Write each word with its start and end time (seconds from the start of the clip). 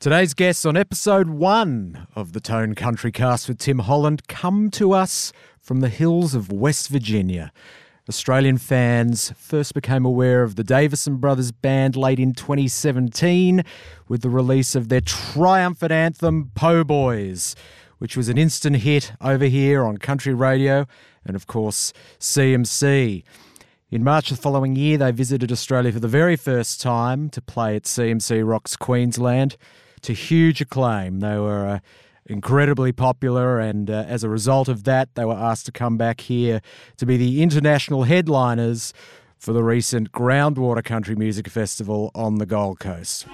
Today's 0.00 0.32
guests 0.32 0.64
on 0.64 0.76
episode 0.76 1.28
one 1.28 2.06
of 2.14 2.32
the 2.32 2.38
Tone 2.38 2.76
Country 2.76 3.10
Cast 3.10 3.48
with 3.48 3.58
Tim 3.58 3.80
Holland 3.80 4.28
come 4.28 4.70
to 4.70 4.92
us 4.92 5.32
from 5.60 5.80
the 5.80 5.88
hills 5.88 6.36
of 6.36 6.52
West 6.52 6.88
Virginia. 6.88 7.50
Australian 8.08 8.58
fans 8.58 9.32
first 9.36 9.74
became 9.74 10.04
aware 10.04 10.44
of 10.44 10.54
the 10.54 10.62
Davisson 10.62 11.16
Brothers 11.16 11.50
band 11.50 11.96
late 11.96 12.20
in 12.20 12.32
2017 12.32 13.64
with 14.06 14.22
the 14.22 14.30
release 14.30 14.76
of 14.76 14.88
their 14.88 15.00
triumphant 15.00 15.90
anthem, 15.90 16.52
Po 16.54 16.84
Boys, 16.84 17.56
which 17.98 18.16
was 18.16 18.28
an 18.28 18.38
instant 18.38 18.76
hit 18.76 19.10
over 19.20 19.46
here 19.46 19.84
on 19.84 19.98
country 19.98 20.32
radio 20.32 20.86
and, 21.24 21.34
of 21.34 21.48
course, 21.48 21.92
CMC. 22.20 23.24
In 23.90 24.04
March 24.04 24.30
of 24.30 24.36
the 24.36 24.42
following 24.42 24.76
year, 24.76 24.96
they 24.96 25.10
visited 25.10 25.50
Australia 25.50 25.90
for 25.90 25.98
the 25.98 26.06
very 26.06 26.36
first 26.36 26.80
time 26.80 27.28
to 27.30 27.42
play 27.42 27.74
at 27.74 27.82
CMC 27.82 28.48
Rocks 28.48 28.76
Queensland 28.76 29.56
to 30.02 30.12
huge 30.12 30.60
acclaim. 30.60 31.20
They 31.20 31.38
were 31.38 31.66
uh, 31.66 31.78
incredibly 32.26 32.92
popular, 32.92 33.58
and 33.58 33.90
uh, 33.90 34.04
as 34.06 34.24
a 34.24 34.28
result 34.28 34.68
of 34.68 34.84
that, 34.84 35.14
they 35.14 35.24
were 35.24 35.34
asked 35.34 35.66
to 35.66 35.72
come 35.72 35.96
back 35.96 36.20
here 36.20 36.60
to 36.96 37.06
be 37.06 37.16
the 37.16 37.42
international 37.42 38.04
headliners 38.04 38.92
for 39.38 39.52
the 39.52 39.62
recent 39.62 40.12
Groundwater 40.12 40.84
Country 40.84 41.14
Music 41.14 41.48
Festival 41.48 42.10
on 42.14 42.36
the 42.36 42.46
Gold 42.46 42.80
Coast. 42.80 43.26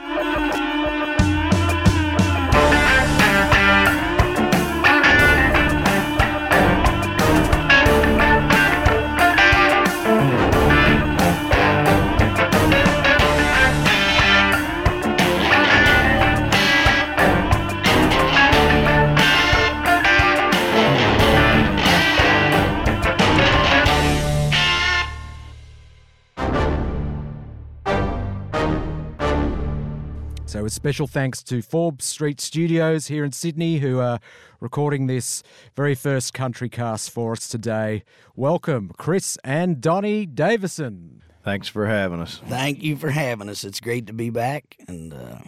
So, 30.55 30.65
a 30.65 30.71
special 30.71 31.09
thanks 31.09 31.43
to 31.43 31.63
Forbes 31.63 32.05
Street 32.05 32.41
Studios 32.41 33.09
here 33.09 33.25
in 33.25 33.33
Sydney, 33.33 33.79
who 33.79 33.99
are 33.99 34.21
recording 34.61 35.09
this 35.09 35.43
very 35.75 35.97
first 35.97 36.33
country 36.33 36.69
cast 36.69 37.11
for 37.11 37.33
us 37.33 37.49
today. 37.49 38.05
Welcome, 38.37 38.93
Chris 38.97 39.37
and 39.43 39.81
Donnie 39.81 40.29
Davisson. 40.29 41.23
Thanks 41.43 41.67
for 41.67 41.89
having 41.89 42.21
us. 42.21 42.41
Thank 42.47 42.85
you 42.85 42.95
for 42.95 43.11
having 43.11 43.49
us. 43.49 43.65
It's 43.65 43.81
great 43.81 44.07
to 44.07 44.13
be 44.13 44.31
back. 44.31 44.77
And 44.87 45.13
uh, 45.13 45.39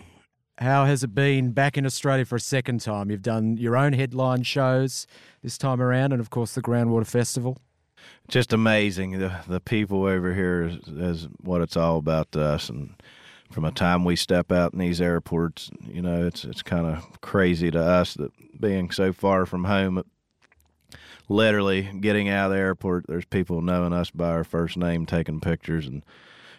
How 0.59 0.87
has 0.87 1.05
it 1.05 1.15
been 1.15 1.53
back 1.53 1.79
in 1.79 1.87
Australia 1.87 2.25
for 2.25 2.35
a 2.35 2.41
second 2.41 2.81
time? 2.81 3.09
You've 3.09 3.23
done 3.23 3.59
your 3.59 3.77
own 3.77 3.93
headline 3.93 4.43
shows 4.43 5.07
this 5.41 5.57
time 5.57 5.81
around, 5.81 6.15
and 6.15 6.21
of 6.21 6.31
course, 6.31 6.57
the 6.57 6.63
Groundwater 6.63 7.07
Festival. 7.07 7.59
Just 8.27 8.53
amazing. 8.53 9.21
The 9.21 9.39
the 9.47 9.61
people 9.61 10.03
over 10.03 10.35
here 10.35 10.65
is, 10.65 10.89
is 10.89 11.29
what 11.43 11.61
it's 11.61 11.77
all 11.77 11.99
about 11.99 12.33
to 12.33 12.43
us, 12.43 12.69
and 12.69 12.93
from 13.51 13.65
the 13.65 13.71
time 13.71 14.05
we 14.05 14.17
step 14.17 14.51
out 14.53 14.73
in 14.73 14.79
these 14.79 15.01
airports, 15.01 15.71
you 15.89 16.03
know, 16.03 16.27
it's 16.27 16.45
it's 16.45 16.63
kind 16.63 16.87
of 16.87 17.21
crazy 17.21 17.71
to 17.71 17.81
us 17.81 18.15
that 18.15 18.33
being 18.61 18.91
so 18.91 19.13
far 19.13 19.47
from 19.47 19.65
home, 19.65 20.03
literally 21.29 21.83
getting 22.01 22.29
out 22.29 22.47
of 22.47 22.53
the 22.53 22.59
airport, 22.59 23.07
there's 23.07 23.25
people 23.25 23.61
knowing 23.61 23.93
us 23.93 24.11
by 24.11 24.29
our 24.29 24.45
first 24.45 24.77
name, 24.77 25.07
taking 25.07 25.41
pictures, 25.41 25.87
and 25.87 26.05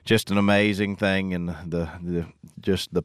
just 0.08 0.31
an 0.31 0.38
amazing 0.38 0.95
thing. 0.95 1.33
And 1.33 1.50
the 1.50 1.89
the 2.02 2.25
just 2.59 2.94
the 2.94 3.03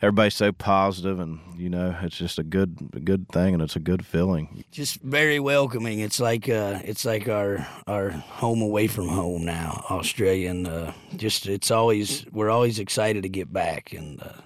everybody's 0.00 0.34
so 0.34 0.52
positive, 0.52 1.18
and 1.18 1.40
you 1.56 1.68
know, 1.68 1.96
it's 2.02 2.16
just 2.16 2.38
a 2.38 2.44
good 2.44 2.90
a 2.92 3.00
good 3.00 3.28
thing, 3.30 3.54
and 3.54 3.62
it's 3.62 3.76
a 3.76 3.80
good 3.80 4.06
feeling. 4.06 4.64
just 4.70 5.00
very 5.00 5.40
welcoming. 5.40 5.98
It's 6.00 6.20
like 6.20 6.48
uh, 6.48 6.80
it's 6.84 7.04
like 7.04 7.28
our 7.28 7.66
our 7.86 8.10
home 8.10 8.62
away 8.62 8.86
from 8.86 9.08
home 9.08 9.44
now, 9.44 9.84
Australia. 9.90 10.50
And 10.50 10.68
uh, 10.68 10.92
just 11.16 11.48
it's 11.48 11.70
always 11.70 12.26
we're 12.30 12.50
always 12.50 12.78
excited 12.78 13.22
to 13.22 13.28
get 13.28 13.52
back. 13.52 13.92
And 13.92 14.22
uh, 14.22 14.40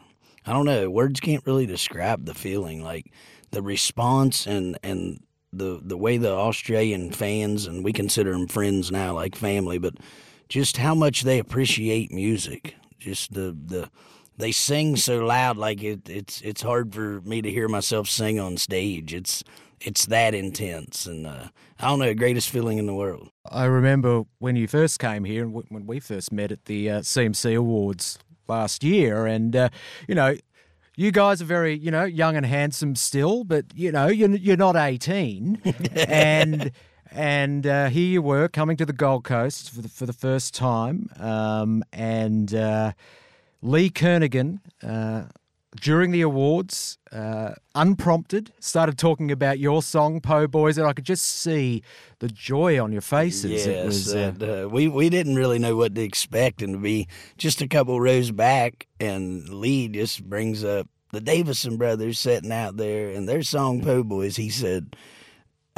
I 0.46 0.52
don't 0.52 0.66
know, 0.66 0.88
words 0.88 1.20
can't 1.20 1.44
really 1.46 1.66
describe 1.66 2.24
the 2.24 2.34
feeling. 2.34 2.82
Like 2.82 3.12
the 3.50 3.60
response 3.60 4.46
and 4.46 4.78
and 4.82 5.20
the 5.52 5.80
the 5.82 5.96
way 5.96 6.16
the 6.16 6.32
Australian 6.32 7.10
fans 7.10 7.66
and 7.66 7.84
we 7.84 7.92
consider 7.92 8.32
them 8.32 8.46
friends 8.46 8.92
now, 8.92 9.14
like 9.14 9.34
family, 9.34 9.78
but 9.78 9.94
just 10.48 10.78
how 10.78 10.94
much 10.94 11.22
they 11.22 11.38
appreciate 11.38 12.12
music. 12.12 12.74
Just 12.98 13.34
the 13.34 13.56
the 13.66 13.90
they 14.38 14.52
sing 14.52 14.96
so 14.96 15.18
loud, 15.24 15.56
like 15.56 15.82
it, 15.82 16.08
it's 16.08 16.40
it's 16.42 16.62
hard 16.62 16.94
for 16.94 17.20
me 17.22 17.42
to 17.42 17.50
hear 17.50 17.68
myself 17.68 18.08
sing 18.08 18.38
on 18.38 18.56
stage. 18.56 19.12
It's 19.12 19.44
it's 19.80 20.06
that 20.06 20.34
intense, 20.34 21.06
and 21.06 21.26
uh, 21.26 21.48
I 21.78 21.88
don't 21.88 21.98
know, 21.98 22.14
greatest 22.14 22.50
feeling 22.50 22.78
in 22.78 22.86
the 22.86 22.94
world. 22.94 23.30
I 23.50 23.64
remember 23.64 24.22
when 24.38 24.56
you 24.56 24.66
first 24.66 24.98
came 24.98 25.24
here 25.24 25.44
and 25.44 25.52
w- 25.52 25.66
when 25.68 25.86
we 25.86 26.00
first 26.00 26.32
met 26.32 26.50
at 26.50 26.64
the 26.64 26.90
uh, 26.90 27.00
CMC 27.00 27.56
Awards 27.56 28.18
last 28.48 28.82
year, 28.82 29.26
and 29.26 29.54
uh, 29.54 29.68
you 30.08 30.14
know, 30.14 30.36
you 30.96 31.12
guys 31.12 31.40
are 31.42 31.46
very 31.46 31.76
you 31.76 31.90
know 31.90 32.04
young 32.04 32.36
and 32.36 32.46
handsome 32.46 32.96
still, 32.96 33.44
but 33.44 33.66
you 33.74 33.92
know 33.92 34.06
you're 34.06 34.30
you're 34.30 34.56
not 34.56 34.76
eighteen, 34.76 35.60
and 35.94 36.72
and 37.12 37.66
uh, 37.66 37.88
here 37.88 38.08
you 38.08 38.22
were 38.22 38.48
coming 38.48 38.76
to 38.76 38.86
the 38.86 38.92
Gold 38.92 39.24
Coast 39.24 39.70
for 39.70 39.82
the 39.82 39.88
for 39.88 40.06
the 40.06 40.12
first 40.12 40.54
time, 40.54 41.08
um, 41.18 41.82
and 41.92 42.54
uh, 42.54 42.92
Lee 43.62 43.90
Kernaghan. 43.90 44.60
Uh, 44.82 45.24
during 45.82 46.10
the 46.12 46.22
awards, 46.22 46.98
uh, 47.12 47.52
unprompted, 47.74 48.52
started 48.58 48.96
talking 48.98 49.30
about 49.30 49.58
your 49.58 49.82
song 49.82 50.20
"Po 50.20 50.46
Boys," 50.46 50.78
and 50.78 50.86
I 50.86 50.92
could 50.92 51.04
just 51.04 51.24
see 51.26 51.82
the 52.20 52.28
joy 52.28 52.82
on 52.82 52.90
your 52.90 53.02
faces. 53.02 53.66
it 53.66 53.70
Yes, 53.70 53.84
was, 53.84 54.14
uh, 54.14 54.18
and, 54.18 54.42
uh, 54.42 54.68
we 54.70 54.88
we 54.88 55.10
didn't 55.10 55.36
really 55.36 55.58
know 55.58 55.76
what 55.76 55.94
to 55.94 56.02
expect, 56.02 56.62
and 56.62 56.72
to 56.72 56.78
be 56.78 57.06
just 57.36 57.60
a 57.60 57.68
couple 57.68 58.00
rows 58.00 58.30
back, 58.30 58.86
and 58.98 59.48
Lee 59.50 59.88
just 59.88 60.24
brings 60.24 60.64
up 60.64 60.88
the 61.12 61.20
Davisson 61.20 61.76
brothers 61.76 62.18
sitting 62.18 62.50
out 62.50 62.76
there, 62.78 63.10
and 63.10 63.28
their 63.28 63.42
song 63.42 63.82
"Po 63.82 64.02
Boys." 64.02 64.36
He 64.36 64.48
said. 64.48 64.96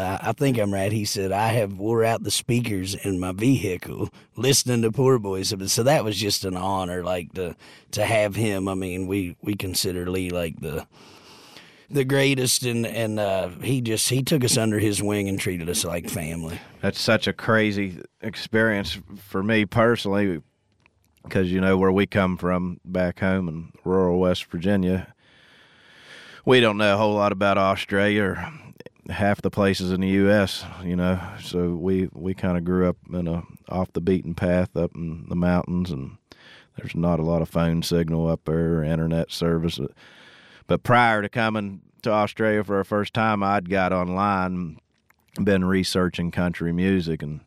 I 0.00 0.32
think 0.32 0.58
I'm 0.58 0.72
right. 0.72 0.92
He 0.92 1.04
said 1.04 1.32
I 1.32 1.48
have 1.48 1.78
wore 1.78 2.04
out 2.04 2.22
the 2.22 2.30
speakers 2.30 2.94
in 2.94 3.18
my 3.20 3.32
vehicle 3.32 4.10
listening 4.36 4.82
to 4.82 4.92
Poor 4.92 5.18
Boys. 5.18 5.54
So 5.72 5.82
that 5.82 6.04
was 6.04 6.16
just 6.16 6.44
an 6.44 6.56
honor, 6.56 7.02
like 7.02 7.32
to 7.34 7.56
to 7.92 8.04
have 8.04 8.36
him. 8.36 8.68
I 8.68 8.74
mean, 8.74 9.06
we 9.06 9.36
we 9.42 9.54
consider 9.54 10.10
Lee 10.10 10.30
like 10.30 10.60
the 10.60 10.86
the 11.90 12.04
greatest, 12.04 12.62
and 12.64 12.86
and 12.86 13.18
uh, 13.18 13.48
he 13.62 13.80
just 13.80 14.08
he 14.08 14.22
took 14.22 14.44
us 14.44 14.56
under 14.56 14.78
his 14.78 15.02
wing 15.02 15.28
and 15.28 15.38
treated 15.40 15.68
us 15.68 15.84
like 15.84 16.08
family. 16.08 16.60
that's 16.80 17.00
such 17.00 17.26
a 17.26 17.32
crazy 17.32 18.00
experience 18.22 18.98
for 19.16 19.42
me 19.42 19.64
personally 19.66 20.40
because 21.24 21.50
you 21.52 21.60
know 21.60 21.76
where 21.76 21.92
we 21.92 22.06
come 22.06 22.36
from 22.36 22.80
back 22.84 23.20
home 23.20 23.48
in 23.48 23.72
rural 23.84 24.18
west 24.18 24.44
virginia 24.46 25.12
we 26.44 26.60
don't 26.60 26.78
know 26.78 26.94
a 26.94 26.96
whole 26.96 27.14
lot 27.14 27.32
about 27.32 27.58
australia 27.58 28.22
or 28.22 28.52
half 29.10 29.42
the 29.42 29.50
places 29.50 29.92
in 29.92 30.00
the 30.00 30.08
us 30.08 30.64
you 30.84 30.96
know. 30.96 31.20
So 31.42 31.70
we 31.70 32.08
we 32.12 32.34
kind 32.34 32.56
of 32.56 32.64
grew 32.64 32.88
up 32.88 32.96
in 33.12 33.26
a 33.26 33.42
off 33.68 33.92
the 33.92 34.00
beaten 34.00 34.34
path 34.34 34.76
up 34.76 34.92
in 34.94 35.26
the 35.28 35.36
mountains 35.36 35.90
and 35.90 36.16
there's 36.76 36.94
not 36.94 37.20
a 37.20 37.24
lot 37.24 37.42
of 37.42 37.48
phone 37.48 37.82
signal 37.82 38.28
up 38.28 38.44
there 38.44 38.78
or 38.78 38.84
internet 38.84 39.30
service. 39.30 39.78
But 40.66 40.82
prior 40.82 41.22
to 41.22 41.28
coming 41.28 41.82
to 42.02 42.10
australia 42.10 42.64
for 42.64 42.78
the 42.78 42.84
first 42.84 43.12
time 43.12 43.42
i'd 43.42 43.68
got 43.68 43.92
online 43.92 44.78
been 45.44 45.66
researching 45.66 46.30
country 46.30 46.72
music 46.72 47.22
and 47.22 47.40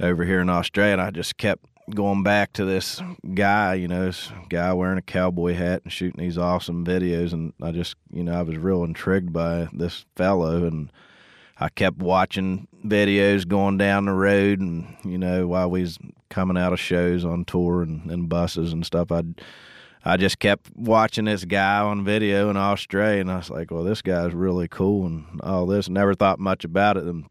over 0.00 0.24
here 0.24 0.40
in 0.40 0.48
Australia 0.48 0.94
and 0.94 1.02
I 1.02 1.10
just 1.10 1.36
kept 1.36 1.64
going 1.94 2.22
back 2.22 2.52
to 2.54 2.64
this 2.64 3.02
guy, 3.34 3.74
you 3.74 3.88
know, 3.88 4.06
this 4.06 4.30
guy 4.48 4.72
wearing 4.72 4.98
a 4.98 5.02
cowboy 5.02 5.54
hat 5.54 5.82
and 5.84 5.92
shooting 5.92 6.20
these 6.20 6.38
awesome 6.38 6.84
videos 6.84 7.32
and 7.32 7.52
I 7.62 7.72
just 7.72 7.96
you 8.12 8.22
know, 8.22 8.38
I 8.38 8.42
was 8.42 8.56
real 8.56 8.84
intrigued 8.84 9.32
by 9.32 9.68
this 9.72 10.04
fellow 10.16 10.64
and 10.66 10.92
I 11.58 11.68
kept 11.68 11.98
watching 11.98 12.68
videos 12.84 13.46
going 13.46 13.76
down 13.76 14.06
the 14.06 14.12
road 14.12 14.60
and 14.60 14.96
you 15.04 15.18
know, 15.18 15.46
while 15.46 15.70
we 15.70 15.82
was 15.82 15.98
coming 16.28 16.56
out 16.56 16.72
of 16.72 16.80
shows 16.80 17.24
on 17.24 17.44
tour 17.44 17.82
and, 17.82 18.10
and 18.10 18.28
buses 18.28 18.72
and 18.72 18.84
stuff, 18.86 19.10
I'd 19.10 19.40
I 20.02 20.16
just 20.16 20.38
kept 20.38 20.70
watching 20.74 21.26
this 21.26 21.44
guy 21.44 21.80
on 21.80 22.04
video 22.04 22.48
in 22.48 22.56
Australia, 22.56 23.20
and 23.20 23.30
I 23.30 23.36
was 23.36 23.50
like, 23.50 23.70
"Well, 23.70 23.84
this 23.84 24.00
guy's 24.00 24.32
really 24.32 24.66
cool," 24.66 25.06
and 25.06 25.40
all 25.42 25.66
this. 25.66 25.90
Never 25.90 26.14
thought 26.14 26.38
much 26.38 26.64
about 26.64 26.96
it. 26.96 27.04
And 27.04 27.26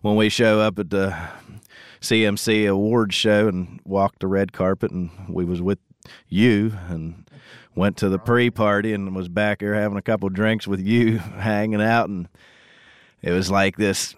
when 0.00 0.14
we 0.14 0.28
show 0.28 0.60
up 0.60 0.78
at 0.78 0.90
the 0.90 1.16
CMC 2.08 2.68
awards 2.68 3.14
show 3.14 3.48
and 3.48 3.80
walked 3.84 4.20
the 4.20 4.26
red 4.26 4.52
carpet, 4.52 4.90
and 4.90 5.10
we 5.28 5.44
was 5.44 5.60
with 5.60 5.78
you 6.28 6.72
and 6.88 7.28
went 7.74 7.96
to 7.98 8.08
the 8.08 8.18
pre-party 8.18 8.92
and 8.92 9.14
was 9.14 9.28
back 9.28 9.60
here 9.60 9.74
having 9.74 9.98
a 9.98 10.02
couple 10.02 10.28
drinks 10.28 10.66
with 10.66 10.80
you, 10.80 11.18
hanging 11.18 11.82
out, 11.82 12.08
and 12.08 12.28
it 13.22 13.32
was 13.32 13.50
like 13.50 13.76
this 13.76 14.14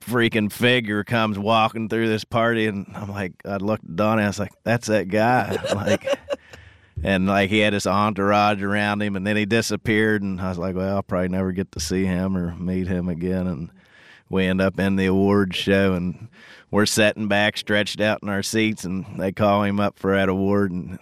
freaking 0.00 0.50
figure 0.50 1.04
comes 1.04 1.38
walking 1.38 1.88
through 1.88 2.08
this 2.08 2.24
party, 2.24 2.66
and 2.66 2.86
I'm 2.94 3.10
like, 3.10 3.32
I 3.44 3.56
looked 3.56 3.84
at 3.84 3.96
Donnie, 3.96 4.24
I 4.24 4.26
was 4.26 4.38
like, 4.38 4.52
"That's 4.64 4.88
that 4.88 5.08
guy," 5.08 5.56
like. 5.74 6.06
and 7.04 7.26
like 7.26 7.50
he 7.50 7.58
had 7.58 7.72
his 7.72 7.86
entourage 7.86 8.62
around 8.62 9.02
him, 9.02 9.16
and 9.16 9.26
then 9.26 9.36
he 9.36 9.44
disappeared, 9.44 10.22
and 10.22 10.40
I 10.40 10.50
was 10.50 10.58
like, 10.58 10.76
well, 10.76 10.96
I'll 10.96 11.02
probably 11.02 11.28
never 11.28 11.50
get 11.50 11.72
to 11.72 11.80
see 11.80 12.04
him 12.04 12.36
or 12.36 12.54
meet 12.54 12.86
him 12.86 13.08
again, 13.08 13.46
and 13.46 13.70
we 14.28 14.46
end 14.46 14.60
up 14.60 14.78
in 14.78 14.96
the 14.96 15.06
awards 15.06 15.56
show, 15.56 15.94
and 15.94 16.28
we're 16.72 16.86
sitting 16.86 17.28
back, 17.28 17.56
stretched 17.58 18.00
out 18.00 18.20
in 18.22 18.28
our 18.30 18.42
seats, 18.42 18.84
and 18.84 19.04
they 19.18 19.30
call 19.30 19.62
him 19.62 19.78
up 19.78 19.98
for 19.98 20.16
that 20.16 20.30
award, 20.30 20.72
and 20.72 20.98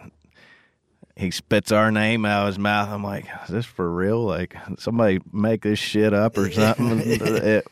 he 1.17 1.31
spits 1.31 1.71
our 1.71 1.93
name 1.93 2.27
out 2.27 2.43
of 2.43 2.47
his 2.49 2.59
mouth. 2.59 2.89
I'm 2.89 3.05
like, 3.05 3.27
is 3.45 3.51
this 3.51 3.67
for 3.67 3.91
real? 3.91 4.25
Like 4.25 4.57
somebody 4.79 5.21
make 5.33 5.63
this 5.63 5.79
shit 5.79 6.13
up 6.13 6.37
or 6.37 6.51
something? 6.51 6.99
it, 7.05 7.67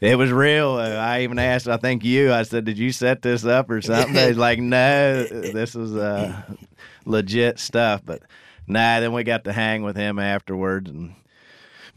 it 0.00 0.16
was 0.16 0.30
real. 0.30 0.72
I 0.72 1.22
even 1.22 1.38
asked, 1.40 1.66
I 1.66 1.76
think 1.76 2.04
you, 2.04 2.32
I 2.32 2.44
said, 2.44 2.64
did 2.64 2.78
you 2.78 2.92
set 2.92 3.20
this 3.20 3.44
up 3.44 3.68
or 3.68 3.82
something? 3.82 4.14
He's 4.14 4.36
like, 4.36 4.60
no, 4.60 5.24
this 5.24 5.74
is 5.74 5.96
uh, 5.96 6.40
legit 7.04 7.58
stuff. 7.58 8.02
But 8.04 8.22
nah, 8.68 9.00
then 9.00 9.12
we 9.12 9.24
got 9.24 9.44
to 9.44 9.52
hang 9.52 9.82
with 9.82 9.96
him 9.96 10.20
afterwards 10.20 10.88
and 10.88 11.14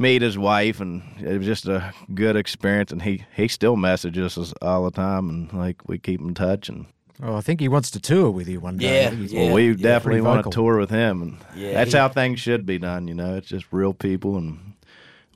meet 0.04 0.22
his 0.22 0.38
wife, 0.38 0.80
and 0.80 1.02
it 1.20 1.38
was 1.40 1.48
just 1.48 1.66
a 1.68 1.94
good 2.14 2.36
experience. 2.36 2.92
And 2.92 3.02
he 3.02 3.26
he 3.36 3.48
still 3.48 3.76
messages 3.76 4.38
us 4.38 4.54
all 4.62 4.84
the 4.86 4.92
time, 4.92 5.30
and 5.30 5.52
like 5.54 5.88
we 5.88 5.98
keep 5.98 6.20
in 6.22 6.34
touch. 6.36 6.70
And 6.70 6.86
Oh, 7.22 7.36
I 7.36 7.42
think 7.42 7.60
he 7.62 7.68
wants 7.70 7.90
to 7.92 8.00
tour 8.00 8.30
with 8.32 8.48
you 8.50 8.60
one 8.60 8.78
day. 8.78 9.04
Yeah, 9.04 9.10
He's- 9.12 9.32
yeah. 9.32 9.46
well, 9.46 9.54
we 9.54 9.76
definitely 9.76 10.22
want 10.22 10.44
to 10.44 10.50
tour 10.50 10.78
with 10.80 10.90
him, 10.90 11.22
and 11.22 11.38
Yeah, 11.56 11.74
that's 11.74 11.94
he- 11.94 11.98
how 11.98 12.10
things 12.10 12.40
should 12.40 12.66
be 12.66 12.78
done. 12.80 13.08
You 13.08 13.14
know, 13.14 13.36
it's 13.38 13.48
just 13.48 13.66
real 13.72 13.94
people 13.94 14.36
and 14.38 14.74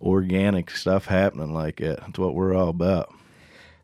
organic 0.02 0.70
stuff 0.72 1.06
happening 1.06 1.54
like 1.54 1.78
that. 1.78 2.00
That's 2.02 2.20
what 2.20 2.36
we're 2.36 2.54
all 2.56 2.70
about. 2.70 3.14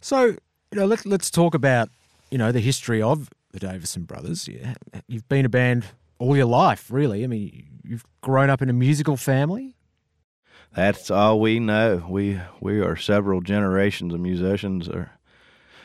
So, 0.02 0.26
you 0.26 0.38
know, 0.80 0.86
let, 0.86 1.06
let's 1.06 1.32
talk 1.32 1.54
about, 1.56 1.90
you 2.32 2.38
know, 2.38 2.52
the 2.52 2.60
history 2.60 3.02
of 3.02 3.30
the 3.52 3.60
Davisson 3.60 4.04
Brothers. 4.06 4.48
Yeah, 4.48 4.74
You've 5.08 5.28
been 5.30 5.46
a 5.46 5.50
band 5.50 5.86
all 6.20 6.36
your 6.36 6.46
life, 6.48 6.92
really. 6.92 7.24
I 7.24 7.28
mean, 7.28 7.66
you've 7.84 8.04
grown 8.22 8.50
up 8.50 8.62
in 8.62 8.70
a 8.70 8.74
musical 8.74 9.18
family. 9.18 9.76
That's 10.76 11.12
all 11.12 11.40
we 11.40 11.60
know. 11.60 12.06
We 12.10 12.42
we 12.60 12.80
are 12.82 12.96
several 12.96 13.42
generations 13.42 14.14
of 14.14 14.20
musicians. 14.20 14.90
Or 14.90 15.12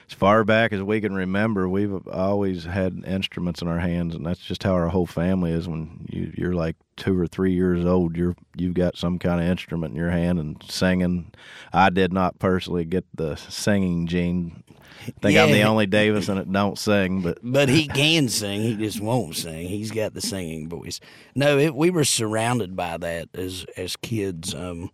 as 0.09 0.15
far 0.15 0.43
back 0.45 0.73
as 0.73 0.83
we 0.83 1.01
can 1.01 1.15
remember, 1.15 1.69
we've 1.69 2.07
always 2.09 2.65
had 2.65 3.03
instruments 3.07 3.61
in 3.61 3.69
our 3.69 3.79
hands, 3.79 4.15
and 4.15 4.25
that's 4.25 4.41
just 4.41 4.63
how 4.63 4.73
our 4.73 4.89
whole 4.89 5.07
family 5.07 5.51
is. 5.53 5.69
When 5.69 6.07
you, 6.09 6.33
you're 6.37 6.55
like 6.55 6.77
two 6.97 7.19
or 7.19 7.27
three 7.27 7.53
years 7.53 7.85
old, 7.85 8.17
you're 8.17 8.35
you've 8.57 8.75
got 8.75 8.97
some 8.97 9.19
kind 9.19 9.41
of 9.41 9.47
instrument 9.47 9.93
in 9.93 9.99
your 10.01 10.11
hand 10.11 10.39
and 10.39 10.63
singing. 10.69 11.33
I 11.73 11.91
did 11.91 12.13
not 12.13 12.39
personally 12.39 12.85
get 12.87 13.05
the 13.15 13.37
singing 13.37 14.07
gene. 14.07 14.63
I 15.07 15.13
think 15.23 15.39
I'm 15.39 15.51
the 15.51 15.59
Yeah. 15.59 15.69
only 15.69 15.87
Davisson 15.87 16.37
that 16.37 16.51
don't 16.51 16.79
sing, 16.79 17.21
but 17.23 17.39
But 17.43 17.69
he 17.69 17.87
can 17.87 18.29
sing. 18.29 18.63
He 18.63 18.77
just 18.77 19.01
won't 19.01 19.37
sing. 19.37 19.69
He's 19.69 19.91
got 19.91 20.15
the 20.15 20.21
singing 20.23 20.69
voice. 20.69 21.01
No, 21.35 21.59
it, 21.59 21.75
we 21.75 21.91
were 21.91 22.05
surrounded 22.05 22.75
by 22.75 22.97
that 22.97 23.29
as 23.35 23.67
as 23.77 23.95
kids, 23.97 24.55
um, 24.55 24.91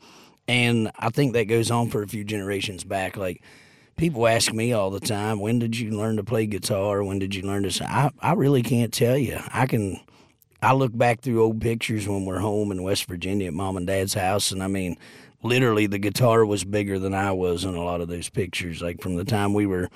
and 0.48 0.90
I 0.98 1.10
think 1.10 1.32
that 1.34 1.44
goes 1.44 1.70
on 1.70 1.88
for 1.88 2.02
a 2.02 2.08
few 2.08 2.24
generations 2.24 2.82
back. 2.84 3.16
Like 3.16 3.42
people 3.96 4.26
ask 4.26 4.52
me 4.52 4.72
all 4.72 4.90
the 4.90 5.00
time, 5.00 5.40
"When 5.40 5.58
did 5.58 5.78
you 5.78 5.90
learn 5.90 6.16
to 6.16 6.24
play 6.24 6.46
guitar? 6.46 7.02
When 7.04 7.18
did 7.18 7.34
you 7.34 7.42
learn 7.42 7.62
to 7.64 7.70
sing?" 7.70 7.86
I 7.86 8.10
I 8.20 8.32
really 8.32 8.62
can't 8.62 8.92
tell 8.92 9.16
you. 9.18 9.38
I 9.52 9.66
can. 9.66 10.00
I 10.62 10.72
look 10.72 10.96
back 10.96 11.20
through 11.20 11.42
old 11.42 11.60
pictures 11.60 12.08
when 12.08 12.24
we're 12.24 12.40
home 12.40 12.72
in 12.72 12.82
West 12.82 13.06
Virginia 13.06 13.48
at 13.48 13.54
mom 13.54 13.76
and 13.76 13.86
dad's 13.86 14.14
house, 14.14 14.50
and 14.50 14.62
I 14.62 14.66
mean, 14.66 14.96
literally, 15.42 15.86
the 15.86 15.98
guitar 15.98 16.46
was 16.46 16.64
bigger 16.64 16.98
than 16.98 17.12
I 17.14 17.32
was 17.32 17.64
in 17.64 17.74
a 17.74 17.84
lot 17.84 18.00
of 18.00 18.08
those 18.08 18.30
pictures. 18.30 18.80
Like 18.80 19.02
from 19.02 19.16
the 19.16 19.24
time 19.24 19.52
we 19.52 19.66
were 19.66 19.90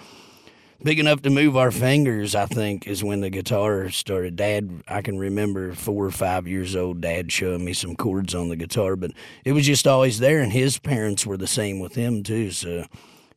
big 0.82 1.00
enough 1.00 1.22
to 1.22 1.30
move 1.30 1.56
our 1.56 1.70
fingers, 1.70 2.34
I 2.34 2.46
think, 2.46 2.86
is 2.86 3.02
when 3.02 3.20
the 3.20 3.30
guitar 3.30 3.90
started. 3.90 4.36
Dad, 4.36 4.82
I 4.86 5.02
can 5.02 5.18
remember 5.18 5.72
four 5.72 6.04
or 6.04 6.10
five 6.10 6.46
years 6.46 6.76
old, 6.76 7.00
Dad 7.00 7.32
showing 7.32 7.64
me 7.64 7.72
some 7.72 7.96
chords 7.96 8.34
on 8.34 8.48
the 8.48 8.56
guitar, 8.56 8.94
but 8.94 9.10
it 9.44 9.52
was 9.52 9.66
just 9.66 9.86
always 9.86 10.18
there, 10.18 10.40
and 10.40 10.52
his 10.52 10.78
parents 10.78 11.26
were 11.26 11.36
the 11.36 11.46
same 11.46 11.80
with 11.80 11.94
him 11.94 12.22
too. 12.22 12.50
So 12.50 12.84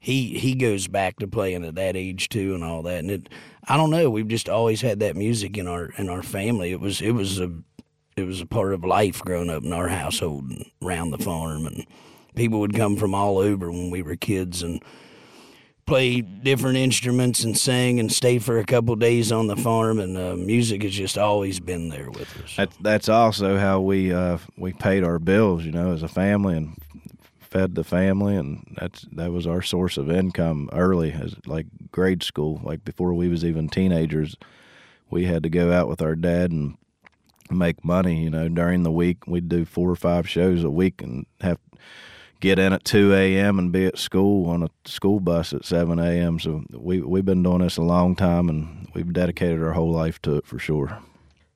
he 0.03 0.37
he 0.39 0.55
goes 0.55 0.87
back 0.87 1.17
to 1.17 1.27
playing 1.27 1.63
at 1.63 1.75
that 1.75 1.95
age 1.95 2.27
too, 2.27 2.55
and 2.55 2.63
all 2.63 2.81
that. 2.81 2.97
And 2.99 3.11
it, 3.11 3.29
I 3.67 3.77
don't 3.77 3.91
know, 3.91 4.09
we've 4.09 4.27
just 4.27 4.49
always 4.49 4.81
had 4.81 4.99
that 4.99 5.15
music 5.15 5.57
in 5.57 5.67
our 5.67 5.91
in 5.95 6.09
our 6.09 6.23
family. 6.23 6.71
It 6.71 6.79
was 6.79 7.01
it 7.01 7.11
was 7.11 7.39
a 7.39 7.51
it 8.17 8.23
was 8.23 8.41
a 8.41 8.47
part 8.47 8.73
of 8.73 8.83
life 8.83 9.21
growing 9.21 9.51
up 9.51 9.63
in 9.63 9.71
our 9.71 9.89
household 9.89 10.49
and 10.49 10.65
around 10.81 11.11
the 11.11 11.19
farm, 11.19 11.67
and 11.67 11.85
people 12.33 12.59
would 12.61 12.75
come 12.75 12.97
from 12.97 13.13
all 13.13 13.37
over 13.37 13.71
when 13.71 13.91
we 13.91 14.01
were 14.01 14.15
kids 14.15 14.63
and 14.63 14.83
play 15.85 16.21
different 16.21 16.77
instruments 16.77 17.43
and 17.43 17.55
sing 17.55 17.99
and 17.99 18.11
stay 18.11 18.39
for 18.39 18.57
a 18.57 18.65
couple 18.65 18.95
days 18.95 19.31
on 19.31 19.47
the 19.47 19.55
farm 19.55 19.99
and 19.99 20.17
uh, 20.17 20.35
music 20.35 20.83
has 20.83 20.93
just 20.93 21.17
always 21.17 21.59
been 21.59 21.89
there 21.89 22.09
with 22.09 22.29
us 22.41 22.55
That, 22.55 22.71
that's 22.81 23.09
also 23.09 23.57
how 23.57 23.81
we 23.81 24.13
uh, 24.13 24.37
we 24.57 24.73
paid 24.73 25.03
our 25.03 25.19
bills, 25.19 25.65
you 25.65 25.71
know, 25.71 25.91
as 25.91 26.01
a 26.01 26.07
family 26.07 26.55
and 26.55 26.77
fed 27.51 27.75
the 27.75 27.83
family, 27.83 28.35
and 28.35 28.75
that's 28.79 29.05
that 29.11 29.31
was 29.31 29.45
our 29.45 29.61
source 29.61 29.97
of 29.97 30.09
income 30.09 30.69
early, 30.71 31.11
as 31.11 31.35
like 31.45 31.67
grade 31.91 32.23
school, 32.23 32.61
like 32.63 32.83
before 32.85 33.13
we 33.13 33.27
was 33.27 33.45
even 33.45 33.67
teenagers. 33.67 34.35
We 35.09 35.25
had 35.25 35.43
to 35.43 35.49
go 35.49 35.73
out 35.73 35.89
with 35.89 36.01
our 36.01 36.15
dad 36.15 36.51
and 36.51 36.77
make 37.49 37.83
money. 37.83 38.23
You 38.23 38.29
know, 38.29 38.47
during 38.47 38.83
the 38.83 38.91
week 38.91 39.27
we'd 39.27 39.49
do 39.49 39.65
four 39.65 39.89
or 39.89 39.97
five 39.97 40.27
shows 40.27 40.63
a 40.63 40.69
week 40.69 41.01
and 41.01 41.25
have 41.41 41.59
get 42.39 42.57
in 42.57 42.73
at 42.73 42.85
two 42.85 43.13
a.m. 43.13 43.59
and 43.59 43.71
be 43.71 43.85
at 43.85 43.99
school 43.99 44.49
on 44.49 44.63
a 44.63 44.69
school 44.85 45.19
bus 45.19 45.51
at 45.53 45.65
seven 45.65 45.99
a.m. 45.99 46.39
So 46.39 46.63
we 46.71 47.01
we've 47.01 47.25
been 47.25 47.43
doing 47.43 47.59
this 47.59 47.77
a 47.77 47.81
long 47.81 48.15
time, 48.15 48.47
and 48.47 48.87
we've 48.95 49.11
dedicated 49.11 49.61
our 49.61 49.73
whole 49.73 49.91
life 49.91 50.21
to 50.21 50.37
it 50.37 50.45
for 50.45 50.57
sure. 50.57 50.99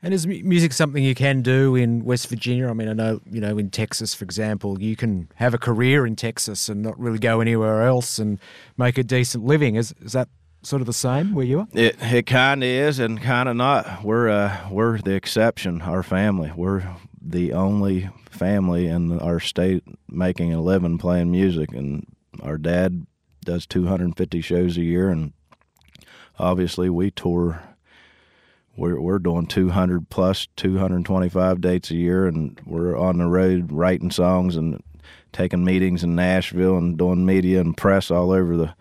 And 0.05 0.13
is 0.13 0.27
music 0.27 0.71
something 0.71 1.03
you 1.03 1.15
can 1.15 1.41
do 1.41 1.75
in 1.75 2.05
West 2.05 2.27
Virginia? 2.27 2.69
I 2.69 2.73
mean, 2.73 2.87
I 2.87 2.93
know, 2.93 3.21
you 3.27 3.41
know, 3.41 3.57
in 3.57 3.71
Texas, 3.71 4.13
for 4.13 4.23
example, 4.23 4.79
you 4.79 4.95
can 4.95 5.29
have 5.33 5.55
a 5.55 5.57
career 5.57 6.05
in 6.05 6.15
Texas 6.15 6.69
and 6.69 6.83
not 6.83 6.99
really 6.99 7.17
go 7.17 7.41
anywhere 7.41 7.81
else 7.81 8.19
and 8.19 8.37
make 8.77 8.99
a 8.99 9.03
decent 9.03 9.45
living. 9.45 9.73
Is, 9.73 9.95
is 10.01 10.11
that 10.11 10.29
sort 10.61 10.83
of 10.83 10.85
the 10.85 10.93
same 10.93 11.33
where 11.33 11.43
you 11.43 11.61
are? 11.61 11.67
It 11.73 11.95
it 11.99 12.27
kind 12.27 12.61
of 12.61 12.69
is 12.69 12.99
and 12.99 13.19
kind 13.19 13.49
of 13.49 13.55
not. 13.55 14.03
We're 14.03 14.29
uh 14.29 14.69
we're 14.69 14.99
the 14.99 15.15
exception. 15.15 15.81
Our 15.81 16.03
family. 16.03 16.53
We're 16.55 16.83
the 17.19 17.53
only 17.53 18.11
family 18.29 18.85
in 18.85 19.19
our 19.19 19.39
state 19.39 19.83
making 20.07 20.53
a 20.53 20.61
living 20.61 20.99
playing 20.99 21.31
music, 21.31 21.71
and 21.71 22.05
our 22.43 22.59
dad 22.59 23.07
does 23.43 23.65
250 23.65 24.39
shows 24.41 24.77
a 24.77 24.83
year, 24.83 25.09
and 25.09 25.33
obviously 26.37 26.91
we 26.91 27.09
tour. 27.09 27.63
We're 28.77 28.99
we're 28.99 29.19
doing 29.19 29.47
200 29.47 30.09
plus 30.09 30.47
225 30.57 31.61
dates 31.61 31.91
a 31.91 31.95
year, 31.95 32.27
and 32.27 32.59
we're 32.65 32.97
on 32.97 33.17
the 33.17 33.27
road 33.27 33.71
writing 33.71 34.11
songs 34.11 34.55
and 34.55 34.83
taking 35.31 35.63
meetings 35.63 36.03
in 36.03 36.15
Nashville 36.15 36.77
and 36.77 36.97
doing 36.97 37.25
media 37.25 37.61
and 37.61 37.75
press 37.75 38.09
all 38.09 38.31
over 38.31 38.55
the 38.55 38.73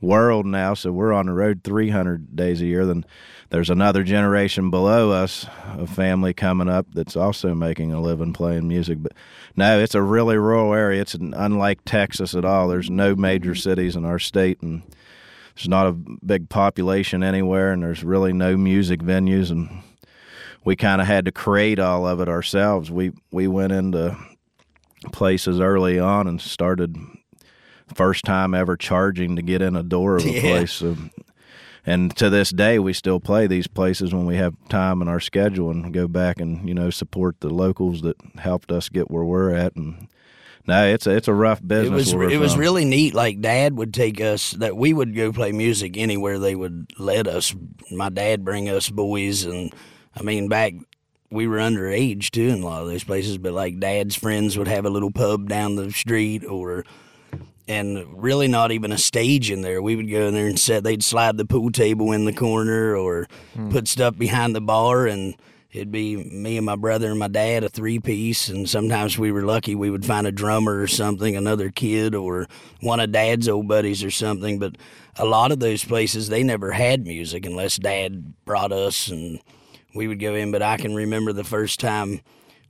world 0.00 0.46
now. 0.46 0.74
So 0.74 0.92
we're 0.92 1.12
on 1.12 1.26
the 1.26 1.32
road 1.32 1.62
300 1.64 2.36
days 2.36 2.60
a 2.60 2.66
year. 2.66 2.86
Then 2.86 3.04
there's 3.50 3.70
another 3.70 4.04
generation 4.04 4.70
below 4.70 5.10
us 5.10 5.46
a 5.76 5.86
family 5.86 6.34
coming 6.34 6.68
up 6.68 6.86
that's 6.92 7.16
also 7.16 7.54
making 7.54 7.92
a 7.92 8.00
living 8.00 8.32
playing 8.32 8.68
music. 8.68 9.02
But 9.02 9.12
no, 9.56 9.80
it's 9.80 9.94
a 9.94 10.02
really 10.02 10.36
rural 10.36 10.74
area. 10.74 11.00
It's 11.00 11.14
unlike 11.14 11.80
Texas 11.84 12.34
at 12.34 12.44
all. 12.44 12.68
There's 12.68 12.90
no 12.90 13.16
major 13.16 13.54
cities 13.54 13.96
in 13.96 14.04
our 14.04 14.18
state, 14.18 14.60
and 14.62 14.82
there's 15.58 15.68
not 15.68 15.88
a 15.88 15.92
big 16.24 16.48
population 16.48 17.24
anywhere, 17.24 17.72
and 17.72 17.82
there's 17.82 18.04
really 18.04 18.32
no 18.32 18.56
music 18.56 19.00
venues. 19.00 19.50
And 19.50 19.82
we 20.64 20.76
kind 20.76 21.00
of 21.00 21.08
had 21.08 21.24
to 21.24 21.32
create 21.32 21.80
all 21.80 22.06
of 22.06 22.20
it 22.20 22.28
ourselves. 22.28 22.92
We 22.92 23.10
we 23.32 23.48
went 23.48 23.72
into 23.72 24.16
places 25.12 25.58
early 25.60 25.98
on 25.98 26.28
and 26.28 26.40
started 26.40 26.96
first 27.94 28.24
time 28.24 28.54
ever 28.54 28.76
charging 28.76 29.34
to 29.36 29.42
get 29.42 29.60
in 29.62 29.74
a 29.74 29.82
door 29.82 30.16
of 30.16 30.24
a 30.26 30.30
Yeah. 30.32 30.40
place. 30.42 30.72
So, 30.72 30.96
and 31.86 32.14
to 32.18 32.30
this 32.30 32.50
day, 32.50 32.78
we 32.78 32.92
still 32.92 33.18
play 33.18 33.46
these 33.48 33.66
places 33.66 34.14
when 34.14 34.26
we 34.26 34.36
have 34.36 34.54
time 34.68 35.02
in 35.02 35.08
our 35.08 35.20
schedule 35.20 35.70
and 35.70 35.92
go 35.92 36.06
back 36.06 36.40
and 36.40 36.68
you 36.68 36.74
know 36.74 36.90
support 36.90 37.40
the 37.40 37.50
locals 37.50 38.02
that 38.02 38.16
helped 38.38 38.70
us 38.70 38.88
get 38.88 39.10
where 39.10 39.24
we're 39.24 39.52
at. 39.52 39.74
And 39.74 40.06
no, 40.68 40.86
it's 40.86 41.06
a, 41.06 41.16
it's 41.16 41.28
a 41.28 41.34
rough 41.34 41.60
business. 41.66 42.12
it 42.12 42.16
was 42.16 42.32
it 42.32 42.38
was 42.38 42.56
really 42.56 42.84
neat 42.84 43.14
like 43.14 43.40
dad 43.40 43.76
would 43.76 43.92
take 43.92 44.20
us 44.20 44.52
that 44.52 44.76
we 44.76 44.92
would 44.92 45.14
go 45.16 45.32
play 45.32 45.52
music 45.52 45.96
anywhere 45.96 46.38
they 46.38 46.54
would 46.54 46.90
let 46.98 47.26
us 47.26 47.54
my 47.90 48.08
dad 48.08 48.44
bring 48.44 48.68
us 48.68 48.88
boys 48.90 49.44
and 49.44 49.74
i 50.14 50.22
mean 50.22 50.48
back 50.48 50.74
we 51.30 51.46
were 51.46 51.56
underage 51.58 52.30
too 52.30 52.48
in 52.48 52.62
a 52.62 52.66
lot 52.66 52.82
of 52.82 52.88
those 52.88 53.04
places 53.04 53.38
but 53.38 53.52
like 53.52 53.80
dad's 53.80 54.14
friends 54.14 54.56
would 54.56 54.68
have 54.68 54.84
a 54.84 54.90
little 54.90 55.10
pub 55.10 55.48
down 55.48 55.76
the 55.76 55.90
street 55.90 56.44
or 56.44 56.84
and 57.68 58.22
really 58.22 58.48
not 58.48 58.72
even 58.72 58.92
a 58.92 58.98
stage 58.98 59.50
in 59.50 59.60
there. 59.60 59.82
We 59.82 59.94
would 59.94 60.10
go 60.10 60.26
in 60.28 60.34
there 60.34 60.46
and 60.46 60.58
set. 60.58 60.82
They'd 60.84 61.04
slide 61.04 61.36
the 61.36 61.44
pool 61.44 61.70
table 61.70 62.12
in 62.12 62.24
the 62.24 62.32
corner 62.32 62.96
or 62.96 63.28
hmm. 63.54 63.70
put 63.70 63.86
stuff 63.86 64.16
behind 64.16 64.56
the 64.56 64.60
bar, 64.62 65.06
and 65.06 65.36
it'd 65.70 65.92
be 65.92 66.16
me 66.16 66.56
and 66.56 66.64
my 66.64 66.76
brother 66.76 67.10
and 67.10 67.18
my 67.18 67.28
dad 67.28 67.62
a 67.62 67.68
three 67.68 67.98
piece. 67.98 68.48
And 68.48 68.68
sometimes 68.68 69.18
we 69.18 69.30
were 69.30 69.42
lucky 69.42 69.74
we 69.74 69.90
would 69.90 70.04
find 70.04 70.26
a 70.26 70.32
drummer 70.32 70.80
or 70.80 70.86
something, 70.86 71.36
another 71.36 71.70
kid 71.70 72.14
or 72.14 72.46
one 72.80 73.00
of 73.00 73.12
dad's 73.12 73.48
old 73.48 73.68
buddies 73.68 74.02
or 74.02 74.10
something. 74.10 74.58
But 74.58 74.76
a 75.16 75.24
lot 75.24 75.52
of 75.52 75.60
those 75.60 75.84
places 75.84 76.28
they 76.28 76.42
never 76.42 76.72
had 76.72 77.06
music 77.06 77.44
unless 77.44 77.76
dad 77.76 78.34
brought 78.44 78.72
us 78.72 79.08
and 79.08 79.40
we 79.94 80.08
would 80.08 80.20
go 80.20 80.34
in. 80.34 80.50
But 80.50 80.62
I 80.62 80.76
can 80.76 80.94
remember 80.94 81.32
the 81.32 81.44
first 81.44 81.80
time, 81.80 82.20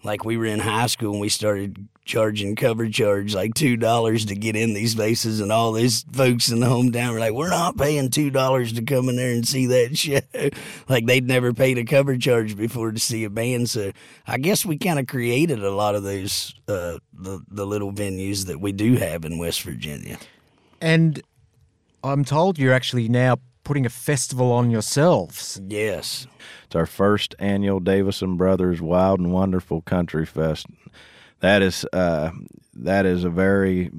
like 0.04 0.24
we 0.24 0.36
were 0.36 0.46
in 0.46 0.60
high 0.60 0.86
school 0.86 1.12
and 1.12 1.20
we 1.20 1.28
started 1.28 1.88
charging 2.04 2.56
cover 2.56 2.88
charge 2.88 3.34
like 3.34 3.52
two 3.54 3.76
dollars 3.76 4.24
to 4.26 4.34
get 4.34 4.56
in 4.56 4.74
these 4.74 4.94
places, 4.94 5.40
and 5.40 5.52
all 5.52 5.72
these 5.72 6.04
folks 6.12 6.50
in 6.50 6.60
the 6.60 6.66
hometown 6.66 7.12
were 7.12 7.20
like, 7.20 7.32
"We're 7.32 7.50
not 7.50 7.76
paying 7.76 8.10
two 8.10 8.30
dollars 8.30 8.72
to 8.74 8.82
come 8.82 9.08
in 9.08 9.16
there 9.16 9.32
and 9.32 9.46
see 9.46 9.66
that 9.66 9.96
show." 9.96 10.20
like 10.88 11.06
they'd 11.06 11.26
never 11.26 11.52
paid 11.52 11.78
a 11.78 11.84
cover 11.84 12.16
charge 12.16 12.56
before 12.56 12.92
to 12.92 12.98
see 12.98 13.24
a 13.24 13.30
band. 13.30 13.68
So 13.70 13.92
I 14.26 14.38
guess 14.38 14.64
we 14.64 14.78
kind 14.78 14.98
of 14.98 15.06
created 15.06 15.62
a 15.62 15.70
lot 15.70 15.94
of 15.94 16.02
those 16.02 16.54
uh, 16.68 16.98
the 17.12 17.42
the 17.48 17.66
little 17.66 17.92
venues 17.92 18.46
that 18.46 18.60
we 18.60 18.72
do 18.72 18.96
have 18.96 19.24
in 19.24 19.38
West 19.38 19.62
Virginia. 19.62 20.18
And 20.80 21.20
I'm 22.02 22.24
told 22.24 22.58
you're 22.58 22.72
actually 22.72 23.08
now 23.08 23.38
putting 23.68 23.84
a 23.84 23.90
festival 23.90 24.50
on 24.50 24.70
yourselves. 24.70 25.60
Yes. 25.68 26.26
It's 26.64 26.74
our 26.74 26.86
first 26.86 27.34
annual 27.38 27.82
Davisson 27.82 28.38
Brothers 28.38 28.80
Wild 28.80 29.20
and 29.20 29.30
Wonderful 29.30 29.82
Country 29.82 30.24
Fest. 30.24 30.64
That 31.40 31.60
is 31.60 31.84
uh, 31.92 32.30
that 32.72 33.04
is 33.04 33.24
a 33.24 33.30
very 33.30 33.90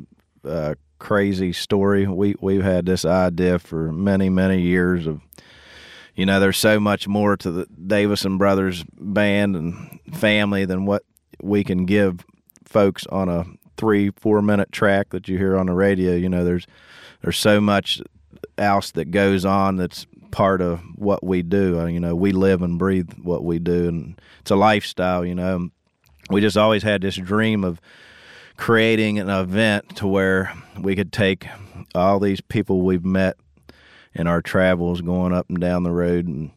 uh, 0.43 0.73
crazy 0.97 1.53
story. 1.53 2.07
We 2.07 2.33
we've 2.41 2.63
had 2.63 2.87
this 2.87 3.05
idea 3.05 3.59
for 3.59 3.91
many 3.91 4.27
many 4.27 4.59
years 4.59 5.05
of 5.05 5.21
you 6.15 6.25
know 6.25 6.39
there's 6.39 6.57
so 6.57 6.79
much 6.79 7.07
more 7.07 7.37
to 7.37 7.51
the 7.51 7.67
Davisson 7.67 8.39
Brothers 8.39 8.83
band 8.99 9.55
and 9.55 9.99
family 10.15 10.65
than 10.65 10.87
what 10.87 11.03
we 11.43 11.63
can 11.63 11.85
give 11.85 12.25
folks 12.65 13.05
on 13.11 13.29
a 13.29 13.45
three 13.77 14.09
four 14.09 14.41
minute 14.41 14.71
track 14.71 15.09
that 15.09 15.27
you 15.27 15.37
hear 15.37 15.55
on 15.55 15.67
the 15.67 15.75
radio. 15.75 16.15
You 16.15 16.27
know 16.27 16.43
there's 16.43 16.65
there's 17.21 17.37
so 17.37 17.61
much 17.61 18.01
else 18.59 18.91
that 18.91 19.11
goes 19.11 19.45
on 19.45 19.77
that's 19.77 20.05
part 20.31 20.61
of 20.61 20.81
what 20.95 21.23
we 21.23 21.41
do. 21.41 21.79
Uh, 21.79 21.85
you 21.85 21.99
know, 21.99 22.15
we 22.15 22.31
live 22.31 22.61
and 22.61 22.77
breathe 22.77 23.11
what 23.21 23.43
we 23.43 23.59
do, 23.59 23.87
and 23.87 24.21
it's 24.41 24.51
a 24.51 24.55
lifestyle. 24.55 25.25
You 25.25 25.35
know, 25.35 25.69
we 26.29 26.41
just 26.41 26.57
always 26.57 26.83
had 26.83 27.01
this 27.01 27.15
dream 27.15 27.63
of 27.63 27.81
creating 28.57 29.19
an 29.19 29.29
event 29.29 29.95
to 29.97 30.07
where 30.07 30.53
we 30.79 30.95
could 30.95 31.13
take 31.13 31.47
all 31.95 32.19
these 32.19 32.41
people 32.41 32.81
we've 32.81 33.05
met 33.05 33.37
in 34.13 34.27
our 34.27 34.41
travels 34.41 35.01
going 35.01 35.33
up 35.33 35.47
and 35.49 35.59
down 35.59 35.83
the 35.83 35.91
road 35.91 36.27
and 36.27 36.51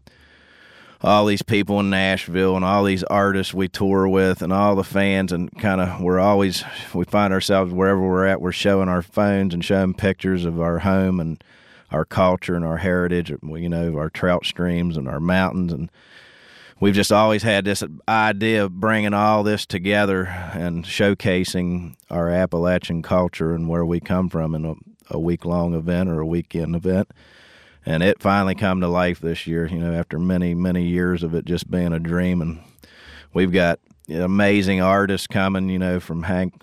all 1.00 1.26
these 1.26 1.42
people 1.42 1.80
in 1.80 1.90
Nashville 1.90 2.56
and 2.56 2.64
all 2.64 2.84
these 2.84 3.02
artists 3.04 3.52
we 3.52 3.68
tour 3.68 4.08
with 4.08 4.42
and 4.42 4.52
all 4.52 4.76
the 4.76 4.84
fans 4.84 5.32
and 5.32 5.50
kind 5.58 5.80
of 5.80 6.00
we're 6.00 6.20
always 6.20 6.64
we 6.94 7.04
find 7.04 7.32
ourselves 7.32 7.72
wherever 7.72 8.00
we're 8.00 8.26
at 8.26 8.40
we're 8.40 8.52
showing 8.52 8.88
our 8.88 9.02
phones 9.02 9.52
and 9.52 9.64
showing 9.64 9.94
pictures 9.94 10.44
of 10.44 10.60
our 10.60 10.80
home 10.80 11.18
and 11.18 11.42
our 11.92 12.04
culture 12.04 12.54
and 12.54 12.64
our 12.64 12.78
heritage 12.78 13.30
you 13.30 13.68
know 13.68 13.96
our 13.96 14.10
trout 14.10 14.44
streams 14.44 14.96
and 14.96 15.08
our 15.08 15.20
mountains 15.20 15.72
and 15.72 15.90
we've 16.80 16.94
just 16.94 17.12
always 17.12 17.42
had 17.42 17.64
this 17.64 17.84
idea 18.08 18.64
of 18.64 18.80
bringing 18.80 19.14
all 19.14 19.42
this 19.42 19.64
together 19.66 20.24
and 20.24 20.84
showcasing 20.84 21.94
our 22.10 22.28
Appalachian 22.28 23.02
culture 23.02 23.54
and 23.54 23.68
where 23.68 23.84
we 23.84 24.00
come 24.00 24.28
from 24.28 24.54
in 24.54 24.64
a, 24.64 24.74
a 25.10 25.18
week 25.18 25.44
long 25.44 25.74
event 25.74 26.08
or 26.08 26.20
a 26.20 26.26
weekend 26.26 26.74
event 26.74 27.08
and 27.84 28.02
it 28.02 28.20
finally 28.22 28.54
come 28.54 28.80
to 28.80 28.88
life 28.88 29.20
this 29.20 29.46
year. 29.46 29.66
You 29.66 29.78
know, 29.78 29.92
after 29.92 30.18
many 30.18 30.54
many 30.54 30.84
years 30.84 31.22
of 31.22 31.34
it 31.34 31.44
just 31.44 31.70
being 31.70 31.92
a 31.92 31.98
dream, 31.98 32.40
and 32.40 32.60
we've 33.32 33.52
got 33.52 33.80
amazing 34.08 34.80
artists 34.80 35.26
coming. 35.26 35.68
You 35.68 35.78
know, 35.78 36.00
from 36.00 36.24
Hank 36.24 36.54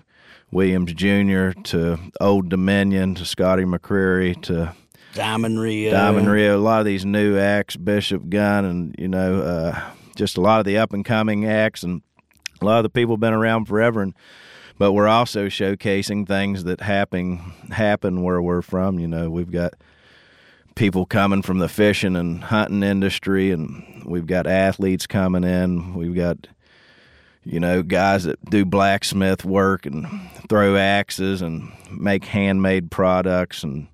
Williams 0.51 0.93
Jr. 0.93 1.51
to 1.63 1.99
Old 2.19 2.49
Dominion 2.49 3.15
to 3.15 3.25
Scotty 3.25 3.63
McCreery 3.63 4.41
to 4.43 4.73
Diamond 5.13 5.59
Rio. 5.59 5.91
Diamond 5.91 6.29
Rio. 6.29 6.57
A 6.57 6.61
lot 6.61 6.79
of 6.79 6.85
these 6.85 7.05
new 7.05 7.37
acts, 7.37 7.75
Bishop 7.75 8.29
Gunn, 8.29 8.65
and 8.65 8.95
you 8.97 9.07
know, 9.07 9.41
uh, 9.41 9.81
just 10.15 10.37
a 10.37 10.41
lot 10.41 10.59
of 10.59 10.65
the 10.65 10.77
up 10.77 10.93
and 10.93 11.03
coming 11.03 11.45
acts, 11.45 11.83
and 11.83 12.01
a 12.61 12.65
lot 12.65 12.77
of 12.77 12.83
the 12.83 12.89
people 12.89 13.15
have 13.15 13.19
been 13.19 13.33
around 13.33 13.65
forever. 13.65 14.01
And 14.01 14.13
but 14.77 14.93
we're 14.93 15.07
also 15.07 15.47
showcasing 15.47 16.27
things 16.27 16.63
that 16.63 16.81
happen 16.81 17.53
happen 17.71 18.23
where 18.23 18.41
we're 18.41 18.61
from. 18.61 18.99
You 18.99 19.07
know, 19.07 19.29
we've 19.29 19.51
got 19.51 19.73
people 20.75 21.05
coming 21.05 21.41
from 21.41 21.59
the 21.59 21.67
fishing 21.67 22.15
and 22.15 22.43
hunting 22.43 22.83
industry, 22.83 23.51
and 23.51 24.03
we've 24.05 24.27
got 24.27 24.47
athletes 24.47 25.07
coming 25.07 25.43
in. 25.43 25.95
We've 25.95 26.15
got 26.15 26.47
you 27.43 27.59
know 27.59 27.81
guys 27.83 28.25
that 28.25 28.43
do 28.45 28.63
blacksmith 28.63 29.43
work 29.43 29.85
and 29.85 30.07
throw 30.49 30.77
axes 30.77 31.41
and 31.41 31.71
make 31.91 32.25
handmade 32.25 32.91
products, 32.91 33.63
and 33.63 33.87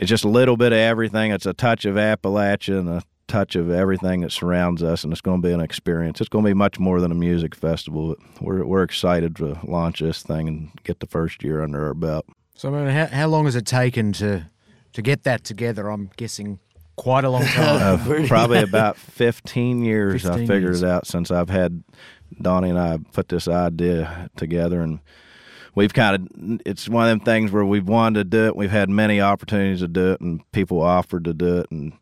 it's 0.00 0.08
just 0.08 0.24
a 0.24 0.28
little 0.28 0.56
bit 0.56 0.72
of 0.72 0.78
everything. 0.78 1.30
It's 1.30 1.46
a 1.46 1.52
touch 1.52 1.84
of 1.84 1.96
Appalachia 1.96 2.78
and 2.78 2.88
a 2.88 3.02
touch 3.28 3.54
of 3.54 3.70
everything 3.70 4.22
that 4.22 4.32
surrounds 4.32 4.82
us, 4.82 5.04
and 5.04 5.12
it's 5.12 5.20
going 5.20 5.42
to 5.42 5.46
be 5.46 5.52
an 5.52 5.60
experience. 5.60 6.20
It's 6.20 6.28
going 6.28 6.44
to 6.44 6.50
be 6.50 6.54
much 6.54 6.78
more 6.78 7.00
than 7.00 7.12
a 7.12 7.14
music 7.14 7.54
festival. 7.54 8.16
We're 8.40 8.64
we're 8.64 8.82
excited 8.82 9.36
to 9.36 9.58
launch 9.64 10.00
this 10.00 10.22
thing 10.22 10.48
and 10.48 10.70
get 10.84 11.00
the 11.00 11.06
first 11.06 11.44
year 11.44 11.62
under 11.62 11.86
our 11.86 11.94
belt. 11.94 12.26
So, 12.54 12.74
I 12.74 12.78
mean, 12.78 12.88
how, 12.88 13.06
how 13.06 13.26
long 13.28 13.44
has 13.44 13.56
it 13.56 13.66
taken 13.66 14.12
to 14.14 14.50
to 14.94 15.02
get 15.02 15.22
that 15.24 15.44
together, 15.44 15.88
I'm 15.88 16.10
guessing 16.16 16.58
quite 16.96 17.24
a 17.24 17.30
long 17.30 17.44
time. 17.46 18.00
uh, 18.10 18.26
probably 18.26 18.62
about 18.62 18.96
15 18.96 19.84
years 19.84 20.22
15 20.22 20.32
I 20.32 20.46
figured 20.46 20.62
years. 20.62 20.82
it 20.82 20.88
out 20.88 21.06
since 21.06 21.30
I've 21.30 21.48
had 21.48 21.82
Donnie 22.40 22.70
and 22.70 22.78
I 22.78 22.98
put 23.12 23.28
this 23.28 23.48
idea 23.48 24.28
together 24.36 24.80
and 24.82 25.00
we've 25.74 25.94
kind 25.94 26.16
of 26.16 26.60
it's 26.66 26.88
one 26.88 27.04
of 27.04 27.10
them 27.10 27.20
things 27.20 27.52
where 27.52 27.64
we've 27.64 27.88
wanted 27.88 28.18
to 28.18 28.24
do 28.24 28.46
it 28.46 28.56
we've 28.56 28.70
had 28.70 28.88
many 28.88 29.20
opportunities 29.20 29.80
to 29.80 29.88
do 29.88 30.12
it 30.12 30.20
and 30.20 30.40
people 30.52 30.80
offered 30.80 31.24
to 31.24 31.34
do 31.34 31.58
it 31.58 31.70
and 31.70 31.92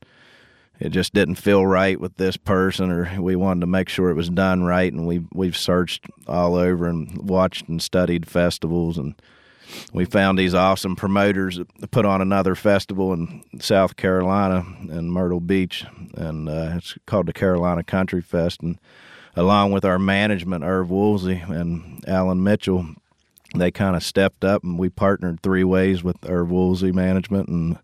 it 0.81 0.91
just 0.91 1.13
didn't 1.13 1.35
feel 1.35 1.67
right 1.67 2.01
with 2.01 2.17
this 2.17 2.37
person 2.37 2.91
or 2.91 3.21
we 3.21 3.35
wanted 3.35 3.61
to 3.61 3.67
make 3.67 3.89
sure 3.89 4.11
it 4.11 4.15
was 4.15 4.31
done 4.31 4.63
right 4.63 4.93
and 4.93 5.07
we've—we've 5.07 5.57
searched 5.57 6.07
all 6.27 6.55
over 6.55 6.89
and 6.89 7.29
watched 7.29 7.69
and 7.69 7.83
studied 7.83 8.29
festivals 8.29 8.97
and 8.97 9.21
we 9.93 10.05
found 10.05 10.39
these 10.39 10.55
awesome 10.55 10.97
promoters 10.97 11.59
that 11.79 11.91
put 11.91 12.07
on 12.07 12.21
another 12.21 12.55
festival 12.55 13.13
in 13.13 13.43
South 13.61 13.97
Carolina 13.97 14.65
in 14.89 15.11
Myrtle 15.11 15.41
Beach, 15.41 15.85
and 16.15 16.49
uh, 16.49 16.73
it's 16.77 16.97
called 17.07 17.27
the 17.27 17.33
Carolina 17.33 17.83
Country 17.83 18.23
Fest. 18.23 18.63
And 18.63 18.79
along 19.37 19.73
with 19.73 19.85
our 19.85 19.99
management, 19.99 20.65
Erv 20.65 20.89
Woolsey 20.89 21.43
and 21.47 22.03
Alan 22.09 22.43
Mitchell, 22.43 22.87
they 23.55 23.71
kind 23.71 23.97
of 23.97 24.03
stepped 24.03 24.45
up, 24.45 24.63
and 24.63 24.79
we 24.79 24.89
partnered 24.89 25.41
three 25.43 25.65
ways 25.65 26.03
with 26.03 26.21
Erv 26.23 26.49
Woolsey 26.49 26.93
Management 26.93 27.49
and 27.49 27.79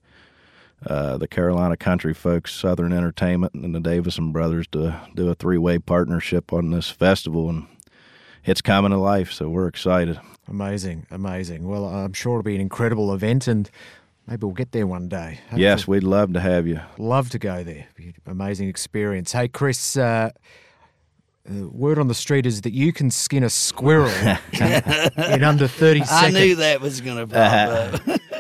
uh, 0.87 1.17
the 1.17 1.27
Carolina 1.27 1.77
Country 1.77 2.13
folks, 2.13 2.53
Southern 2.53 2.93
Entertainment, 2.93 3.55
and 3.55 3.75
the 3.75 3.81
Davisson 3.81 4.33
Brothers 4.33 4.67
to 4.69 5.01
do 5.15 5.31
a 5.31 5.35
three-way 5.35 5.79
partnership 5.79 6.53
on 6.53 6.71
this 6.71 6.91
festival, 6.91 7.49
and 7.49 7.67
it's 8.45 8.61
coming 8.61 8.91
to 8.91 8.99
life. 8.99 9.33
So 9.33 9.49
we're 9.49 9.69
excited. 9.69 10.21
Amazing, 10.47 11.07
amazing. 11.11 11.67
Well, 11.67 11.87
I'm 11.87 12.13
sure 12.13 12.35
it'll 12.35 12.43
be 12.43 12.55
an 12.55 12.61
incredible 12.61 13.15
event, 13.15 13.49
and 13.49 13.71
maybe 14.27 14.45
we'll 14.45 14.55
get 14.55 14.73
there 14.73 14.87
one 14.87 15.09
day. 15.09 15.41
Yes, 15.57 15.89
we'd 15.89 16.03
love 16.03 16.35
to 16.35 16.41
have 16.41 16.67
you. 16.67 16.81
love 16.99 17.31
to 17.31 17.39
go 17.39 17.65
there. 17.65 17.87
Amazing 18.27 18.69
experience. 18.69 19.33
Hey, 19.33 19.49
Chris. 19.49 19.97
Uh, 19.97 20.33
uh, 21.49 21.69
word 21.69 21.99
on 21.99 22.09
the 22.09 22.15
street 22.15 22.47
is 22.47 22.63
that 22.63 22.73
you 22.73 22.93
can 22.93 23.11
skin 23.11 23.43
a 23.43 23.51
squirrel 23.51 24.11
in 24.53 25.45
under 25.45 25.69
30 25.69 26.05
seconds. 26.05 26.11
I 26.11 26.31
knew 26.31 26.57
that 26.57 26.81
was 26.81 27.01
going 27.01 27.19
to 27.19 27.27
pop 27.27 28.09
up. 28.11 28.21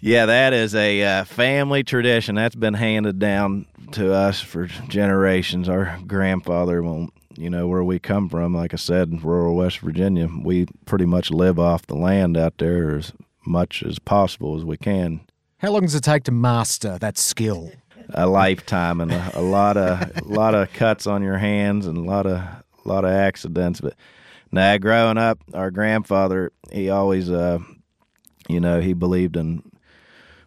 Yeah, 0.00 0.26
that 0.26 0.52
is 0.52 0.74
a 0.76 1.02
uh, 1.02 1.24
family 1.24 1.82
tradition 1.82 2.36
that's 2.36 2.54
been 2.54 2.74
handed 2.74 3.18
down 3.18 3.66
to 3.92 4.14
us 4.14 4.40
for 4.40 4.66
generations. 4.66 5.68
Our 5.68 5.98
grandfather, 6.06 6.82
well, 6.82 7.08
you 7.36 7.50
know, 7.50 7.66
where 7.66 7.82
we 7.82 7.98
come 7.98 8.28
from, 8.28 8.54
like 8.54 8.72
I 8.72 8.76
said, 8.76 9.08
in 9.08 9.18
rural 9.18 9.56
West 9.56 9.80
Virginia, 9.80 10.28
we 10.44 10.66
pretty 10.84 11.06
much 11.06 11.30
live 11.30 11.58
off 11.58 11.86
the 11.86 11.96
land 11.96 12.36
out 12.36 12.58
there 12.58 12.96
as 12.96 13.12
much 13.44 13.82
as 13.82 13.98
possible 13.98 14.56
as 14.56 14.64
we 14.64 14.76
can. 14.76 15.20
How 15.58 15.72
long 15.72 15.82
does 15.82 15.96
it 15.96 16.04
take 16.04 16.22
to 16.24 16.32
master 16.32 16.98
that 16.98 17.18
skill? 17.18 17.72
A 18.14 18.26
lifetime 18.26 19.00
and 19.00 19.12
a, 19.12 19.30
a 19.34 19.42
lot 19.42 19.76
of 19.76 20.16
a 20.16 20.24
lot 20.24 20.54
of 20.54 20.72
cuts 20.72 21.06
on 21.06 21.22
your 21.22 21.36
hands 21.36 21.86
and 21.86 21.98
a 21.98 22.02
lot 22.02 22.26
of 22.26 22.38
a 22.38 22.64
lot 22.84 23.04
of 23.04 23.10
accidents. 23.10 23.80
But 23.80 23.94
now, 24.50 24.78
growing 24.78 25.18
up, 25.18 25.40
our 25.52 25.70
grandfather, 25.70 26.52
he 26.72 26.88
always, 26.88 27.30
uh, 27.30 27.58
you 28.48 28.60
know, 28.60 28.80
he 28.80 28.94
believed 28.94 29.36
in 29.36 29.62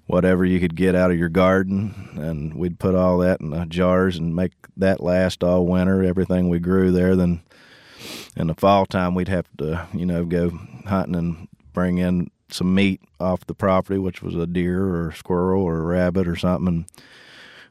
whatever 0.08 0.44
you 0.44 0.60
could 0.60 0.76
get 0.76 0.96
out 0.96 1.12
of 1.12 1.18
your 1.18 1.30
garden, 1.30 2.10
and 2.16 2.56
we'd 2.56 2.80
put 2.80 2.96
all 2.96 3.20
that 3.20 3.40
in 3.42 3.52
the 3.52 3.66
jars 3.66 4.18
and 4.18 4.36
make 4.36 4.54
that 4.76 5.02
last 5.02 5.44
all 5.44 5.68
winter. 5.68 6.04
Everything 6.04 6.50
we 6.50 6.60
grew 6.60 6.92
there, 6.92 7.16
then 7.16 7.42
in 8.36 8.48
the 8.48 8.56
fall 8.56 8.88
time 8.88 9.14
we'd 9.14 9.28
have 9.28 9.46
to, 9.60 9.88
you 9.94 10.06
know, 10.06 10.26
go 10.26 10.50
hunting 10.88 11.16
and 11.16 11.48
bring 11.74 12.00
in 12.00 12.32
some 12.50 12.74
meat 12.74 13.02
off 13.20 13.46
the 13.46 13.54
property, 13.54 14.00
which 14.00 14.22
was 14.22 14.36
a 14.36 14.48
deer 14.48 14.84
or 14.84 15.10
a 15.10 15.16
squirrel 15.16 15.64
or 15.64 15.78
a 15.78 15.86
rabbit 15.86 16.28
or 16.28 16.36
something. 16.36 16.68
And 16.68 16.86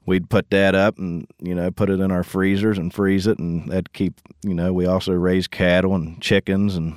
we'd 0.07 0.30
put 0.30 0.50
that 0.50 0.75
up 0.75 0.99
and 0.99 1.26
you 1.38 1.54
know 1.54 1.71
put 1.71 1.90
it 1.90 2.00
in 2.00 2.11
our 2.11 2.25
freezers 2.25 2.78
and 2.78 2.92
freeze 2.92 3.26
it, 3.26 3.38
and 3.38 3.71
that'd 3.71 3.92
keep 3.92 4.21
you 4.42 4.54
know. 4.54 4.73
We 4.73 4.87
also 4.87 5.12
raise 5.12 5.47
cattle 5.47 5.95
and 5.95 6.21
chickens 6.21 6.76
and 6.76 6.97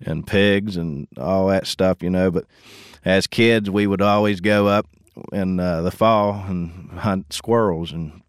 and 0.00 0.26
pigs 0.26 0.76
and 0.76 1.06
all 1.16 1.46
that 1.48 1.66
stuff, 1.66 2.02
you 2.02 2.10
know. 2.10 2.30
But 2.30 2.44
as 3.04 3.26
kids, 3.26 3.70
we 3.70 3.86
would 3.86 4.02
always 4.02 4.40
go 4.40 4.66
up 4.66 4.86
in 5.32 5.60
uh, 5.60 5.82
the 5.82 5.90
fall 5.90 6.44
and 6.48 6.90
hunt 6.98 7.32
squirrels, 7.32 7.92
and 7.92 8.22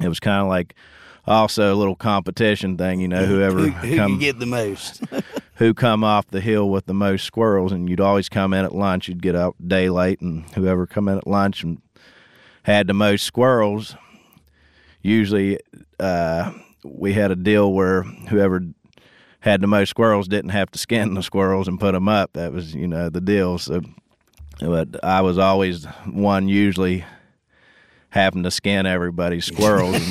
it 0.00 0.08
was 0.08 0.20
kind 0.20 0.42
of 0.42 0.48
like 0.48 0.74
also 1.26 1.72
a 1.72 1.76
little 1.76 1.96
competition 1.96 2.76
thing, 2.76 3.00
you 3.00 3.08
know, 3.08 3.24
whoever 3.26 3.60
Who, 3.60 3.70
who 3.70 3.96
come 3.96 4.18
get 4.18 4.38
the 4.38 4.46
most? 4.46 5.02
who 5.56 5.74
come 5.74 6.02
off 6.02 6.26
the 6.28 6.40
hill 6.40 6.68
with 6.70 6.86
the 6.86 6.94
most 6.94 7.24
squirrels, 7.24 7.72
and 7.72 7.88
you'd 7.88 8.00
always 8.00 8.28
come 8.28 8.54
in 8.54 8.64
at 8.64 8.74
lunch. 8.74 9.08
You'd 9.08 9.22
get 9.22 9.36
out 9.36 9.56
daylight, 9.66 10.20
and 10.20 10.44
whoever 10.54 10.86
come 10.86 11.08
in 11.08 11.18
at 11.18 11.26
lunch 11.26 11.62
and 11.62 11.80
had 12.70 12.86
the 12.86 12.94
most 12.94 13.24
squirrels, 13.24 13.96
usually 15.02 15.58
uh, 15.98 16.52
we 16.84 17.12
had 17.12 17.30
a 17.30 17.36
deal 17.36 17.72
where 17.72 18.02
whoever 18.02 18.62
had 19.40 19.60
the 19.60 19.66
most 19.66 19.90
squirrels 19.90 20.28
didn't 20.28 20.50
have 20.50 20.70
to 20.70 20.78
skin 20.78 21.14
the 21.14 21.22
squirrels 21.22 21.68
and 21.68 21.80
put 21.80 21.92
them 21.92 22.08
up. 22.08 22.32
That 22.34 22.52
was, 22.52 22.74
you 22.74 22.86
know, 22.86 23.08
the 23.08 23.20
deal. 23.20 23.58
So, 23.58 23.80
but 24.60 25.02
I 25.02 25.22
was 25.22 25.38
always 25.38 25.84
one 26.04 26.48
usually 26.48 27.04
having 28.10 28.42
to 28.42 28.50
skin 28.50 28.86
everybody's 28.86 29.44
squirrels. 29.46 29.96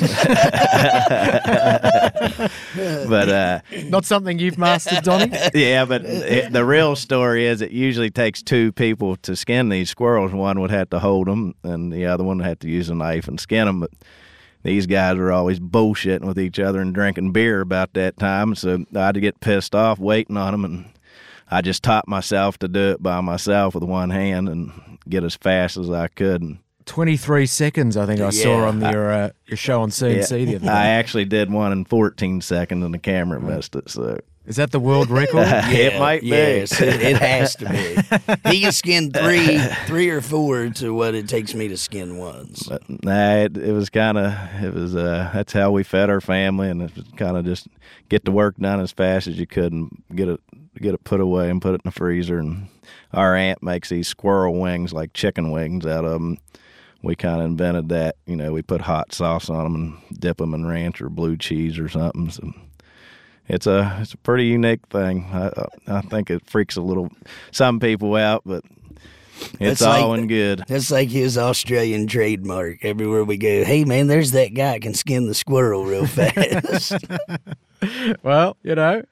but 3.08 3.28
uh, 3.28 3.60
Not 3.84 4.04
something 4.04 4.38
you've 4.38 4.58
mastered, 4.58 5.04
Donnie? 5.04 5.30
yeah, 5.54 5.84
but 5.84 6.04
it, 6.04 6.52
the 6.52 6.64
real 6.64 6.96
story 6.96 7.46
is 7.46 7.60
it 7.60 7.70
usually 7.70 8.10
takes 8.10 8.42
two 8.42 8.72
people 8.72 9.16
to 9.16 9.36
skin 9.36 9.68
these 9.68 9.90
squirrels. 9.90 10.32
One 10.32 10.60
would 10.60 10.70
have 10.70 10.90
to 10.90 10.98
hold 10.98 11.26
them, 11.28 11.54
and 11.62 11.92
the 11.92 12.06
other 12.06 12.24
one 12.24 12.38
would 12.38 12.46
have 12.46 12.58
to 12.60 12.68
use 12.68 12.88
a 12.88 12.94
knife 12.94 13.28
and 13.28 13.38
skin 13.38 13.66
them. 13.66 13.80
But 13.80 13.90
these 14.62 14.86
guys 14.86 15.16
were 15.16 15.32
always 15.32 15.60
bullshitting 15.60 16.24
with 16.24 16.38
each 16.38 16.58
other 16.58 16.80
and 16.80 16.94
drinking 16.94 17.32
beer 17.32 17.60
about 17.60 17.92
that 17.94 18.18
time, 18.18 18.54
so 18.54 18.84
I 18.94 19.06
had 19.06 19.14
to 19.14 19.20
get 19.20 19.40
pissed 19.40 19.74
off 19.74 19.98
waiting 19.98 20.36
on 20.36 20.52
them, 20.52 20.64
and 20.64 20.86
I 21.50 21.62
just 21.62 21.82
taught 21.82 22.08
myself 22.08 22.58
to 22.60 22.68
do 22.68 22.92
it 22.92 23.02
by 23.02 23.20
myself 23.20 23.74
with 23.74 23.84
one 23.84 24.10
hand 24.10 24.48
and 24.48 24.98
get 25.08 25.24
as 25.24 25.34
fast 25.34 25.76
as 25.76 25.90
I 25.90 26.08
could. 26.08 26.42
And 26.42 26.58
23 26.86 27.46
seconds, 27.46 27.96
I 27.96 28.06
think 28.06 28.20
I 28.20 28.30
saw 28.30 28.60
Yeah. 28.62 28.68
on 28.68 28.80
your, 28.80 29.12
uh, 29.12 29.30
your 29.46 29.56
show 29.56 29.82
on 29.82 29.90
CMC 29.90 30.44
the 30.44 30.56
other 30.56 30.66
day. 30.66 30.70
I 30.72 30.86
actually 30.88 31.24
did 31.24 31.50
one 31.50 31.72
in 31.72 31.84
14 31.84 32.40
seconds, 32.40 32.84
and 32.84 32.92
the 32.94 32.98
camera 32.98 33.40
missed 33.40 33.76
it. 33.76 33.88
So 33.90 34.18
Is 34.46 34.56
that 34.56 34.72
the 34.72 34.80
world 34.80 35.10
record? 35.10 35.46
it 35.46 35.98
might 36.00 36.22
be. 36.22 36.28
Yes, 36.28 36.80
it, 36.80 37.00
it 37.02 37.16
has 37.18 37.54
to 37.56 37.68
be. 37.68 38.50
He 38.50 38.60
can 38.62 38.72
skin 38.72 39.10
three, 39.12 39.58
three 39.86 40.08
or 40.10 40.20
four 40.20 40.68
to 40.70 40.92
what 40.94 41.14
it 41.14 41.28
takes 41.28 41.54
me 41.54 41.68
to 41.68 41.76
skin 41.76 42.16
once. 42.18 42.64
But 42.68 42.82
nah, 43.04 43.34
it, 43.36 43.56
it 43.56 43.72
was 43.72 43.90
kind 43.90 44.18
of 44.18 44.32
it 44.62 44.74
was 44.74 44.96
uh, 44.96 45.30
that's 45.32 45.52
how 45.52 45.70
we 45.70 45.82
fed 45.84 46.10
our 46.10 46.20
family, 46.20 46.68
and 46.70 46.82
it 46.82 46.96
was 46.96 47.04
kind 47.16 47.36
of 47.36 47.44
just 47.44 47.68
get 48.08 48.24
the 48.24 48.32
work 48.32 48.56
done 48.56 48.80
as 48.80 48.90
fast 48.90 49.28
as 49.28 49.38
you 49.38 49.46
could 49.46 49.72
and 49.72 50.02
get 50.14 50.28
it 50.28 50.40
get 50.80 50.94
it 50.94 51.04
put 51.04 51.20
away 51.20 51.50
and 51.50 51.60
put 51.62 51.72
it 51.74 51.82
in 51.84 51.88
the 51.88 51.90
freezer. 51.92 52.38
And 52.38 52.68
our 53.12 53.36
aunt 53.36 53.62
makes 53.62 53.90
these 53.90 54.08
squirrel 54.08 54.58
wings 54.58 54.92
like 54.92 55.12
chicken 55.12 55.50
wings 55.52 55.86
out 55.86 56.04
of 56.04 56.12
them. 56.12 56.38
We 57.02 57.16
kind 57.16 57.40
of 57.40 57.46
invented 57.46 57.88
that. 57.90 58.16
You 58.26 58.36
know, 58.36 58.52
we 58.52 58.62
put 58.62 58.82
hot 58.82 59.12
sauce 59.12 59.48
on 59.48 59.64
them 59.64 59.74
and 60.08 60.20
dip 60.20 60.36
them 60.38 60.54
in 60.54 60.66
ranch 60.66 61.00
or 61.00 61.08
blue 61.08 61.36
cheese 61.36 61.78
or 61.78 61.88
something. 61.88 62.30
So 62.30 62.52
it's 63.48 63.66
a 63.66 63.98
it's 64.00 64.12
a 64.14 64.18
pretty 64.18 64.44
unique 64.44 64.86
thing. 64.90 65.26
I, 65.32 65.50
I 65.86 66.00
think 66.02 66.30
it 66.30 66.48
freaks 66.48 66.76
a 66.76 66.82
little 66.82 67.10
some 67.52 67.80
people 67.80 68.14
out, 68.16 68.42
but 68.44 68.62
it's 69.58 69.58
That's 69.58 69.82
like- 69.82 70.02
all 70.02 70.12
in 70.14 70.26
good. 70.26 70.62
That's 70.68 70.90
like 70.90 71.08
his 71.08 71.38
Australian 71.38 72.06
trademark. 72.06 72.84
Everywhere 72.84 73.24
we 73.24 73.38
go, 73.38 73.64
hey 73.64 73.84
man, 73.84 74.06
there's 74.06 74.32
that 74.32 74.52
guy 74.54 74.78
can 74.78 74.92
skin 74.94 75.26
the 75.26 75.34
squirrel 75.34 75.86
real 75.86 76.06
fast. 76.06 76.92
well, 78.22 78.56
you 78.62 78.74
know, 78.74 79.02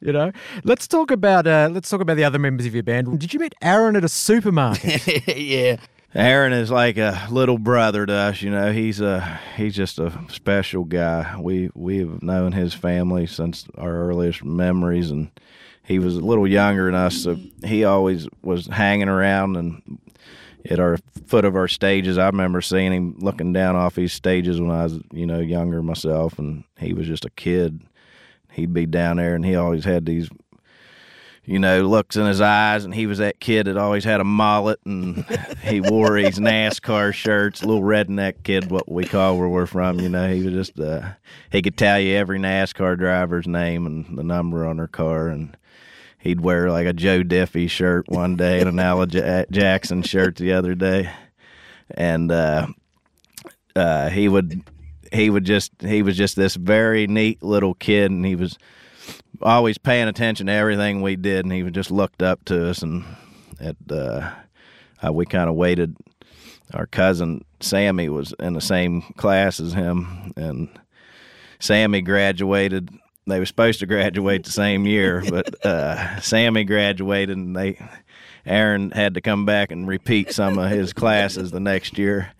you 0.00 0.12
know. 0.12 0.32
Let's 0.64 0.88
talk 0.88 1.10
about 1.10 1.46
uh, 1.46 1.68
let's 1.70 1.90
talk 1.90 2.00
about 2.00 2.16
the 2.16 2.24
other 2.24 2.38
members 2.38 2.64
of 2.66 2.72
your 2.74 2.82
band. 2.82 3.20
Did 3.20 3.34
you 3.34 3.40
meet 3.40 3.54
Aaron 3.60 3.96
at 3.96 4.04
a 4.04 4.08
supermarket? 4.08 5.06
yeah, 5.36 5.76
Aaron 6.14 6.52
is 6.52 6.70
like 6.70 6.96
a 6.96 7.26
little 7.30 7.58
brother 7.58 8.06
to 8.06 8.12
us. 8.12 8.40
You 8.40 8.50
know, 8.50 8.72
he's 8.72 9.00
a 9.00 9.40
he's 9.56 9.74
just 9.74 9.98
a 9.98 10.12
special 10.28 10.84
guy. 10.84 11.36
We 11.40 11.70
we 11.74 11.98
have 11.98 12.22
known 12.22 12.52
his 12.52 12.72
family 12.72 13.26
since 13.26 13.66
our 13.76 13.92
earliest 13.92 14.44
memories, 14.44 15.10
and 15.10 15.30
he 15.82 15.98
was 15.98 16.16
a 16.16 16.20
little 16.20 16.46
younger 16.46 16.86
than 16.86 16.94
us, 16.94 17.16
so 17.16 17.36
he 17.64 17.84
always 17.84 18.28
was 18.42 18.66
hanging 18.68 19.08
around 19.08 19.56
and 19.56 19.98
at 20.70 20.78
our 20.78 20.98
foot 21.26 21.44
of 21.44 21.56
our 21.56 21.68
stages. 21.68 22.16
I 22.16 22.26
remember 22.26 22.60
seeing 22.60 22.92
him 22.92 23.16
looking 23.18 23.52
down 23.52 23.76
off 23.76 23.96
these 23.96 24.12
stages 24.12 24.60
when 24.60 24.70
I 24.70 24.84
was, 24.84 24.98
you 25.12 25.26
know, 25.26 25.40
younger 25.40 25.82
myself, 25.82 26.38
and 26.38 26.64
he 26.78 26.94
was 26.94 27.06
just 27.06 27.24
a 27.24 27.30
kid. 27.30 27.80
He'd 28.52 28.72
be 28.72 28.86
down 28.86 29.16
there, 29.16 29.34
and 29.34 29.44
he 29.44 29.56
always 29.56 29.84
had 29.84 30.06
these 30.06 30.28
you 31.46 31.58
know, 31.58 31.82
looks 31.82 32.16
in 32.16 32.26
his 32.26 32.40
eyes, 32.40 32.84
and 32.84 32.94
he 32.94 33.06
was 33.06 33.18
that 33.18 33.38
kid 33.38 33.66
that 33.66 33.76
always 33.76 34.04
had 34.04 34.20
a 34.20 34.24
mullet, 34.24 34.80
and 34.86 35.24
he 35.62 35.80
wore 35.80 36.20
these 36.20 36.38
NASCAR 36.38 37.12
shirts. 37.12 37.62
Little 37.62 37.82
redneck 37.82 38.42
kid, 38.44 38.70
what 38.70 38.90
we 38.90 39.04
call 39.04 39.38
where 39.38 39.48
we're 39.48 39.66
from. 39.66 40.00
You 40.00 40.08
know, 40.08 40.32
he 40.32 40.42
was 40.42 40.54
just 40.54 40.80
uh, 40.80 41.10
he 41.52 41.60
could 41.60 41.76
tell 41.76 42.00
you 42.00 42.14
every 42.16 42.38
NASCAR 42.38 42.96
driver's 42.96 43.46
name 43.46 43.86
and 43.86 44.16
the 44.18 44.22
number 44.24 44.66
on 44.66 44.78
their 44.78 44.88
car, 44.88 45.28
and 45.28 45.56
he'd 46.18 46.40
wear 46.40 46.70
like 46.70 46.86
a 46.86 46.94
Joe 46.94 47.22
Diffie 47.22 47.68
shirt 47.68 48.08
one 48.08 48.36
day 48.36 48.60
and 48.60 48.68
an 48.68 48.78
Al 48.78 49.06
Ja- 49.06 49.44
Jackson 49.50 50.02
shirt 50.02 50.36
the 50.36 50.52
other 50.54 50.74
day, 50.74 51.10
and 51.90 52.32
uh, 52.32 52.68
uh, 53.76 54.08
he 54.08 54.28
would 54.28 54.62
he 55.12 55.28
would 55.28 55.44
just 55.44 55.72
he 55.80 56.02
was 56.02 56.16
just 56.16 56.36
this 56.36 56.54
very 56.54 57.06
neat 57.06 57.42
little 57.42 57.74
kid, 57.74 58.10
and 58.10 58.24
he 58.24 58.34
was 58.34 58.58
always 59.42 59.78
paying 59.78 60.08
attention 60.08 60.46
to 60.46 60.52
everything 60.52 61.02
we 61.02 61.16
did, 61.16 61.44
and 61.44 61.52
he 61.52 61.62
just 61.70 61.90
looked 61.90 62.22
up 62.22 62.44
to 62.46 62.70
us, 62.70 62.82
and 62.82 63.04
at 63.60 63.76
uh, 63.90 64.30
uh, 65.04 65.12
we 65.12 65.26
kind 65.26 65.48
of 65.48 65.56
waited. 65.56 65.96
Our 66.72 66.86
cousin 66.86 67.44
Sammy 67.60 68.08
was 68.08 68.34
in 68.40 68.54
the 68.54 68.60
same 68.60 69.02
class 69.16 69.60
as 69.60 69.72
him, 69.72 70.32
and 70.36 70.68
Sammy 71.58 72.02
graduated. 72.02 72.90
They 73.26 73.38
were 73.38 73.46
supposed 73.46 73.80
to 73.80 73.86
graduate 73.86 74.44
the 74.44 74.52
same 74.52 74.86
year, 74.86 75.22
but 75.30 75.64
uh, 75.64 76.20
Sammy 76.20 76.64
graduated, 76.64 77.36
and 77.36 77.56
they 77.56 77.78
Aaron 78.46 78.90
had 78.90 79.14
to 79.14 79.20
come 79.20 79.46
back 79.46 79.70
and 79.72 79.88
repeat 79.88 80.32
some 80.32 80.58
of 80.58 80.70
his 80.70 80.92
classes 80.92 81.50
the 81.50 81.60
next 81.60 81.96
year. 81.96 82.32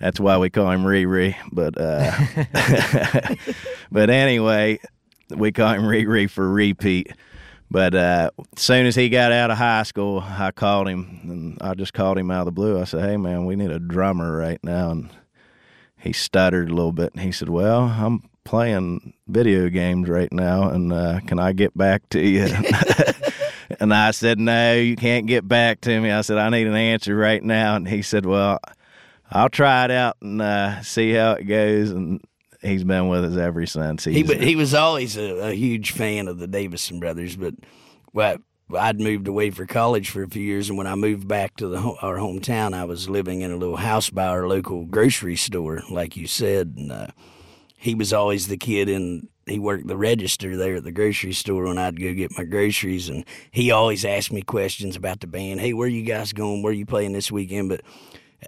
That's 0.00 0.20
why 0.20 0.38
we 0.38 0.50
call 0.50 0.70
him 0.70 0.84
Riri. 0.84 1.34
But 1.50 1.74
uh, 1.76 3.34
but 3.90 4.10
anyway, 4.10 4.78
we 5.30 5.52
call 5.52 5.74
him 5.74 5.82
Riri 5.82 6.30
for 6.30 6.48
repeat. 6.48 7.12
But 7.70 7.94
uh, 7.94 8.30
as 8.56 8.62
soon 8.62 8.86
as 8.86 8.94
he 8.94 9.08
got 9.08 9.30
out 9.30 9.50
of 9.50 9.58
high 9.58 9.82
school, 9.82 10.24
I 10.26 10.52
called 10.52 10.88
him, 10.88 11.20
and 11.24 11.58
I 11.60 11.74
just 11.74 11.92
called 11.92 12.16
him 12.16 12.30
out 12.30 12.40
of 12.40 12.44
the 12.46 12.52
blue. 12.52 12.80
I 12.80 12.84
said, 12.84 13.04
"Hey, 13.04 13.16
man, 13.16 13.44
we 13.44 13.56
need 13.56 13.70
a 13.70 13.78
drummer 13.78 14.36
right 14.36 14.62
now." 14.64 14.90
And 14.90 15.10
he 15.98 16.12
stuttered 16.12 16.70
a 16.70 16.74
little 16.74 16.92
bit, 16.92 17.12
and 17.12 17.22
he 17.22 17.30
said, 17.30 17.50
"Well, 17.50 17.82
I'm 17.82 18.22
playing 18.44 19.12
video 19.26 19.68
games 19.68 20.08
right 20.08 20.32
now, 20.32 20.70
and 20.70 20.92
uh, 20.92 21.20
can 21.26 21.38
I 21.38 21.52
get 21.52 21.76
back 21.76 22.08
to 22.10 22.20
you?" 22.20 22.48
and 23.80 23.92
I 23.92 24.12
said, 24.12 24.38
"No, 24.38 24.74
you 24.74 24.96
can't 24.96 25.26
get 25.26 25.46
back 25.46 25.82
to 25.82 26.00
me." 26.00 26.10
I 26.10 26.22
said, 26.22 26.38
"I 26.38 26.48
need 26.48 26.66
an 26.66 26.74
answer 26.74 27.14
right 27.14 27.42
now." 27.42 27.76
And 27.76 27.86
he 27.86 28.00
said, 28.00 28.24
"Well, 28.24 28.60
I'll 29.30 29.50
try 29.50 29.84
it 29.84 29.90
out 29.90 30.16
and 30.22 30.40
uh, 30.40 30.80
see 30.82 31.12
how 31.12 31.32
it 31.32 31.44
goes." 31.44 31.90
And 31.90 32.22
he's 32.62 32.84
been 32.84 33.08
with 33.08 33.24
us 33.24 33.36
ever 33.36 33.66
since. 33.66 34.04
he 34.04 34.12
He's, 34.14 34.28
wa- 34.28 34.34
he 34.34 34.56
was 34.56 34.74
always 34.74 35.16
a, 35.16 35.50
a 35.50 35.52
huge 35.54 35.92
fan 35.92 36.28
of 36.28 36.38
the 36.38 36.46
Davisson 36.48 37.00
brothers, 37.00 37.36
but 37.36 37.54
well, 38.12 38.38
I'd 38.76 39.00
moved 39.00 39.28
away 39.28 39.50
for 39.50 39.64
college 39.66 40.10
for 40.10 40.22
a 40.22 40.28
few 40.28 40.42
years, 40.42 40.68
and 40.68 40.76
when 40.76 40.86
I 40.86 40.94
moved 40.94 41.26
back 41.26 41.56
to 41.56 41.68
the 41.68 41.78
our 41.78 42.16
hometown, 42.16 42.74
I 42.74 42.84
was 42.84 43.08
living 43.08 43.40
in 43.40 43.50
a 43.50 43.56
little 43.56 43.76
house 43.76 44.10
by 44.10 44.26
our 44.26 44.46
local 44.46 44.84
grocery 44.84 45.36
store, 45.36 45.82
like 45.90 46.16
you 46.16 46.26
said, 46.26 46.74
and 46.76 46.92
uh, 46.92 47.06
he 47.76 47.94
was 47.94 48.12
always 48.12 48.48
the 48.48 48.56
kid 48.58 48.88
in. 48.88 49.28
He 49.46 49.58
worked 49.58 49.86
the 49.86 49.96
register 49.96 50.58
there 50.58 50.74
at 50.74 50.84
the 50.84 50.92
grocery 50.92 51.32
store 51.32 51.64
when 51.64 51.78
I'd 51.78 51.98
go 51.98 52.12
get 52.12 52.36
my 52.36 52.44
groceries, 52.44 53.08
and 53.08 53.24
he 53.50 53.70
always 53.70 54.04
asked 54.04 54.30
me 54.30 54.42
questions 54.42 54.94
about 54.94 55.20
the 55.20 55.26
band. 55.26 55.60
Hey, 55.60 55.72
where 55.72 55.88
you 55.88 56.02
guys 56.02 56.34
going? 56.34 56.62
Where 56.62 56.74
you 56.74 56.84
playing 56.84 57.14
this 57.14 57.32
weekend? 57.32 57.70
But 57.70 57.80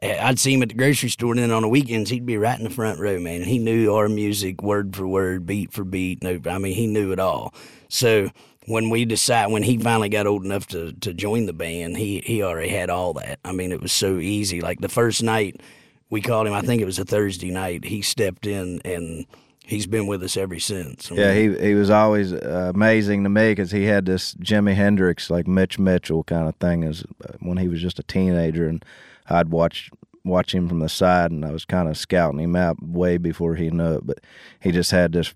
I'd 0.03 0.39
see 0.39 0.55
him 0.55 0.63
at 0.63 0.69
the 0.69 0.75
grocery 0.75 1.09
store, 1.09 1.33
and 1.33 1.41
then 1.41 1.51
on 1.51 1.63
the 1.63 1.69
weekends 1.69 2.11
he'd 2.11 2.25
be 2.25 2.37
right 2.37 2.57
in 2.57 2.65
the 2.65 2.71
front 2.71 3.01
row, 3.01 3.19
man. 3.19 3.43
He 3.43 3.59
knew 3.59 3.93
our 3.93 4.09
music 4.09 4.63
word 4.63 4.95
for 4.95 5.07
word, 5.07 5.47
beat 5.47 5.73
for 5.73 5.85
beat. 5.85 6.23
No, 6.23 6.41
I 6.47 6.59
mean 6.59 6.75
he 6.75 6.87
knew 6.87 7.13
it 7.13 7.19
all. 7.19 7.53
So 7.89 8.31
when 8.67 8.89
we 8.89 9.05
decided, 9.05 9.53
when 9.53 9.65
he 9.65 9.79
finally 9.79 10.09
got 10.09 10.27
old 10.29 10.45
enough 10.45 10.67
to 10.69 10.93
to 10.93 11.13
join 11.13 11.47
the 11.47 11.53
band, 11.53 11.97
he 11.97 12.21
he 12.21 12.43
already 12.43 12.69
had 12.69 12.89
all 12.89 13.15
that. 13.15 13.41
I 13.45 13.53
mean 13.53 13.73
it 13.73 13.81
was 13.81 13.93
so 13.93 14.19
easy. 14.19 14.61
Like 14.61 14.81
the 14.81 14.89
first 14.89 15.23
night 15.23 15.61
we 16.09 16.21
called 16.21 16.47
him, 16.47 16.55
I 16.55 16.61
think 16.63 16.81
it 16.81 16.87
was 16.87 16.99
a 16.99 17.05
Thursday 17.05 17.51
night. 17.51 17.85
He 17.85 18.03
stepped 18.03 18.47
in 18.47 18.81
and. 18.85 19.27
He's 19.63 19.87
been 19.87 20.09
with 20.09 20.21
us 20.25 20.37
ever 20.37 20.59
since. 20.59 21.13
I 21.13 21.15
Yeah, 21.15 21.33
he 21.33 21.57
he 21.57 21.75
was 21.75 21.91
always 21.91 22.33
uh, 22.33 22.73
amazing 22.75 23.23
to 23.23 23.29
me 23.29 23.53
because 23.53 23.71
he 23.71 23.85
had 23.85 24.05
this 24.05 24.35
Jimi 24.35 24.75
Hendrix 24.75 25.31
like 25.31 25.47
Mitch 25.47 25.79
Mitchell 25.79 26.25
kind 26.25 26.49
of 26.49 26.57
thing 26.57 26.83
as 26.83 27.05
uh, 27.25 27.35
when 27.39 27.57
he 27.57 27.69
was 27.69 27.81
just 27.81 28.01
a 28.01 28.03
teenager, 28.03 28.67
and 28.67 28.85
I'd 29.31 29.51
watch 29.51 29.91
watch 30.25 30.55
him 30.55 30.69
from 30.69 30.81
the 30.81 30.89
side, 30.89 31.31
and 31.31 31.45
I 31.45 31.51
was 31.51 31.65
kind 31.65 31.89
of 31.89 31.97
scouting 31.97 32.41
him 32.41 32.55
out 32.57 32.83
way 32.83 33.17
before 33.17 33.55
he 33.55 33.71
knew 33.71 33.95
it. 33.95 34.07
But 34.07 34.19
he 34.61 34.71
just 34.71 34.91
had 34.91 35.13
this 35.13 35.33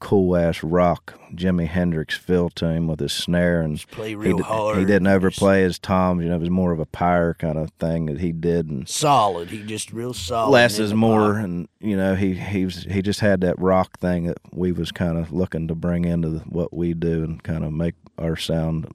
cool 0.00 0.36
ass 0.36 0.62
rock 0.62 1.18
Jimi 1.34 1.66
Hendrix 1.66 2.16
feel 2.16 2.48
to 2.50 2.66
him 2.66 2.86
with 2.86 3.00
his 3.00 3.12
snare, 3.12 3.60
and 3.60 3.84
play 3.90 4.10
he, 4.10 4.14
real 4.14 4.38
d- 4.38 4.42
hard. 4.44 4.78
he 4.78 4.84
didn't 4.84 5.08
overplay 5.08 5.62
his 5.62 5.78
toms. 5.78 6.22
You 6.22 6.30
know, 6.30 6.36
it 6.36 6.40
was 6.40 6.50
more 6.50 6.72
of 6.72 6.78
a 6.78 6.86
pyre 6.86 7.34
kind 7.34 7.58
of 7.58 7.70
thing 7.72 8.06
that 8.06 8.20
he 8.20 8.32
did, 8.32 8.68
and 8.68 8.88
solid. 8.88 9.50
He 9.50 9.62
just 9.62 9.92
real 9.92 10.14
solid. 10.14 10.50
less 10.50 10.78
is 10.78 10.94
more. 10.94 11.32
bottom. 11.34 11.44
And 11.44 11.68
you 11.80 11.96
know, 11.96 12.14
he 12.14 12.34
he 12.34 12.64
was 12.64 12.84
he 12.84 13.02
just 13.02 13.20
had 13.20 13.40
that 13.42 13.58
rock 13.58 13.98
thing 13.98 14.26
that 14.26 14.38
we 14.52 14.72
was 14.72 14.92
kind 14.92 15.18
of 15.18 15.32
looking 15.32 15.68
to 15.68 15.74
bring 15.74 16.04
into 16.04 16.28
the, 16.28 16.38
what 16.40 16.72
we 16.72 16.94
do 16.94 17.24
and 17.24 17.42
kind 17.42 17.64
of 17.64 17.72
make 17.72 17.94
our 18.18 18.36
sound 18.36 18.86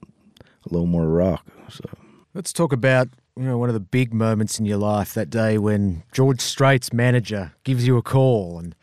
a 0.42 0.70
little 0.70 0.88
more 0.88 1.08
rock. 1.08 1.46
So. 1.70 1.84
Let's 2.34 2.52
talk 2.52 2.74
about 2.74 3.10
you 3.36 3.44
know 3.44 3.58
one 3.58 3.70
of 3.70 3.74
the 3.74 3.80
big 3.80 4.14
moments 4.14 4.60
in 4.60 4.66
your 4.66 4.78
life 4.78 5.14
that 5.14 5.30
day 5.30 5.58
when 5.58 6.04
George 6.12 6.42
Strait's 6.42 6.94
manager 6.94 7.54
gives 7.64 7.86
you 7.88 7.98
a 7.98 8.02
call 8.02 8.60
and 8.60 8.76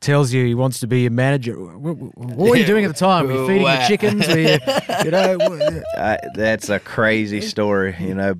tells 0.00 0.32
you 0.32 0.44
he 0.44 0.54
wants 0.54 0.80
to 0.80 0.86
be 0.86 1.02
your 1.02 1.10
manager. 1.10 1.54
What, 1.54 1.96
what 2.16 2.36
were 2.50 2.56
you 2.56 2.66
doing 2.66 2.84
at 2.84 2.88
the 2.88 2.94
time? 2.98 3.26
Were 3.26 3.32
you 3.32 3.46
feeding 3.46 3.62
the 3.64 3.84
chickens? 3.88 4.28
Were 4.28 4.38
you, 4.38 4.58
you 5.04 5.10
know, 5.10 5.36
what- 5.38 5.62
uh, 5.62 5.80
I, 5.96 6.14
uh, 6.16 6.28
that's 6.34 6.68
a 6.68 6.78
crazy 6.78 7.40
story. 7.40 7.96
You 7.98 8.14
know, 8.14 8.34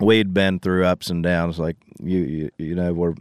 we'd 0.00 0.32
been 0.32 0.58
through 0.60 0.84
ups 0.86 1.10
and 1.10 1.22
downs. 1.22 1.58
Like 1.58 1.76
you, 2.02 2.18
you, 2.18 2.50
you 2.58 2.74
know, 2.74 2.92
where 2.94 3.14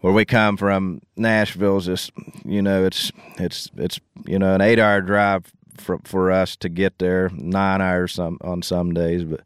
where 0.00 0.12
we 0.12 0.24
come 0.24 0.56
from, 0.56 1.00
Nashville's 1.16 1.86
just, 1.86 2.10
you 2.44 2.62
know, 2.62 2.84
it's 2.84 3.12
it's 3.38 3.70
it's 3.76 4.00
you 4.26 4.38
know 4.38 4.54
an 4.54 4.60
eight 4.60 4.78
hour 4.78 5.00
drive 5.00 5.52
for 5.76 5.98
for 6.04 6.32
us 6.32 6.56
to 6.56 6.68
get 6.68 6.98
there, 6.98 7.30
nine 7.34 7.80
hours 7.82 8.12
some 8.12 8.38
on 8.40 8.62
some 8.62 8.94
days, 8.94 9.24
but. 9.24 9.40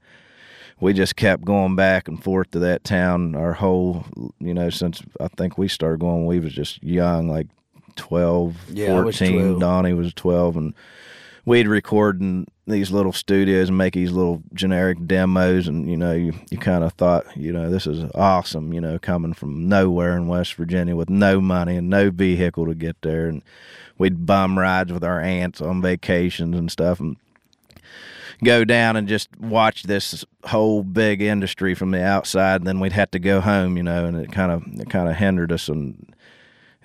We 0.81 0.93
just 0.93 1.17
kept 1.17 1.45
going 1.45 1.77
back 1.77 2.09
and 2.09 2.23
forth 2.23 2.51
to 2.53 2.59
that 2.61 2.85
town 2.85 3.35
our 3.35 3.53
whole, 3.53 4.07
you 4.39 4.55
know, 4.55 4.71
since 4.71 5.03
I 5.21 5.29
think 5.29 5.59
we 5.59 5.69
started 5.69 6.01
going. 6.01 6.27
We 6.27 6.41
was 6.41 6.53
just 6.53 6.83
young, 6.83 7.29
like 7.29 7.49
12, 7.97 8.57
Yeah, 8.71 8.97
I 8.97 9.01
was 9.01 9.19
14. 9.19 9.41
12. 9.41 9.61
Donnie 9.61 9.93
was 9.93 10.15
12, 10.15 10.57
and 10.57 10.75
we'd 11.45 11.69
record 11.69 12.21
in 12.21 12.47
these 12.67 12.91
little 12.91 13.13
studios 13.13 13.69
and 13.69 13.77
make 13.77 13.95
these 13.95 14.13
little 14.13 14.43
generic 14.55 14.99
demos 15.07 15.67
and 15.67 15.91
you 15.91 15.97
know 15.97 16.13
you, 16.13 16.33
you 16.51 16.59
kind 16.59 16.85
of 16.85 16.93
thought 16.93 17.25
you 17.37 17.53
know 17.53 17.69
this 17.69 17.85
is 17.85 18.09
awesome 18.15 18.73
you 18.73 18.81
know 18.81 18.97
coming 18.99 19.33
from 19.33 19.69
nowhere 19.69 20.17
in 20.17 20.29
west 20.29 20.55
virginia 20.55 20.95
with 20.95 21.11
no 21.11 21.41
money 21.41 21.77
and 21.77 21.91
no 21.91 22.11
vehicle 22.11 22.67
to 22.67 22.75
get 22.75 22.95
there 23.03 23.27
and 23.27 23.43
we'd 23.99 24.25
bum 24.25 24.57
rides 24.57 24.93
with 24.93 25.03
our 25.03 25.21
aunts 25.21 25.61
on 25.61 25.83
vacations 25.83 26.57
and 26.57 26.71
stuff 26.71 27.01
and 27.01 27.17
go 28.45 28.65
down 28.65 28.97
and 28.97 29.07
just 29.09 29.29
watch 29.39 29.83
this 29.85 30.25
whole 30.45 30.83
big 30.83 31.21
industry 31.23 31.75
from 31.75 31.91
the 31.91 32.03
outside 32.03 32.61
and 32.61 32.67
then 32.67 32.81
we'd 32.81 32.93
have 32.93 33.11
to 33.11 33.19
go 33.19 33.41
home 33.41 33.77
you 33.77 33.83
know 33.83 34.07
and 34.07 34.17
it 34.17 34.33
kind 34.33 34.51
of 34.53 34.63
it 34.81 34.89
kind 34.91 35.09
of 35.09 35.17
hindered 35.17 35.53
us 35.53 35.69
and 35.69 36.15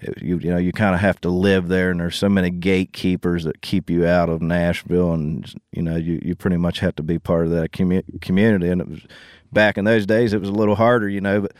it- 0.01 0.21
you 0.21 0.37
you 0.39 0.51
know 0.51 0.57
you 0.57 0.71
kind 0.73 0.93
of 0.93 1.01
have 1.01 1.19
to 1.21 1.29
live 1.29 1.67
there 1.69 1.89
and 1.91 1.99
there's 1.99 2.17
so 2.17 2.27
many 2.29 2.49
gatekeepers 2.49 3.43
that 3.45 3.61
keep 3.61 3.89
you 3.89 4.05
out 4.05 4.29
of 4.29 4.41
Nashville 4.41 5.13
and 5.13 5.53
you 5.71 5.81
know 5.81 5.95
you 5.95 6.19
you 6.23 6.35
pretty 6.35 6.57
much 6.57 6.79
have 6.79 6.95
to 6.97 7.03
be 7.03 7.17
part 7.17 7.45
of 7.45 7.51
that 7.51 7.71
commu- 7.71 8.21
community 8.21 8.67
and 8.69 8.81
it 8.81 8.87
was 8.89 8.99
back 9.53 9.77
in 9.77 9.85
those 9.85 10.05
days 10.05 10.33
it 10.33 10.39
was 10.41 10.49
a 10.49 10.53
little 10.53 10.75
harder 10.75 11.07
you 11.07 11.21
know 11.21 11.41
but 11.41 11.53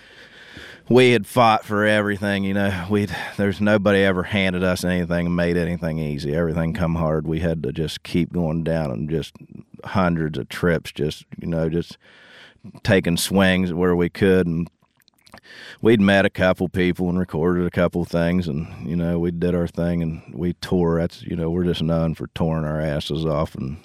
we 0.89 1.12
had 1.13 1.25
fought 1.25 1.65
for 1.65 1.86
everything 1.86 2.43
you 2.43 2.53
know 2.53 2.86
we 2.89 3.08
there's 3.38 3.60
nobody 3.62 3.99
ever 4.03 4.21
handed 4.23 4.63
us 4.63 4.84
anything 4.84 5.34
made 5.34 5.55
anything 5.58 5.97
easy 5.97 6.36
everything 6.36 6.73
come 6.73 6.95
hard 6.95 7.25
we 7.25 7.39
had 7.39 7.63
to 7.63 7.71
just 7.71 8.03
keep 8.03 8.31
going 8.34 8.63
down 8.63 8.91
and 8.91 9.10
just 9.10 9.34
hundreds 9.86 10.38
of 10.38 10.50
trips 10.50 10.91
just 10.91 11.26
you 11.39 11.48
know 11.48 11.69
just 11.69 11.98
taking 12.84 13.17
swings 13.17 13.74
where 13.74 13.95
we 13.95 14.10
could. 14.10 14.48
And 14.48 14.69
we'd 15.82 16.02
met 16.02 16.26
a 16.26 16.30
couple 16.30 16.69
people 16.69 17.10
and 17.10 17.19
recorded 17.19 17.65
a 17.65 17.71
couple 17.71 18.04
things 18.06 18.48
and 18.48 18.88
you 18.88 18.95
know 18.95 19.19
we 19.19 19.32
did 19.32 19.56
our 19.56 19.67
thing 19.67 20.02
and 20.02 20.21
we 20.34 20.54
tore. 20.54 21.00
That's 21.00 21.24
you 21.24 21.36
know 21.36 21.50
we're 21.50 21.65
just 21.65 21.82
known 21.82 22.15
for 22.15 22.28
touring 22.28 22.65
our 22.65 22.82
asses 22.82 23.26
off 23.26 23.56
and 23.56 23.78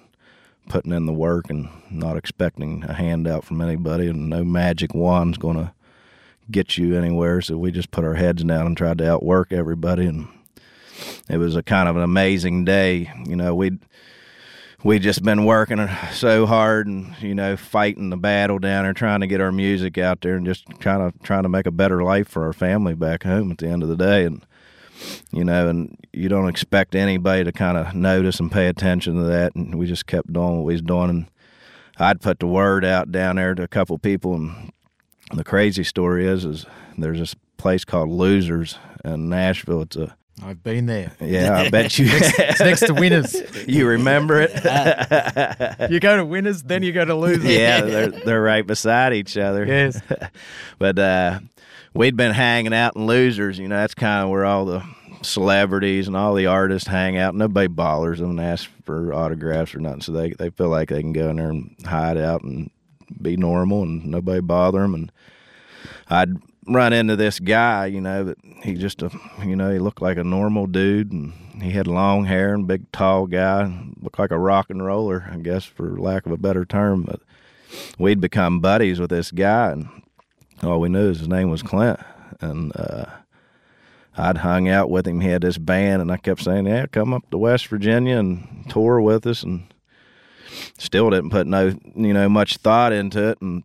putting 0.69 0.93
in 0.93 1.07
the 1.07 1.13
work 1.13 1.51
and 1.51 1.69
not 1.91 2.17
expecting 2.17 2.85
a 2.85 2.95
handout 2.95 3.45
from 3.45 3.61
anybody. 3.61 4.07
And 4.09 4.29
no 4.29 4.45
magic 4.45 4.95
wand's 4.95 5.39
to 5.39 5.73
get 6.51 6.79
you 6.79 6.97
anywhere. 6.97 7.41
So 7.41 7.57
we 7.57 7.71
just 7.71 7.91
put 7.91 8.05
our 8.05 8.15
heads 8.15 8.45
down 8.45 8.67
and 8.67 8.77
tried 8.77 8.99
to 8.99 9.11
outwork 9.11 9.53
everybody. 9.53 10.07
And 10.07 10.29
it 11.29 11.39
was 11.39 11.57
a 11.57 11.63
kind 11.63 11.89
of 11.89 11.97
an 11.97 12.03
amazing 12.03 12.65
day. 12.65 13.13
You 13.27 13.37
know 13.37 13.55
we'd 13.55 13.81
we 14.83 14.99
just 14.99 15.23
been 15.23 15.45
working 15.45 15.89
so 16.13 16.47
hard 16.47 16.87
and 16.87 17.15
you 17.21 17.35
know 17.35 17.57
fighting 17.57 18.11
the 18.11 18.17
battle 18.17 18.59
down 18.59 18.85
there 18.85 18.93
trying 18.93 19.21
to 19.21 19.27
get 19.27 19.41
our 19.41 19.53
music 19.53 19.99
out 19.99 20.21
there 20.21 20.37
and 20.37 20.47
just 20.47 20.65
trying 20.79 21.11
to 21.11 21.19
trying 21.21 21.43
to 21.43 21.49
make 21.49 21.67
a 21.67 21.71
better 21.71 22.03
life 22.03 22.29
for 22.29 22.45
our 22.45 22.53
family 22.53 22.95
back 22.95 23.25
home 23.25 23.51
at 23.51 23.59
the 23.59 23.69
end 23.69 23.83
of 23.83 23.89
the 23.89 23.97
day. 23.97 24.25
And 24.25 24.45
you 25.33 25.45
know 25.45 25.69
and 25.69 25.97
you 26.13 26.29
don't 26.29 26.49
expect 26.49 26.95
anybody 26.95 27.45
to 27.45 27.53
kind 27.53 27.77
of 27.77 27.95
notice 27.95 28.41
and 28.41 28.51
pay 28.51 28.69
attention 28.69 29.17
to 29.17 29.23
that. 29.25 29.55
And 29.55 29.75
we 29.77 29.87
just 29.87 30.07
kept 30.07 30.33
doing 30.33 30.57
what 30.57 30.65
we 30.65 30.75
was 30.75 30.83
doing. 30.83 31.11
And 31.11 31.27
I'd 31.99 32.21
put 32.21 32.39
the 32.39 32.47
word 32.47 32.85
out 32.85 33.13
down 33.13 33.37
there 33.37 33.55
to 33.55 33.63
a 33.63 33.69
couple 33.69 33.99
people. 33.99 34.35
And 34.35 34.73
the 35.35 35.45
crazy 35.45 35.85
story 35.85 36.27
is 36.27 36.45
is 36.45 36.67
there's 36.97 37.19
this 37.19 37.35
place 37.57 37.85
called 37.85 38.09
Losers 38.09 38.79
in 39.05 39.29
Nashville. 39.29 39.83
It's 39.83 39.97
a 39.97 40.17
I've 40.43 40.63
been 40.63 40.87
there. 40.87 41.13
yeah 41.21 41.55
I 41.59 41.71
bet 41.71 41.99
you 41.99 42.07
It's 42.09 42.61
next 42.61 42.87
to 42.87 42.95
winners. 42.95 43.35
you 43.69 43.87
remember 43.87 44.41
it 44.41 44.53
You 45.91 46.01
go 46.01 46.17
to 46.17 46.25
winners, 46.25 46.63
then 46.63 46.83
you 46.83 46.93
go 46.93 47.05
to 47.05 47.15
losers. 47.15 47.45
yeah, 47.45 47.81
they're 47.83 48.11
they're 48.11 48.43
right 48.43 48.67
beside 48.67 49.13
each 49.15 49.37
other. 49.37 49.65
Yes. 49.67 50.01
but 50.79 50.99
uh, 50.99 51.41
we'd 51.95 52.17
been 52.17 52.33
hanging 52.33 52.73
out 52.75 52.97
in 52.97 53.07
losers. 53.07 53.59
You 53.59 53.69
know, 53.69 53.77
that's 53.77 53.95
kind 53.95 54.25
of 54.25 54.31
where 54.31 54.45
all 54.45 54.65
the 54.65 54.83
celebrities 55.23 56.07
and 56.07 56.17
all 56.17 56.35
the 56.35 56.47
artists 56.47 56.89
hang 56.89 57.19
out. 57.19 57.35
Nobody 57.35 57.67
bothers 57.69 58.21
them 58.21 58.31
and 58.31 58.41
asks 58.41 58.69
for 58.85 59.13
autographs 59.13 59.75
or 59.75 59.81
nothing, 59.81 60.01
so 60.01 60.13
they 60.13 60.31
they 60.31 60.51
feel 60.51 60.69
like 60.69 60.89
they 60.89 61.01
can 61.03 61.13
go 61.13 61.29
in 61.31 61.37
there 61.37 61.51
and 61.51 61.75
hide 61.85 62.17
out 62.17 62.43
and 62.43 62.71
be 63.21 63.37
normal 63.37 63.83
and 63.83 64.07
nobody 64.07 64.41
bother 64.41 64.81
them. 64.81 64.95
And 64.95 65.13
I'd 66.09 66.37
run 66.71 66.93
into 66.93 67.17
this 67.17 67.39
guy, 67.41 67.87
you 67.87 68.01
know, 68.01 68.25
that 68.25 68.39
he 68.63 68.75
just 68.75 69.03
a 69.03 69.11
you 69.45 69.57
know 69.57 69.73
he 69.73 69.79
looked 69.79 70.01
like 70.01 70.17
a 70.17 70.25
normal 70.25 70.67
dude 70.67 71.13
and 71.13 71.33
he 71.63 71.71
had 71.73 71.87
long 71.87 72.25
hair 72.25 72.55
and 72.55 72.67
big 72.67 72.91
tall 72.93 73.27
guy, 73.27 73.73
looked 74.01 74.19
like 74.19 74.31
a 74.31 74.39
rock 74.39 74.71
and 74.71 74.85
roller, 74.85 75.29
I 75.31 75.37
guess 75.39 75.65
for 75.65 75.99
lack 75.99 76.27
of 76.27 76.33
a 76.33 76.37
better 76.37 76.65
term. 76.65 77.03
But 77.03 77.21
we'd 77.99 78.21
become 78.21 78.61
buddies 78.61 79.01
with 79.01 79.11
this 79.11 79.31
guy, 79.31 79.73
and 79.73 79.89
all 80.63 80.81
we 80.81 80.89
knew 80.89 81.11
is 81.11 81.19
his 81.19 81.29
name 81.29 81.51
was 81.51 81.63
Clint, 81.63 82.01
and 82.41 82.73
uh, 82.77 83.07
I'd 84.17 84.39
hung 84.39 84.69
out 84.69 84.91
with 84.91 85.07
him. 85.07 85.21
He 85.21 85.29
had 85.29 85.43
this 85.43 85.59
band, 85.59 86.01
and 86.03 86.11
I 86.11 86.17
kept 86.17 86.43
saying, 86.43 86.67
"Yeah, 86.67 86.87
come 86.87 87.13
up 87.13 87.29
to 87.31 87.39
West 87.39 87.67
Virginia 87.67 88.17
and 88.19 88.67
tour 88.69 89.01
with 89.01 89.27
us." 89.27 89.43
And 89.43 89.65
still 90.79 91.11
didn't 91.11 91.31
put 91.31 91.47
no, 91.47 91.75
you 91.95 92.13
know, 92.13 92.29
much 92.29 92.57
thought 92.57 92.93
into 92.93 93.31
it. 93.31 93.41
And 93.41 93.63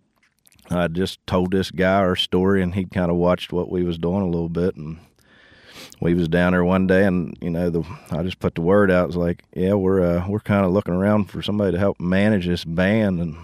I 0.69 0.87
just 0.87 1.25
told 1.27 1.51
this 1.51 1.71
guy 1.71 1.95
our 1.95 2.15
story, 2.15 2.61
and 2.61 2.73
he 2.73 2.85
kind 2.85 3.11
of 3.11 3.17
watched 3.17 3.51
what 3.51 3.69
we 3.69 3.83
was 3.83 3.97
doing 3.97 4.21
a 4.21 4.27
little 4.27 4.49
bit, 4.49 4.75
and 4.75 4.97
we 6.01 6.13
was 6.13 6.27
down 6.27 6.53
there 6.53 6.65
one 6.65 6.87
day, 6.87 7.05
and 7.05 7.37
you 7.41 7.49
know, 7.49 7.69
the 7.69 7.83
I 8.11 8.23
just 8.23 8.39
put 8.39 8.55
the 8.55 8.61
word 8.61 8.91
out. 8.91 9.09
It's 9.09 9.17
like, 9.17 9.43
"Yeah, 9.55 9.73
we're 9.73 10.01
uh, 10.01 10.27
we're 10.27 10.39
kind 10.39 10.65
of 10.65 10.71
looking 10.71 10.93
around 10.93 11.25
for 11.25 11.41
somebody 11.41 11.71
to 11.73 11.79
help 11.79 11.99
manage 11.99 12.47
this 12.47 12.65
band," 12.65 13.19
and 13.21 13.37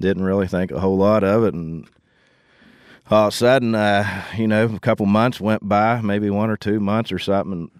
didn't 0.00 0.24
really 0.24 0.46
think 0.46 0.70
a 0.70 0.80
whole 0.80 0.96
lot 0.96 1.24
of 1.24 1.44
it, 1.44 1.54
and 1.54 1.86
all 3.10 3.28
of 3.28 3.34
a 3.34 3.36
sudden, 3.36 3.74
uh, 3.74 4.24
you 4.36 4.46
know, 4.46 4.66
a 4.66 4.78
couple 4.78 5.06
months 5.06 5.40
went 5.40 5.68
by, 5.68 6.00
maybe 6.00 6.30
one 6.30 6.50
or 6.50 6.56
two 6.56 6.80
months 6.80 7.10
or 7.10 7.18
something, 7.18 7.70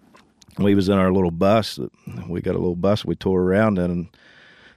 and 0.57 0.64
we 0.64 0.74
was 0.74 0.88
in 0.88 0.98
our 0.98 1.12
little 1.12 1.31
bus. 1.31 1.79
We 2.26 2.40
got 2.40 2.57
a 2.57 2.59
little 2.59 2.76
bus 2.76 3.05
we 3.05 3.14
tore 3.14 3.42
around 3.42 3.79
in, 3.79 3.90
and 3.90 4.09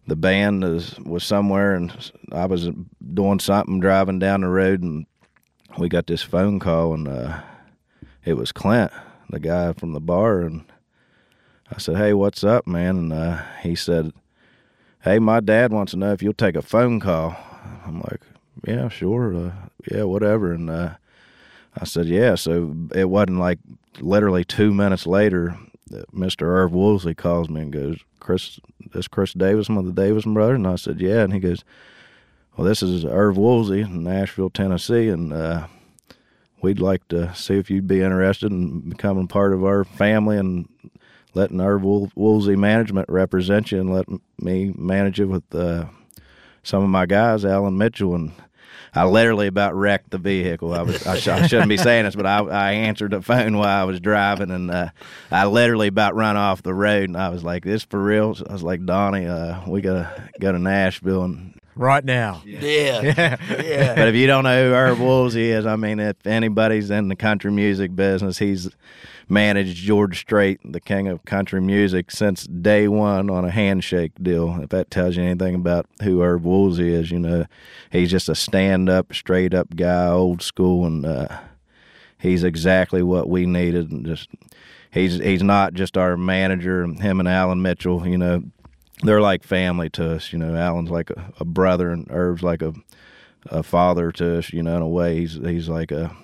the 0.07 0.15
band 0.15 0.63
is, 0.63 0.99
was 0.99 1.23
somewhere, 1.23 1.75
and 1.75 2.11
I 2.31 2.45
was 2.45 2.69
doing 3.13 3.39
something 3.39 3.79
driving 3.79 4.19
down 4.19 4.41
the 4.41 4.49
road, 4.49 4.81
and 4.81 5.05
we 5.77 5.89
got 5.89 6.07
this 6.07 6.21
phone 6.21 6.59
call, 6.59 6.93
and 6.93 7.07
uh, 7.07 7.41
it 8.25 8.33
was 8.33 8.51
Clint, 8.51 8.91
the 9.29 9.39
guy 9.39 9.73
from 9.73 9.93
the 9.93 10.01
bar, 10.01 10.41
and 10.41 10.65
I 11.71 11.79
said, 11.79 11.97
"Hey, 11.97 12.13
what's 12.13 12.43
up, 12.43 12.67
man?" 12.67 12.97
And 12.97 13.13
uh, 13.13 13.41
he 13.61 13.75
said, 13.75 14.11
"Hey, 15.03 15.19
my 15.19 15.39
dad 15.39 15.71
wants 15.71 15.91
to 15.91 15.97
know 15.97 16.11
if 16.11 16.21
you'll 16.21 16.33
take 16.33 16.55
a 16.55 16.61
phone 16.61 16.99
call." 16.99 17.35
I'm 17.85 18.01
like, 18.01 18.21
"Yeah, 18.67 18.89
sure, 18.89 19.35
uh, 19.35 19.51
yeah, 19.89 20.03
whatever." 20.03 20.51
And 20.51 20.69
uh, 20.69 20.95
I 21.79 21.85
said, 21.85 22.07
"Yeah." 22.07 22.35
So 22.35 22.75
it 22.93 23.09
wasn't 23.09 23.39
like 23.39 23.59
literally 23.99 24.43
two 24.43 24.73
minutes 24.73 25.07
later, 25.07 25.57
Mr. 26.13 26.47
Erv 26.47 26.71
Woolsey 26.71 27.13
calls 27.13 27.49
me 27.49 27.61
and 27.61 27.71
goes, 27.71 27.99
"Chris, 28.19 28.59
this 28.93 29.07
Chris 29.07 29.33
Davisson 29.33 29.77
of 29.77 29.85
the 29.85 29.91
Davisson 30.01 30.33
brothers?" 30.33 30.55
And 30.55 30.67
I 30.67 30.75
said, 30.75 30.99
"Yeah." 30.99 31.23
And 31.23 31.33
he 31.33 31.39
goes, 31.39 31.63
"Well, 32.55 32.65
this 32.65 32.83
is 32.83 33.05
Erv 33.05 33.35
Woolsey 33.35 33.81
in 33.81 34.03
Nashville, 34.03 34.49
Tennessee, 34.49 35.09
and 35.09 35.33
uh, 35.33 35.67
we'd 36.61 36.79
like 36.79 37.07
to 37.09 37.33
see 37.35 37.55
if 37.55 37.69
you'd 37.69 37.87
be 37.87 38.01
interested 38.01 38.51
in 38.51 38.89
becoming 38.89 39.27
part 39.27 39.53
of 39.53 39.63
our 39.63 39.83
family 39.83 40.37
and." 40.37 40.67
Letting 41.35 41.57
Erv 41.57 41.81
Wool- 41.81 42.11
Woolsey 42.13 42.55
management 42.55 43.09
represent 43.09 43.71
you 43.71 43.79
and 43.81 43.91
let 43.91 44.05
me 44.37 44.71
manage 44.77 45.19
it 45.19 45.25
with 45.25 45.43
uh, 45.55 45.85
some 46.61 46.83
of 46.83 46.89
my 46.89 47.07
guys, 47.07 47.43
Alan 47.43 47.75
Mitchell, 47.75 48.13
and 48.13 48.33
I 48.95 49.05
literally 49.05 49.47
about 49.47 49.75
wrecked 49.75 50.11
the 50.11 50.17
vehicle. 50.17 50.73
I 50.73 50.81
was 50.83 51.05
I, 51.07 51.17
sh- 51.17 51.27
I 51.27 51.47
shouldn't 51.47 51.69
be 51.69 51.77
saying 51.77 52.05
this, 52.05 52.15
but 52.15 52.25
I 52.25 52.39
I 52.39 52.71
answered 52.73 53.11
the 53.11 53.21
phone 53.21 53.57
while 53.57 53.81
I 53.81 53.83
was 53.85 53.99
driving, 53.99 54.51
and 54.51 54.69
uh, 54.71 54.89
I 55.31 55.45
literally 55.45 55.87
about 55.87 56.15
run 56.15 56.37
off 56.37 56.63
the 56.63 56.73
road. 56.73 57.09
And 57.09 57.17
I 57.17 57.29
was 57.29 57.43
like, 57.43 57.63
"This 57.63 57.83
for 57.83 58.01
real?" 58.01 58.35
I 58.49 58.53
was 58.53 58.63
like, 58.63 58.85
"Donnie, 58.85 59.25
uh, 59.25 59.61
we 59.67 59.81
gotta 59.81 60.29
go 60.39 60.51
to 60.51 60.59
Nashville 60.59 61.23
and 61.23 61.59
right 61.75 62.03
now. 62.03 62.41
Yeah. 62.45 63.01
Yeah. 63.03 63.37
yeah. 63.49 63.95
but 63.95 64.07
if 64.07 64.15
you 64.15 64.27
don't 64.27 64.43
know 64.43 64.69
who 64.69 64.75
Erv 64.75 64.99
Woolsey 64.99 65.49
is, 65.51 65.65
I 65.65 65.75
mean, 65.75 65.99
if 65.99 66.25
anybody's 66.25 66.89
in 66.89 67.07
the 67.07 67.15
country 67.15 67.51
music 67.51 67.95
business, 67.95 68.37
he's 68.37 68.69
managed 69.33 69.75
George 69.77 70.19
Strait, 70.19 70.59
the 70.63 70.79
king 70.79 71.07
of 71.07 71.25
country 71.25 71.59
music, 71.59 72.11
since 72.11 72.45
day 72.45 72.87
one 72.87 73.29
on 73.29 73.43
a 73.43 73.49
handshake 73.49 74.11
deal. 74.21 74.59
If 74.61 74.69
that 74.69 74.91
tells 74.91 75.17
you 75.17 75.23
anything 75.23 75.55
about 75.55 75.87
who 76.03 76.19
Erv 76.19 76.41
Woolsey 76.41 76.93
is, 76.93 77.11
you 77.11 77.19
know, 77.19 77.45
he's 77.91 78.11
just 78.11 78.29
a 78.29 78.35
stand 78.35 78.89
up, 78.89 79.13
straight 79.13 79.53
up 79.53 79.75
guy, 79.75 80.07
old 80.07 80.41
school, 80.41 80.85
and 80.85 81.05
uh, 81.05 81.39
he's 82.19 82.43
exactly 82.43 83.01
what 83.01 83.27
we 83.27 83.45
needed. 83.45 83.91
And 83.91 84.05
just 84.05 84.29
he's 84.91 85.17
he's 85.17 85.43
not 85.43 85.73
just 85.73 85.97
our 85.97 86.15
manager. 86.15 86.85
Him 86.85 87.19
and 87.19 87.27
Alan 87.27 87.61
Mitchell, 87.61 88.07
you 88.07 88.17
know, 88.17 88.43
they're 89.01 89.21
like 89.21 89.43
family 89.43 89.89
to 89.91 90.15
us. 90.15 90.31
You 90.31 90.39
know, 90.39 90.55
Alan's 90.55 90.91
like 90.91 91.09
a, 91.09 91.33
a 91.39 91.45
brother, 91.45 91.91
and 91.91 92.07
Erv's 92.09 92.43
like 92.43 92.61
a 92.61 92.73
a 93.47 93.63
father 93.63 94.11
to 94.13 94.37
us. 94.37 94.53
You 94.53 94.63
know, 94.63 94.75
in 94.75 94.81
a 94.83 94.87
way, 94.87 95.19
he's 95.19 95.33
he's 95.33 95.67
like 95.67 95.91
a 95.91 96.15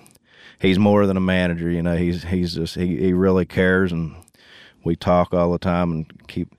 he's 0.60 0.78
more 0.78 1.06
than 1.06 1.16
a 1.16 1.20
manager. 1.20 1.70
You 1.70 1.82
know, 1.82 1.96
he's 1.96 2.24
he's 2.24 2.54
just 2.54 2.76
he 2.76 2.96
he 2.96 3.12
really 3.12 3.46
cares, 3.46 3.90
and 3.90 4.14
we 4.84 4.94
talk 4.94 5.34
all 5.34 5.52
the 5.52 5.58
time 5.58 5.90
and 5.90 6.28
keep. 6.28 6.54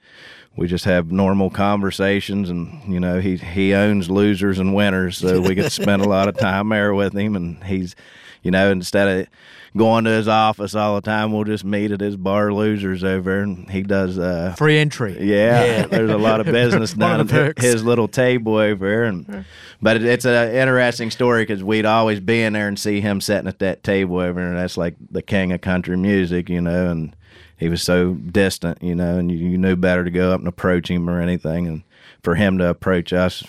We 0.57 0.67
just 0.67 0.83
have 0.83 1.13
normal 1.13 1.49
conversations, 1.49 2.49
and 2.49 2.93
you 2.93 2.99
know 2.99 3.21
he 3.21 3.37
he 3.37 3.73
owns 3.73 4.09
losers 4.09 4.59
and 4.59 4.75
winners, 4.75 5.17
so 5.17 5.39
we 5.39 5.55
get 5.55 5.63
to 5.63 5.69
spend 5.69 6.01
a 6.01 6.09
lot 6.09 6.27
of 6.27 6.37
time 6.37 6.67
there 6.69 6.93
with 6.93 7.17
him. 7.17 7.37
And 7.37 7.63
he's, 7.63 7.95
you 8.41 8.51
know, 8.51 8.71
instead 8.71 9.21
of 9.21 9.27
going 9.75 10.03
to 10.03 10.09
his 10.09 10.27
office 10.27 10.75
all 10.75 10.95
the 10.95 11.01
time. 11.01 11.31
We'll 11.31 11.43
just 11.43 11.63
meet 11.63 11.91
at 11.91 12.01
his 12.01 12.17
bar 12.17 12.53
losers 12.53 13.03
over, 13.03 13.39
and 13.39 13.69
he 13.69 13.83
does 13.83 14.19
uh, 14.19 14.55
free 14.57 14.77
entry. 14.77 15.17
Yeah, 15.19 15.63
yeah. 15.63 15.85
there's 15.89 16.11
a 16.11 16.17
lot 16.17 16.39
of 16.39 16.45
business 16.51 16.93
down 16.93 17.29
at 17.29 17.57
his 17.59 17.83
little 17.83 18.07
table 18.07 18.55
over 18.55 18.87
there, 18.87 19.03
and 19.05 19.45
but 19.81 19.97
it, 19.97 20.03
it's 20.03 20.25
an 20.25 20.51
interesting 20.53 21.11
story 21.11 21.43
because 21.43 21.63
we'd 21.63 21.85
always 21.85 22.19
be 22.19 22.41
in 22.41 22.53
there 22.53 22.67
and 22.67 22.77
see 22.77 23.01
him 23.01 23.21
sitting 23.21 23.47
at 23.47 23.59
that 23.59 23.83
table 23.83 24.19
over, 24.19 24.39
and 24.39 24.57
that's 24.57 24.77
like 24.77 24.95
the 25.09 25.21
king 25.21 25.51
of 25.51 25.61
country 25.61 25.97
music, 25.97 26.49
you 26.49 26.61
know, 26.61 26.89
and 26.89 27.15
he 27.57 27.69
was 27.69 27.83
so 27.83 28.13
distant, 28.15 28.81
you 28.81 28.95
know, 28.95 29.17
and 29.17 29.31
you, 29.31 29.37
you 29.37 29.57
knew 29.57 29.75
better 29.75 30.03
to 30.03 30.11
go 30.11 30.33
up 30.33 30.39
and 30.39 30.47
approach 30.47 30.89
him 30.89 31.09
or 31.09 31.21
anything, 31.21 31.67
and 31.67 31.83
for 32.23 32.35
him 32.35 32.57
to 32.57 32.67
approach 32.67 33.13
us 33.13 33.43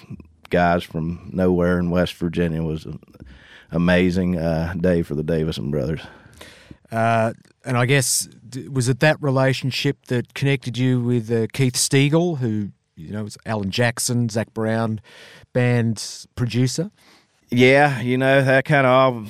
guys 0.50 0.84
from 0.84 1.30
nowhere 1.32 1.78
in 1.78 1.90
West 1.90 2.14
Virginia 2.14 2.62
was 2.62 2.86
amazing 3.72 4.38
uh, 4.38 4.74
day 4.78 5.02
for 5.02 5.14
the 5.14 5.24
Davisson 5.24 5.70
brothers. 5.70 6.00
Uh, 6.90 7.32
and 7.64 7.76
I 7.76 7.86
guess 7.86 8.28
was 8.70 8.88
it 8.88 9.00
that 9.00 9.20
relationship 9.20 10.06
that 10.06 10.34
connected 10.34 10.76
you 10.76 11.00
with 11.00 11.30
uh, 11.30 11.46
Keith 11.52 11.74
Stegall, 11.74 12.38
who 12.38 12.70
you 12.96 13.12
know 13.12 13.24
was 13.24 13.38
Alan 13.46 13.70
Jackson, 13.70 14.28
Zac 14.28 14.52
Brown 14.54 15.00
band 15.52 16.26
producer? 16.36 16.90
Yeah, 17.50 18.00
you 18.00 18.18
know 18.18 18.42
that 18.42 18.64
kind 18.64 18.86
of 18.86 18.92
all 18.92 19.26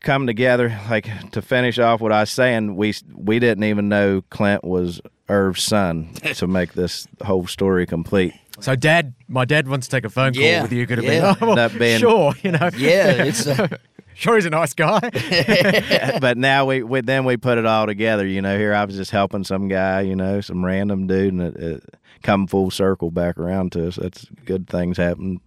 come 0.00 0.26
together. 0.26 0.78
Like 0.88 1.30
to 1.32 1.42
finish 1.42 1.78
off 1.78 2.00
what 2.00 2.12
I 2.12 2.20
was 2.20 2.30
saying, 2.30 2.76
we 2.76 2.94
we 3.14 3.38
didn't 3.38 3.64
even 3.64 3.88
know 3.88 4.22
Clint 4.30 4.64
was 4.64 5.00
Erv's 5.28 5.62
son 5.62 6.12
to 6.34 6.46
make 6.46 6.72
this 6.72 7.06
whole 7.22 7.46
story 7.46 7.86
complete. 7.86 8.34
So, 8.60 8.74
Dad, 8.74 9.14
my 9.28 9.44
dad 9.44 9.68
wants 9.68 9.86
to 9.86 9.90
take 9.96 10.04
a 10.04 10.10
phone 10.10 10.34
call 10.34 10.42
yeah, 10.42 10.62
with 10.62 10.72
you. 10.72 10.84
Could 10.86 10.98
have 10.98 11.04
yeah. 11.04 11.34
been, 11.34 11.48
oh, 11.48 11.54
well, 11.54 11.68
been, 11.68 12.00
sure, 12.00 12.34
you 12.42 12.50
know. 12.50 12.70
Yeah, 12.76 13.22
it's. 13.22 13.46
Uh... 13.46 13.68
sure, 14.14 14.34
he's 14.34 14.46
a 14.46 14.50
nice 14.50 14.74
guy. 14.74 14.98
but 16.20 16.36
now 16.36 16.64
we, 16.64 16.82
we, 16.82 17.00
then 17.02 17.24
we 17.24 17.36
put 17.36 17.58
it 17.58 17.66
all 17.66 17.86
together. 17.86 18.26
You 18.26 18.42
know, 18.42 18.58
here 18.58 18.74
I 18.74 18.84
was 18.84 18.96
just 18.96 19.12
helping 19.12 19.44
some 19.44 19.68
guy, 19.68 20.00
you 20.00 20.16
know, 20.16 20.40
some 20.40 20.64
random 20.64 21.06
dude, 21.06 21.34
and 21.34 21.42
it, 21.42 21.56
it 21.56 21.84
come 22.24 22.48
full 22.48 22.72
circle 22.72 23.12
back 23.12 23.38
around 23.38 23.70
to 23.72 23.86
us. 23.86 23.94
That's 23.94 24.26
good 24.44 24.68
things 24.68 24.96
happen 24.96 25.40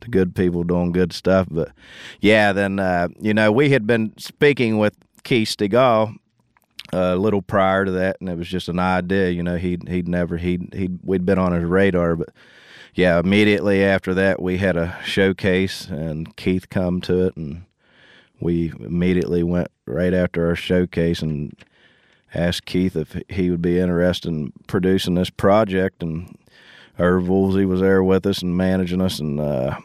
to 0.00 0.08
good 0.08 0.34
people 0.34 0.64
doing 0.64 0.92
good 0.92 1.12
stuff. 1.12 1.46
But 1.50 1.72
yeah, 2.20 2.52
then 2.52 2.78
uh, 2.78 3.08
you 3.20 3.34
know 3.34 3.52
we 3.52 3.70
had 3.70 3.86
been 3.86 4.12
speaking 4.18 4.78
with 4.78 4.94
Keith 5.24 5.48
Stegall 5.48 6.16
a 6.92 7.16
little 7.16 7.42
prior 7.42 7.84
to 7.84 7.90
that, 7.92 8.18
and 8.20 8.28
it 8.28 8.36
was 8.36 8.48
just 8.48 8.68
an 8.68 8.78
idea. 8.78 9.30
You 9.30 9.42
know, 9.42 9.56
he'd 9.56 9.88
he'd 9.88 10.08
never 10.08 10.36
he'd 10.36 10.74
he'd 10.74 10.98
we'd 11.02 11.24
been 11.24 11.38
on 11.38 11.52
his 11.52 11.64
radar, 11.64 12.16
but 12.16 12.30
yeah, 12.94 13.18
immediately 13.18 13.82
after 13.82 14.12
that 14.14 14.42
we 14.42 14.58
had 14.58 14.76
a 14.76 14.98
showcase, 15.04 15.86
and 15.86 16.36
Keith 16.36 16.68
come 16.68 17.00
to 17.02 17.26
it, 17.26 17.36
and 17.36 17.64
we 18.40 18.72
immediately 18.80 19.42
went 19.42 19.68
right 19.86 20.12
after 20.12 20.46
our 20.48 20.56
showcase 20.56 21.22
and 21.22 21.54
asked 22.34 22.66
Keith 22.66 22.96
if 22.96 23.16
he 23.28 23.50
would 23.50 23.62
be 23.62 23.78
interested 23.78 24.28
in 24.28 24.52
producing 24.66 25.14
this 25.14 25.30
project, 25.30 26.02
and 26.02 26.36
Erv 26.98 27.26
Woolsey 27.26 27.64
was 27.64 27.80
there 27.80 28.02
with 28.02 28.26
us 28.26 28.42
and 28.42 28.56
managing 28.56 29.00
us, 29.00 29.18
and 29.18 29.40
uh, 29.40 29.78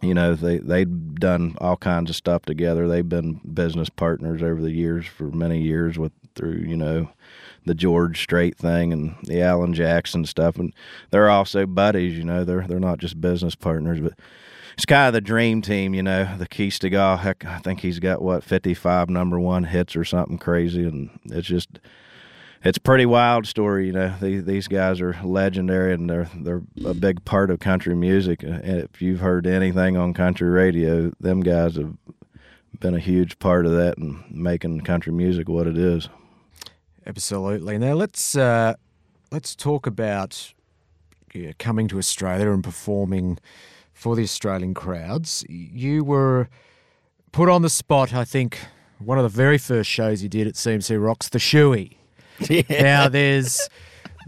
you 0.00 0.14
know 0.14 0.34
they 0.34 0.58
they'd 0.58 1.16
done 1.16 1.56
all 1.60 1.76
kinds 1.76 2.10
of 2.10 2.16
stuff 2.16 2.42
together. 2.42 2.88
They've 2.88 3.08
been 3.08 3.40
business 3.54 3.88
partners 3.90 4.42
over 4.42 4.60
the 4.62 4.70
years 4.70 5.06
for 5.06 5.24
many 5.24 5.60
years 5.60 5.98
with 5.98 6.12
through 6.34 6.64
you 6.66 6.76
know 6.76 7.10
the 7.64 7.74
George 7.74 8.20
Strait 8.20 8.56
thing 8.56 8.92
and 8.92 9.14
the 9.24 9.40
Alan 9.42 9.74
Jackson 9.74 10.24
stuff, 10.24 10.56
and 10.56 10.74
they're 11.10 11.30
also 11.30 11.66
buddies. 11.66 12.16
You 12.16 12.24
know, 12.24 12.44
they're 12.44 12.66
they're 12.66 12.80
not 12.80 12.98
just 12.98 13.20
business 13.20 13.54
partners, 13.54 14.00
but 14.00 14.14
it's 14.74 14.86
kind 14.86 15.08
of 15.08 15.12
the 15.12 15.20
dream 15.20 15.62
team. 15.62 15.94
You 15.94 16.02
know, 16.02 16.36
the 16.38 16.48
Keith 16.48 16.78
Stegall. 16.78 17.18
Heck, 17.18 17.44
I 17.44 17.58
think 17.58 17.80
he's 17.80 17.98
got 17.98 18.22
what 18.22 18.42
fifty 18.42 18.74
five 18.74 19.08
number 19.10 19.38
one 19.38 19.64
hits 19.64 19.96
or 19.96 20.04
something 20.04 20.38
crazy, 20.38 20.84
and 20.84 21.10
it's 21.26 21.46
just 21.46 21.78
it's 22.64 22.78
a 22.78 22.80
pretty 22.80 23.06
wild 23.06 23.46
story. 23.46 23.86
You 23.86 23.92
know, 23.92 24.14
these 24.20 24.44
these 24.44 24.68
guys 24.68 25.00
are 25.00 25.16
legendary 25.24 25.92
and 25.94 26.08
they're 26.08 26.28
they're 26.34 26.62
a 26.84 26.94
big 26.94 27.24
part 27.24 27.50
of 27.50 27.58
country 27.58 27.94
music. 27.94 28.42
And 28.42 28.64
if 28.64 29.02
you've 29.02 29.20
heard 29.20 29.46
anything 29.46 29.96
on 29.96 30.14
country 30.14 30.48
radio, 30.48 31.12
them 31.20 31.40
guys 31.40 31.76
have 31.76 31.94
been 32.78 32.94
a 32.94 33.00
huge 33.00 33.38
part 33.38 33.66
of 33.66 33.72
that 33.72 33.98
and 33.98 34.24
making 34.30 34.80
country 34.82 35.12
music 35.12 35.48
what 35.48 35.66
it 35.66 35.76
is. 35.76 36.08
Absolutely. 37.06 37.78
Now 37.78 37.94
let's 37.94 38.36
uh, 38.36 38.74
let's 39.30 39.56
talk 39.56 39.86
about 39.86 40.52
yeah, 41.34 41.52
coming 41.58 41.88
to 41.88 41.98
Australia 41.98 42.50
and 42.50 42.62
performing 42.62 43.38
for 43.92 44.14
the 44.14 44.22
Australian 44.22 44.74
crowds. 44.74 45.44
You 45.48 46.04
were 46.04 46.48
put 47.32 47.48
on 47.48 47.62
the 47.62 47.70
spot. 47.70 48.14
I 48.14 48.24
think 48.24 48.58
one 48.98 49.18
of 49.18 49.24
the 49.24 49.28
very 49.28 49.58
first 49.58 49.90
shows 49.90 50.22
you 50.22 50.28
did 50.28 50.46
at 50.46 50.54
CMC 50.54 51.02
Rocks, 51.02 51.28
the 51.28 51.38
Shoey. 51.38 51.96
Yeah. 52.68 52.82
Now 52.82 53.08
there's 53.08 53.68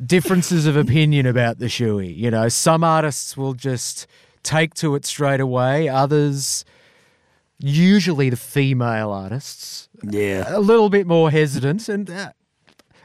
differences 0.05 0.67
of 0.67 0.77
opinion 0.77 1.27
about 1.27 1.59
the 1.59 1.67
Shoey. 1.67 2.17
You 2.17 2.31
know, 2.31 2.49
some 2.49 2.85
artists 2.85 3.37
will 3.37 3.55
just 3.55 4.07
take 4.43 4.75
to 4.75 4.95
it 4.95 5.05
straight 5.05 5.41
away. 5.41 5.89
Others, 5.89 6.65
usually 7.59 8.31
the 8.31 8.37
female 8.37 9.11
artists, 9.11 9.89
yeah, 10.03 10.45
a 10.49 10.61
little 10.61 10.91
bit 10.91 11.07
more 11.07 11.31
hesitant, 11.31 11.89
and 11.89 12.11
uh, 12.11 12.33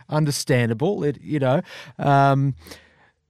understandable. 0.10 1.04
It 1.04 1.19
you 1.22 1.39
know, 1.39 1.62
um, 1.98 2.56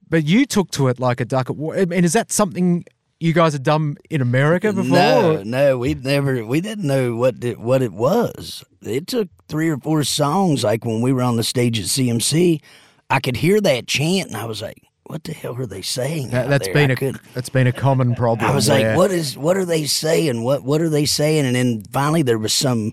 but 0.08 0.24
you 0.24 0.46
took 0.46 0.70
to 0.72 0.88
it 0.88 1.00
like 1.00 1.20
a 1.20 1.24
duck. 1.24 1.48
I 1.50 1.84
mean, 1.84 2.04
is 2.04 2.12
that 2.12 2.32
something 2.32 2.84
you 3.20 3.34
guys 3.34 3.52
had 3.52 3.62
done 3.62 3.96
in 4.08 4.22
America 4.22 4.72
before? 4.72 4.88
No, 4.88 5.42
no, 5.42 5.78
we 5.78 5.94
never. 5.94 6.44
We 6.44 6.60
didn't 6.60 6.86
know 6.86 7.14
what 7.14 7.44
it, 7.44 7.60
what 7.60 7.82
it 7.82 7.92
was. 7.92 8.64
It 8.82 9.06
took 9.06 9.28
three 9.46 9.68
or 9.68 9.76
four 9.76 10.02
songs. 10.04 10.64
Like 10.64 10.84
when 10.84 11.02
we 11.02 11.12
were 11.12 11.22
on 11.22 11.36
the 11.36 11.44
stage 11.44 11.78
at 11.78 11.84
CMC, 11.84 12.62
I 13.10 13.20
could 13.20 13.36
hear 13.36 13.60
that 13.60 13.86
chant, 13.86 14.28
and 14.28 14.36
I 14.36 14.46
was 14.46 14.62
like, 14.62 14.82
"What 15.04 15.24
the 15.24 15.34
hell 15.34 15.54
are 15.56 15.66
they 15.66 15.82
saying?" 15.82 16.30
That, 16.30 16.48
has 16.48 16.68
been 16.68 16.90
I 16.90 16.94
a 16.94 16.96
could, 16.96 17.20
that's 17.34 17.50
been 17.50 17.66
a 17.66 17.72
common 17.72 18.14
problem. 18.14 18.50
I 18.50 18.54
was 18.54 18.68
like, 18.68 18.96
"What 18.96 19.10
is? 19.10 19.36
What 19.36 19.58
are 19.58 19.66
they 19.66 19.84
saying? 19.84 20.42
What 20.42 20.64
What 20.64 20.80
are 20.80 20.88
they 20.88 21.04
saying?" 21.04 21.44
And 21.44 21.54
then 21.54 21.82
finally, 21.92 22.22
there 22.22 22.38
was 22.38 22.52
some. 22.52 22.92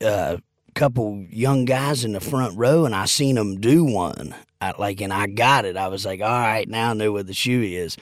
Uh, 0.00 0.38
couple 0.74 1.26
young 1.28 1.64
guys 1.64 2.04
in 2.04 2.12
the 2.12 2.20
front 2.20 2.56
row 2.56 2.84
and 2.84 2.94
I 2.94 3.06
seen 3.06 3.34
them 3.34 3.60
do 3.60 3.82
one. 3.82 4.32
I, 4.60 4.74
like, 4.78 5.00
and 5.00 5.12
I 5.12 5.26
got 5.26 5.64
it. 5.64 5.76
I 5.76 5.88
was 5.88 6.06
like, 6.06 6.20
all 6.20 6.28
right, 6.28 6.68
now 6.68 6.90
I 6.90 6.92
know 6.94 7.10
what 7.10 7.26
the 7.26 7.34
shoe 7.34 7.62
is. 7.62 7.96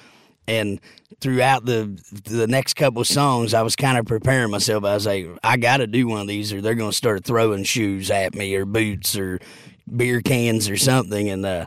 And 0.49 0.81
throughout 1.21 1.65
the 1.65 1.99
the 2.25 2.47
next 2.47 2.75
couple 2.75 3.01
of 3.01 3.07
songs, 3.07 3.55
I 3.55 3.63
was 3.63 3.77
kind 3.77 3.99
of 3.99 4.07
preparing 4.07 4.51
myself. 4.51 4.85
I 4.85 4.95
was 4.95 5.07
like, 5.07 5.27
I 5.43 5.57
got 5.57 5.79
to 5.79 5.87
do 5.87 6.07
one 6.07 6.21
of 6.21 6.29
these, 6.29 6.53
or 6.53 6.61
they're 6.61 6.75
going 6.75 6.91
to 6.91 6.97
start 6.97 7.25
throwing 7.25 7.65
shoes 7.65 8.11
at 8.11 8.35
me, 8.35 8.55
or 8.55 8.65
boots, 8.65 9.17
or 9.17 9.41
beer 9.95 10.21
cans, 10.21 10.69
or 10.69 10.77
something. 10.77 11.29
And 11.29 11.45
uh, 11.45 11.67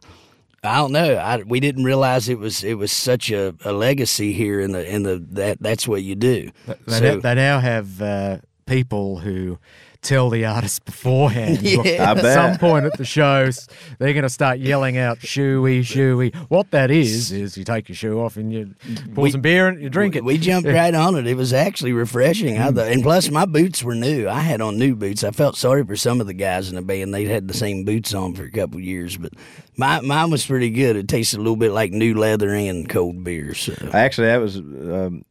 I 0.64 0.78
don't 0.78 0.92
know. 0.92 1.16
I, 1.16 1.38
we 1.44 1.60
didn't 1.60 1.84
realize 1.84 2.30
it 2.30 2.40
was 2.40 2.64
it 2.64 2.76
was 2.76 2.92
such 2.92 3.32
a, 3.32 3.56
a 3.64 3.72
legacy 3.72 4.34
here 4.34 4.60
in 4.60 4.72
the 4.72 4.88
in 4.88 5.04
the 5.04 5.26
that 5.32 5.62
that's 5.62 5.88
what 5.88 6.04
you 6.04 6.16
do. 6.16 6.52
They, 6.86 7.00
so, 7.00 7.20
they 7.20 7.36
now 7.36 7.60
have 7.60 8.02
uh, 8.02 8.38
people 8.66 9.20
who 9.20 9.58
tell 10.02 10.30
the 10.30 10.46
artist 10.46 10.86
beforehand. 10.86 11.60
Yeah. 11.70 11.78
Look, 11.78 11.86
I 11.88 11.92
At 12.30 12.34
some 12.34 12.58
point 12.58 12.86
at 12.86 12.98
the 12.98 13.06
shows, 13.06 13.68
they're 14.00 14.14
going 14.14 14.24
to 14.24 14.30
start 14.30 14.60
yelling 14.60 14.98
out 14.98 15.20
"shooey, 15.20 15.82
shooey." 15.82 16.34
What 16.50 16.72
that 16.72 16.90
is 16.90 17.32
is 17.32 17.58
you 17.58 17.64
take 17.64 17.90
your 17.90 17.96
shoe 17.96 18.20
off 18.20 18.38
and 18.38 18.52
you 18.52 18.74
pour 19.14 19.24
We- 19.26 19.32
some 19.32 19.42
beer 19.42 19.68
and 19.68 19.82
you 19.82 19.90
drink 19.90 20.16
it. 20.16 20.24
We 20.24 20.38
jumped 20.38 20.68
right 20.70 20.94
on 20.94 21.16
it. 21.16 21.28
It 21.28 21.36
was 21.36 21.54
actually 21.54 21.94
refreshing. 21.94 22.58
I 22.58 22.72
thought, 22.72 22.88
and 22.88 23.04
plus 23.04 23.30
my 23.30 23.46
boots 23.46 23.84
were 23.84 23.96
new. 23.96 24.28
I 24.30 24.40
had 24.40 24.62
on 24.62 24.78
new 24.78 24.96
boots. 24.96 25.24
I 25.24 25.32
felt 25.32 25.58
sorry 25.58 25.84
for 25.86 25.96
some 25.96 26.22
of 26.22 26.28
the 26.28 26.34
guys 26.34 26.70
in 26.70 26.76
the 26.76 26.82
band. 26.82 27.14
They'd 27.14 27.28
had 27.28 27.48
the 27.48 27.54
same 27.54 27.84
boots 27.86 28.14
on 28.14 28.34
for 28.36 28.44
a 28.44 28.52
couple 28.52 28.80
years, 28.80 29.18
but 29.18 29.34
my, 29.78 30.00
mine 30.02 30.30
was 30.32 30.46
pretty 30.46 30.70
good. 30.72 30.96
It 30.96 31.08
tasted 31.08 31.38
a 31.38 31.42
little 31.44 31.56
bit 31.56 31.72
like 31.72 31.92
new 31.92 32.14
leather 32.18 32.54
and 32.54 32.88
cold 32.90 33.24
beer. 33.24 33.54
So 33.54 33.74
Actually, 33.94 34.28
that 34.28 34.38
was 34.42 34.58
um, 34.58 35.24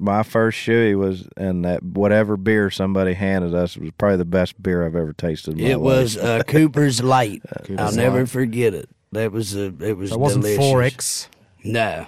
my 0.00 0.22
first 0.22 0.58
shoey 0.58 0.96
was, 0.98 1.28
and 1.36 1.64
that 1.64 1.82
whatever 1.82 2.36
beer 2.36 2.70
somebody 2.70 3.14
handed 3.14 3.54
us 3.54 3.76
was 3.76 3.90
probably 3.98 4.16
the 4.16 4.24
best 4.24 4.60
beer 4.62 4.84
I've 4.84 4.96
ever 4.96 5.12
tasted. 5.12 5.58
In 5.58 5.64
my 5.64 5.70
it 5.70 5.80
was 5.80 6.16
life. 6.16 6.24
uh, 6.40 6.42
Cooper's 6.46 7.02
Light. 7.02 7.42
Cooper's 7.64 7.78
I'll 7.78 7.92
never 7.92 8.20
Light. 8.20 8.28
forget 8.28 8.74
it. 8.74 8.88
That 9.12 9.32
was 9.32 9.54
a, 9.56 9.66
it 9.80 9.96
was 9.96 10.12
it 10.12 10.18
wasn't 10.20 10.44
delicious. 10.44 10.64
Four 10.64 10.82
X. 10.82 11.28
No. 11.64 12.06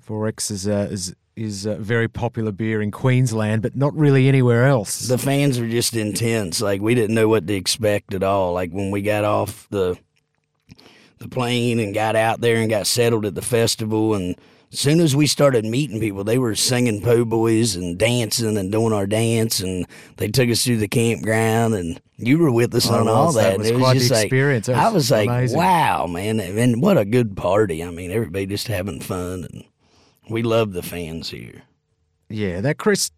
Four 0.00 0.28
X 0.28 0.50
is 0.50 0.68
uh, 0.68 0.88
is 0.90 1.14
is 1.36 1.64
a 1.64 1.76
very 1.76 2.08
popular 2.08 2.52
beer 2.52 2.82
in 2.82 2.90
Queensland, 2.90 3.62
but 3.62 3.74
not 3.74 3.96
really 3.96 4.28
anywhere 4.28 4.66
else. 4.66 5.08
the 5.08 5.16
fans 5.16 5.58
were 5.58 5.68
just 5.68 5.94
intense. 5.96 6.60
Like 6.60 6.80
we 6.82 6.94
didn't 6.94 7.14
know 7.14 7.28
what 7.28 7.46
to 7.46 7.54
expect 7.54 8.12
at 8.12 8.22
all. 8.22 8.52
Like 8.52 8.70
when 8.72 8.90
we 8.90 9.00
got 9.02 9.24
off 9.24 9.66
the 9.70 9.96
the 11.18 11.28
plane 11.28 11.78
and 11.78 11.92
got 11.94 12.16
out 12.16 12.40
there 12.40 12.56
and 12.56 12.68
got 12.70 12.86
settled 12.86 13.24
at 13.26 13.34
the 13.34 13.42
festival, 13.42 14.14
and 14.14 14.36
as 14.72 14.78
soon 14.78 15.00
as 15.00 15.16
we 15.16 15.26
started 15.26 15.64
meeting 15.64 15.98
people, 15.98 16.22
they 16.22 16.38
were 16.38 16.54
singing 16.54 17.02
po' 17.02 17.24
boys 17.24 17.74
and 17.74 17.98
dancing 17.98 18.56
and 18.56 18.70
doing 18.70 18.92
our 18.92 19.06
dance, 19.06 19.58
and 19.58 19.86
they 20.16 20.28
took 20.28 20.48
us 20.48 20.64
through 20.64 20.76
the 20.76 20.86
campground, 20.86 21.74
and 21.74 22.00
you 22.16 22.38
were 22.38 22.52
with 22.52 22.72
us 22.74 22.88
I 22.88 23.00
on 23.00 23.08
all 23.08 23.32
that. 23.32 23.42
That 23.42 23.58
was 23.58 23.70
it 23.70 23.74
was 23.74 23.82
quite 23.82 23.94
the 23.94 23.98
just 23.98 24.10
like 24.12 24.24
experience. 24.26 24.68
I 24.68 24.88
was 24.88 25.10
was 25.10 25.10
like, 25.10 25.50
wow, 25.50 26.06
man, 26.06 26.38
and 26.38 26.80
what 26.80 26.98
a 26.98 27.04
good 27.04 27.36
party. 27.36 27.82
I 27.82 27.90
mean, 27.90 28.12
everybody 28.12 28.46
just 28.46 28.68
having 28.68 29.00
fun, 29.00 29.48
and 29.52 29.64
we 30.28 30.42
love 30.42 30.72
the 30.72 30.82
fans 30.82 31.30
here. 31.30 31.62
Yeah, 32.28 32.60
that 32.60 32.78
Chris. 32.78 33.10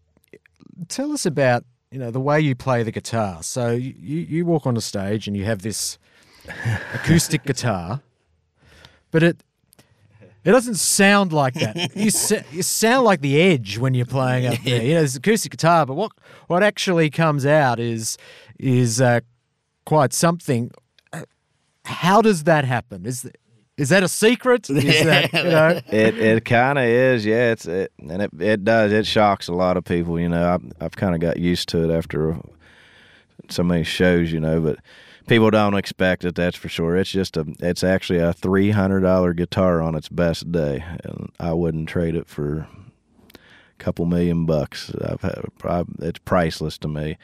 Tell 0.87 1.11
us 1.11 1.27
about 1.27 1.65
you 1.91 1.99
know 1.99 2.09
the 2.09 2.19
way 2.19 2.41
you 2.41 2.55
play 2.55 2.81
the 2.81 2.91
guitar. 2.91 3.43
So 3.43 3.71
you 3.73 3.93
you 3.93 4.43
walk 4.43 4.65
on 4.65 4.73
the 4.73 4.81
stage 4.81 5.27
and 5.27 5.37
you 5.37 5.45
have 5.45 5.61
this 5.61 5.99
acoustic 6.95 7.43
guitar, 7.45 8.01
but 9.11 9.21
it 9.21 9.43
it 10.43 10.51
doesn't 10.51 10.75
sound 10.75 11.31
like 11.31 11.53
that. 11.55 11.95
You 11.95 12.09
sa- 12.11 12.43
you 12.51 12.61
sound 12.63 13.05
like 13.05 13.21
the 13.21 13.39
Edge 13.41 13.77
when 13.77 13.93
you're 13.93 14.05
playing 14.05 14.47
up 14.47 14.59
there. 14.63 14.83
You 14.83 14.93
know, 14.95 15.01
it's 15.03 15.15
acoustic 15.15 15.51
guitar, 15.51 15.85
but 15.85 15.95
what 15.95 16.11
what 16.47 16.63
actually 16.63 17.09
comes 17.09 17.45
out 17.45 17.79
is 17.79 18.17
is 18.59 19.01
uh, 19.01 19.21
quite 19.85 20.13
something. 20.13 20.71
How 21.85 22.21
does 22.21 22.45
that 22.45 22.65
happen? 22.65 23.05
Is 23.05 23.23
th- 23.23 23.35
is 23.75 23.89
that 23.89 24.03
a 24.03 24.07
secret? 24.07 24.69
Is 24.69 24.83
that 25.05 25.33
you 25.33 25.43
know? 25.43 25.81
it 25.87 26.17
it 26.17 26.45
kind 26.45 26.77
of 26.77 26.85
is, 26.85 27.25
yeah. 27.25 27.51
It's 27.51 27.65
it, 27.65 27.91
and 27.97 28.21
it 28.21 28.31
it 28.39 28.63
does. 28.63 28.91
It 28.91 29.07
shocks 29.07 29.47
a 29.47 29.53
lot 29.53 29.77
of 29.77 29.83
people. 29.83 30.19
You 30.19 30.29
know, 30.29 30.53
I've 30.53 30.71
I've 30.79 30.95
kind 30.95 31.15
of 31.15 31.21
got 31.21 31.37
used 31.37 31.69
to 31.69 31.89
it 31.89 31.93
after 31.95 32.37
so 33.49 33.63
many 33.63 33.83
shows. 33.83 34.31
You 34.31 34.39
know, 34.39 34.61
but 34.61 34.77
people 35.27 35.51
don't 35.51 35.75
expect 35.75 36.25
it. 36.25 36.35
That's 36.35 36.57
for 36.57 36.69
sure. 36.69 36.95
It's 36.97 37.11
just 37.11 37.37
a. 37.37 37.45
It's 37.59 37.83
actually 37.83 38.19
a 38.19 38.33
three 38.33 38.71
hundred 38.71 39.01
dollar 39.01 39.33
guitar 39.33 39.81
on 39.81 39.95
its 39.95 40.09
best 40.09 40.51
day, 40.51 40.83
and 41.03 41.31
I 41.39 41.53
wouldn't 41.53 41.89
trade 41.89 42.15
it 42.15 42.27
for 42.27 42.67
a 43.33 43.37
couple 43.77 44.05
million 44.05 44.45
bucks. 44.45 44.91
I've 44.95 45.21
had, 45.21 45.45
I, 45.63 45.83
it's 45.99 46.19
priceless 46.19 46.77
to 46.79 46.87
me. 46.87 47.17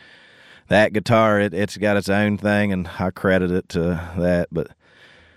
That 0.68 0.94
guitar, 0.94 1.40
it, 1.40 1.54
it's 1.54 1.78
got 1.78 1.98
its 1.98 2.10
own 2.10 2.38
thing, 2.38 2.72
and 2.72 2.88
I 3.00 3.10
credit 3.10 3.52
it 3.52 3.70
to 3.70 3.80
that. 4.18 4.50
But 4.52 4.68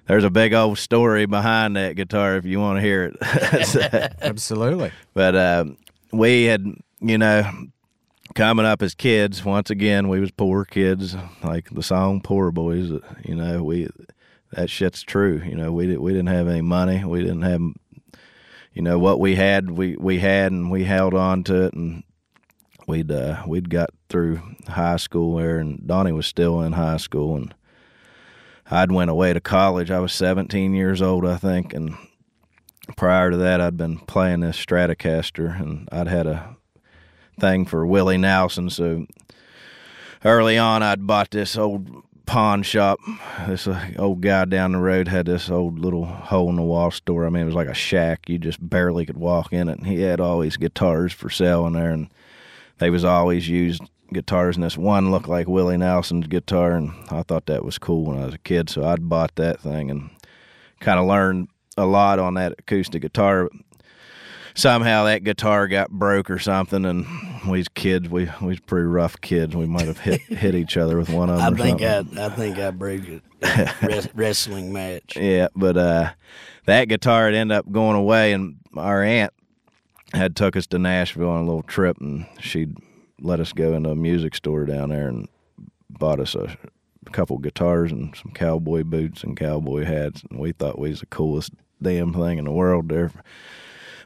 there's 0.06 0.24
a 0.24 0.30
big 0.30 0.52
old 0.52 0.78
story 0.78 1.26
behind 1.26 1.76
that 1.76 1.96
guitar 1.96 2.36
if 2.36 2.44
you 2.44 2.60
want 2.60 2.76
to 2.78 2.82
hear 2.82 3.04
it. 3.04 4.14
Absolutely. 4.20 4.92
but 5.14 5.34
um, 5.36 5.78
we 6.12 6.44
had, 6.44 6.66
you 7.00 7.16
know, 7.18 7.50
coming 8.34 8.66
up 8.66 8.82
as 8.82 8.94
kids. 8.94 9.44
Once 9.44 9.70
again, 9.70 10.08
we 10.08 10.20
was 10.20 10.30
poor 10.30 10.64
kids, 10.64 11.16
like 11.42 11.70
the 11.70 11.82
song 11.82 12.20
"Po' 12.20 12.50
Boys." 12.50 12.90
You 13.24 13.34
know, 13.34 13.62
we 13.62 13.88
that 14.52 14.70
shit's 14.70 15.02
true. 15.02 15.42
You 15.44 15.54
know, 15.54 15.72
we 15.72 15.86
did, 15.86 15.98
we 15.98 16.12
didn't 16.12 16.28
have 16.28 16.48
any 16.48 16.62
money. 16.62 17.04
We 17.04 17.22
didn't 17.22 17.42
have, 17.42 17.60
you 18.72 18.82
know, 18.82 18.98
what 18.98 19.20
we 19.20 19.34
had. 19.34 19.70
We 19.70 19.96
we 19.96 20.18
had, 20.18 20.52
and 20.52 20.70
we 20.70 20.84
held 20.84 21.14
on 21.14 21.44
to 21.44 21.64
it, 21.64 21.74
and 21.74 22.02
we'd 22.86 23.10
uh, 23.10 23.42
we'd 23.46 23.70
got 23.70 23.90
through 24.08 24.40
high 24.68 24.96
school 24.96 25.36
there, 25.36 25.58
and 25.58 25.86
Donnie 25.86 26.12
was 26.12 26.26
still 26.26 26.60
in 26.62 26.72
high 26.72 26.98
school, 26.98 27.36
and 27.36 27.54
I'd 28.70 28.92
went 28.92 29.10
away 29.10 29.32
to 29.32 29.40
college. 29.40 29.90
I 29.90 30.00
was 30.00 30.12
17 30.12 30.74
years 30.74 31.02
old, 31.02 31.26
I 31.26 31.36
think, 31.36 31.74
and 31.74 31.96
prior 32.96 33.30
to 33.30 33.36
that, 33.36 33.60
I'd 33.60 33.76
been 33.76 33.98
playing 33.98 34.40
this 34.40 34.62
Stratocaster, 34.62 35.60
and 35.60 35.88
I'd 35.92 36.08
had 36.08 36.26
a 36.26 36.56
thing 37.42 37.66
for 37.66 37.84
Willie 37.84 38.16
Nelson. 38.16 38.70
So 38.70 39.04
early 40.24 40.56
on, 40.56 40.82
I'd 40.82 41.06
bought 41.06 41.32
this 41.32 41.58
old 41.58 42.04
pawn 42.24 42.62
shop. 42.62 43.00
This 43.48 43.66
uh, 43.66 43.90
old 43.98 44.20
guy 44.22 44.44
down 44.44 44.72
the 44.72 44.78
road 44.78 45.08
had 45.08 45.26
this 45.26 45.50
old 45.50 45.78
little 45.78 46.06
hole 46.06 46.48
in 46.48 46.56
the 46.56 46.62
wall 46.62 46.92
store. 46.92 47.26
I 47.26 47.30
mean, 47.30 47.42
it 47.42 47.46
was 47.46 47.54
like 47.54 47.68
a 47.68 47.74
shack. 47.74 48.28
You 48.28 48.38
just 48.38 48.66
barely 48.66 49.04
could 49.04 49.18
walk 49.18 49.52
in 49.52 49.68
it. 49.68 49.78
And 49.78 49.86
he 49.86 50.00
had 50.02 50.20
all 50.20 50.40
these 50.40 50.56
guitars 50.56 51.12
for 51.12 51.28
sale 51.28 51.66
in 51.66 51.72
there, 51.72 51.90
and 51.90 52.08
they 52.78 52.90
was 52.90 53.04
always 53.04 53.48
used 53.48 53.82
guitars. 54.12 54.56
And 54.56 54.64
this 54.64 54.78
one 54.78 55.10
looked 55.10 55.28
like 55.28 55.48
Willie 55.48 55.76
Nelson's 55.76 56.28
guitar, 56.28 56.72
and 56.72 56.92
I 57.10 57.22
thought 57.22 57.46
that 57.46 57.64
was 57.64 57.76
cool 57.76 58.04
when 58.04 58.22
I 58.22 58.26
was 58.26 58.34
a 58.34 58.38
kid. 58.38 58.70
So 58.70 58.84
I'd 58.84 59.08
bought 59.08 59.34
that 59.34 59.60
thing 59.60 59.90
and 59.90 60.10
kind 60.78 61.00
of 61.00 61.06
learned 61.06 61.48
a 61.76 61.86
lot 61.86 62.20
on 62.20 62.34
that 62.34 62.54
acoustic 62.58 63.02
guitar. 63.02 63.50
Somehow 64.54 65.04
that 65.04 65.24
guitar 65.24 65.66
got 65.66 65.90
broke 65.90 66.30
or 66.30 66.38
something, 66.38 66.84
and 66.84 67.06
we 67.46 67.58
was 67.58 67.68
kids. 67.68 68.08
We 68.08 68.28
we 68.40 68.48
was 68.48 68.60
pretty 68.60 68.86
rough 68.86 69.20
kids. 69.20 69.54
We 69.56 69.66
might 69.66 69.86
have 69.86 69.98
hit 69.98 70.20
hit 70.28 70.54
each 70.54 70.76
other 70.76 70.96
with 70.96 71.08
one 71.10 71.30
of 71.30 71.38
I 71.40 71.44
them. 71.50 71.54
or 71.54 71.56
think 71.62 71.80
something. 71.80 72.18
I, 72.18 72.26
I 72.26 72.28
think 72.30 72.58
I 72.58 72.70
broke 72.70 73.02
a 73.08 73.20
res- 73.82 74.08
wrestling 74.14 74.72
match. 74.72 75.16
Yeah, 75.16 75.48
but 75.54 75.76
uh, 75.76 76.10
that 76.66 76.88
guitar 76.88 77.26
had 77.26 77.34
ended 77.34 77.56
up 77.56 77.70
going 77.70 77.96
away, 77.96 78.32
and 78.32 78.56
our 78.76 79.02
aunt 79.02 79.32
had 80.14 80.36
took 80.36 80.56
us 80.56 80.66
to 80.68 80.78
Nashville 80.78 81.28
on 81.30 81.42
a 81.42 81.46
little 81.46 81.62
trip, 81.62 81.98
and 82.00 82.26
she'd 82.40 82.76
let 83.20 83.40
us 83.40 83.52
go 83.52 83.74
into 83.74 83.90
a 83.90 83.96
music 83.96 84.34
store 84.34 84.64
down 84.66 84.90
there 84.90 85.08
and 85.08 85.28
bought 85.90 86.20
us 86.20 86.34
a, 86.34 86.56
couple 87.10 87.36
guitars 87.38 87.90
and 87.90 88.14
some 88.16 88.30
cowboy 88.32 88.84
boots 88.84 89.24
and 89.24 89.36
cowboy 89.36 89.84
hats, 89.84 90.22
and 90.30 90.38
we 90.38 90.52
thought 90.52 90.78
we 90.78 90.88
was 90.88 91.00
the 91.00 91.06
coolest 91.06 91.50
damn 91.82 92.12
thing 92.14 92.38
in 92.38 92.44
the 92.44 92.50
world 92.52 92.88
there. 92.88 93.10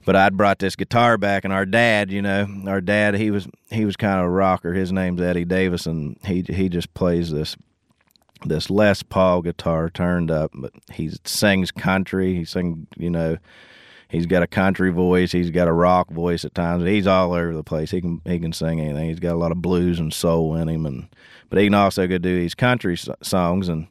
But 0.06 0.16
I'd 0.16 0.36
brought 0.36 0.60
this 0.60 0.76
guitar 0.76 1.18
back, 1.18 1.44
and 1.44 1.52
our 1.52 1.66
dad, 1.66 2.10
you 2.10 2.22
know, 2.22 2.46
our 2.66 2.80
dad, 2.80 3.16
he 3.16 3.30
was 3.30 3.46
he 3.70 3.84
was 3.84 3.96
kind 3.96 4.20
of 4.20 4.26
a 4.26 4.30
rocker. 4.30 4.72
His 4.72 4.92
name's 4.92 5.20
Eddie 5.20 5.44
Davis, 5.44 5.84
and 5.84 6.16
he 6.24 6.42
he 6.42 6.70
just 6.70 6.94
plays 6.94 7.30
this 7.30 7.56
this 8.44 8.70
Les 8.70 9.02
Paul 9.02 9.42
guitar 9.42 9.90
turned 9.90 10.30
up, 10.30 10.52
but 10.54 10.72
he 10.92 11.10
sings 11.24 11.70
country. 11.70 12.34
He 12.34 12.44
sings, 12.44 12.86
you 12.96 13.10
know, 13.10 13.38
he's 14.08 14.26
got 14.26 14.42
a 14.42 14.46
country 14.46 14.90
voice. 14.90 15.32
He's 15.32 15.50
got 15.50 15.68
a 15.68 15.72
rock 15.72 16.10
voice 16.10 16.44
at 16.44 16.54
times. 16.54 16.84
He's 16.84 17.06
all 17.06 17.32
over 17.32 17.52
the 17.52 17.64
place. 17.64 17.90
He 17.90 18.00
can 18.00 18.20
he 18.24 18.38
can 18.38 18.52
sing 18.52 18.80
anything. 18.80 19.08
He's 19.08 19.20
got 19.20 19.34
a 19.34 19.38
lot 19.38 19.52
of 19.52 19.62
blues 19.62 19.98
and 19.98 20.12
soul 20.12 20.54
in 20.54 20.68
him, 20.68 20.86
and 20.86 21.08
but 21.50 21.58
he 21.58 21.66
can 21.66 21.74
also 21.74 22.06
go 22.06 22.18
do 22.18 22.36
these 22.36 22.54
country 22.54 22.96
songs. 23.22 23.68
And 23.68 23.88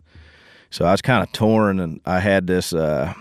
so 0.69 0.85
I 0.85 0.91
was 0.91 1.01
kind 1.01 1.23
of 1.23 1.31
torn, 1.31 1.79
and 1.79 2.01
I 2.05 2.19
had 2.19 2.47
this 2.47 2.73
uh, 2.73 3.13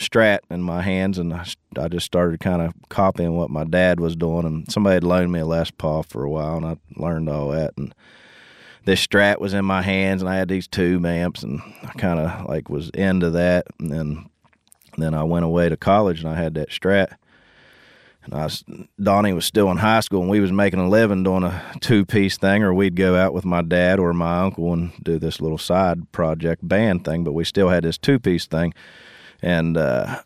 Strat 0.00 0.38
in 0.50 0.62
my 0.62 0.80
hands, 0.80 1.18
and 1.18 1.32
I 1.34 1.88
just 1.88 2.06
started 2.06 2.40
kind 2.40 2.62
of 2.62 2.72
copying 2.88 3.36
what 3.36 3.50
my 3.50 3.64
dad 3.64 4.00
was 4.00 4.16
doing. 4.16 4.46
And 4.46 4.72
somebody 4.72 4.94
had 4.94 5.04
loaned 5.04 5.30
me 5.30 5.40
a 5.40 5.46
Les 5.46 5.70
Paul 5.70 6.02
for 6.02 6.24
a 6.24 6.30
while, 6.30 6.56
and 6.56 6.66
I 6.66 6.76
learned 6.96 7.28
all 7.28 7.50
that. 7.50 7.74
And 7.76 7.94
this 8.86 9.06
Strat 9.06 9.40
was 9.40 9.52
in 9.52 9.64
my 9.66 9.82
hands, 9.82 10.22
and 10.22 10.28
I 10.28 10.36
had 10.36 10.48
these 10.48 10.66
tube 10.66 11.04
amps, 11.04 11.42
and 11.42 11.60
I 11.82 11.92
kind 11.98 12.18
of 12.18 12.46
like 12.48 12.70
was 12.70 12.88
into 12.90 13.30
that. 13.30 13.66
And 13.78 13.92
then 13.92 14.26
then 14.96 15.14
I 15.14 15.22
went 15.22 15.44
away 15.44 15.68
to 15.68 15.76
college, 15.76 16.20
and 16.20 16.28
I 16.28 16.34
had 16.34 16.54
that 16.54 16.70
Strat. 16.70 17.14
And 18.24 18.34
I 18.34 18.44
was, 18.44 18.64
Donnie 19.02 19.32
was 19.32 19.44
still 19.44 19.70
in 19.70 19.78
high 19.78 20.00
school, 20.00 20.22
and 20.22 20.30
we 20.30 20.40
was 20.40 20.52
making 20.52 20.80
a 20.80 20.88
living 20.88 21.22
doing 21.22 21.44
a 21.44 21.62
two 21.80 22.06
piece 22.06 22.38
thing, 22.38 22.62
or 22.62 22.72
we'd 22.72 22.96
go 22.96 23.16
out 23.16 23.34
with 23.34 23.44
my 23.44 23.62
dad 23.62 23.98
or 23.98 24.12
my 24.12 24.40
uncle 24.40 24.72
and 24.72 24.92
do 25.02 25.18
this 25.18 25.40
little 25.40 25.58
side 25.58 26.10
project 26.12 26.66
band 26.66 27.04
thing. 27.04 27.22
But 27.22 27.32
we 27.32 27.44
still 27.44 27.68
had 27.68 27.84
this 27.84 27.98
two 27.98 28.18
piece 28.18 28.46
thing, 28.46 28.72
and 29.42 29.76
uh, 29.76 30.22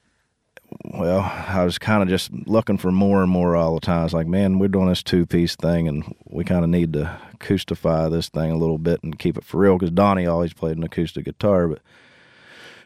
well, 0.85 1.21
I 1.21 1.65
was 1.65 1.79
kind 1.79 2.03
of 2.03 2.09
just 2.09 2.33
looking 2.47 2.79
for 2.79 2.91
more 2.91 3.23
and 3.23 3.31
more 3.31 3.57
all 3.57 3.75
the 3.75 3.81
time. 3.81 4.01
I 4.01 4.05
was 4.05 4.15
like, 4.15 4.27
man, 4.27 4.59
we're 4.59 4.69
doing 4.69 4.89
this 4.89 5.03
two 5.03 5.27
piece 5.27 5.57
thing, 5.57 5.89
and 5.89 6.15
we 6.27 6.45
kind 6.45 6.65
of 6.65 6.71
need 6.71 6.93
to 6.95 7.19
acoustify 7.35 8.11
this 8.11 8.29
thing 8.29 8.51
a 8.51 8.57
little 8.57 8.79
bit 8.79 9.03
and 9.03 9.19
keep 9.19 9.37
it 9.37 9.45
for 9.45 9.59
real 9.59 9.79
because 9.79 9.91
Donnie 9.93 10.27
always 10.27 10.53
played 10.53 10.77
an 10.77 10.83
acoustic 10.83 11.25
guitar. 11.25 11.69
But 11.69 11.81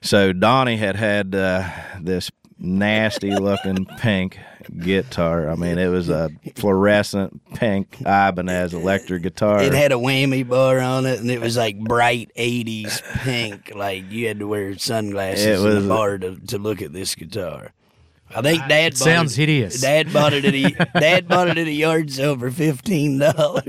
so 0.03 0.33
Donnie 0.33 0.77
had 0.77 0.97
had 0.97 1.35
uh, 1.35 1.69
this 2.01 2.31
nasty 2.59 3.35
looking 3.35 3.85
pink 3.99 4.39
guitar. 4.79 5.49
I 5.49 5.55
mean, 5.55 5.79
it 5.79 5.89
was 5.89 6.09
a 6.09 6.31
fluorescent 6.57 7.55
pink 7.55 7.99
Ibanez 8.01 8.75
electric 8.75 9.23
guitar. 9.23 9.63
It 9.63 9.73
had 9.73 9.93
a 9.93 9.97
whammy 9.97 10.47
bar 10.47 10.81
on 10.81 11.07
it, 11.07 11.21
and 11.21 11.31
it 11.31 11.41
was 11.41 11.57
like 11.57 11.79
bright 11.79 12.31
'80s 12.37 13.03
pink. 13.23 13.73
Like 13.75 14.11
you 14.11 14.29
had 14.29 14.41
to 14.41 14.47
wear 14.47 14.77
sunglasses 14.79 15.65
It 15.65 15.69
in 15.69 15.83
the 15.83 15.89
bar 15.89 16.19
to, 16.19 16.37
to 16.49 16.59
look 16.59 16.83
at 16.83 16.93
this 16.93 17.15
guitar. 17.15 17.73
I 18.35 18.43
think 18.43 18.67
Dad 18.69 18.93
bought 18.93 18.99
sounds 18.99 19.39
it, 19.39 19.43
hideous. 19.43 19.81
Dad 19.81 20.13
bought 20.13 20.35
it 20.35 20.45
at 20.45 20.55
a 20.55 20.71
Dad 21.01 21.29
bought 21.29 21.49
it 21.49 21.57
at 21.57 21.67
a 21.67 21.73
yard 21.73 22.11
sale 22.11 22.39
for 22.39 22.51
fifteen 22.51 23.19
dollars. 23.19 23.65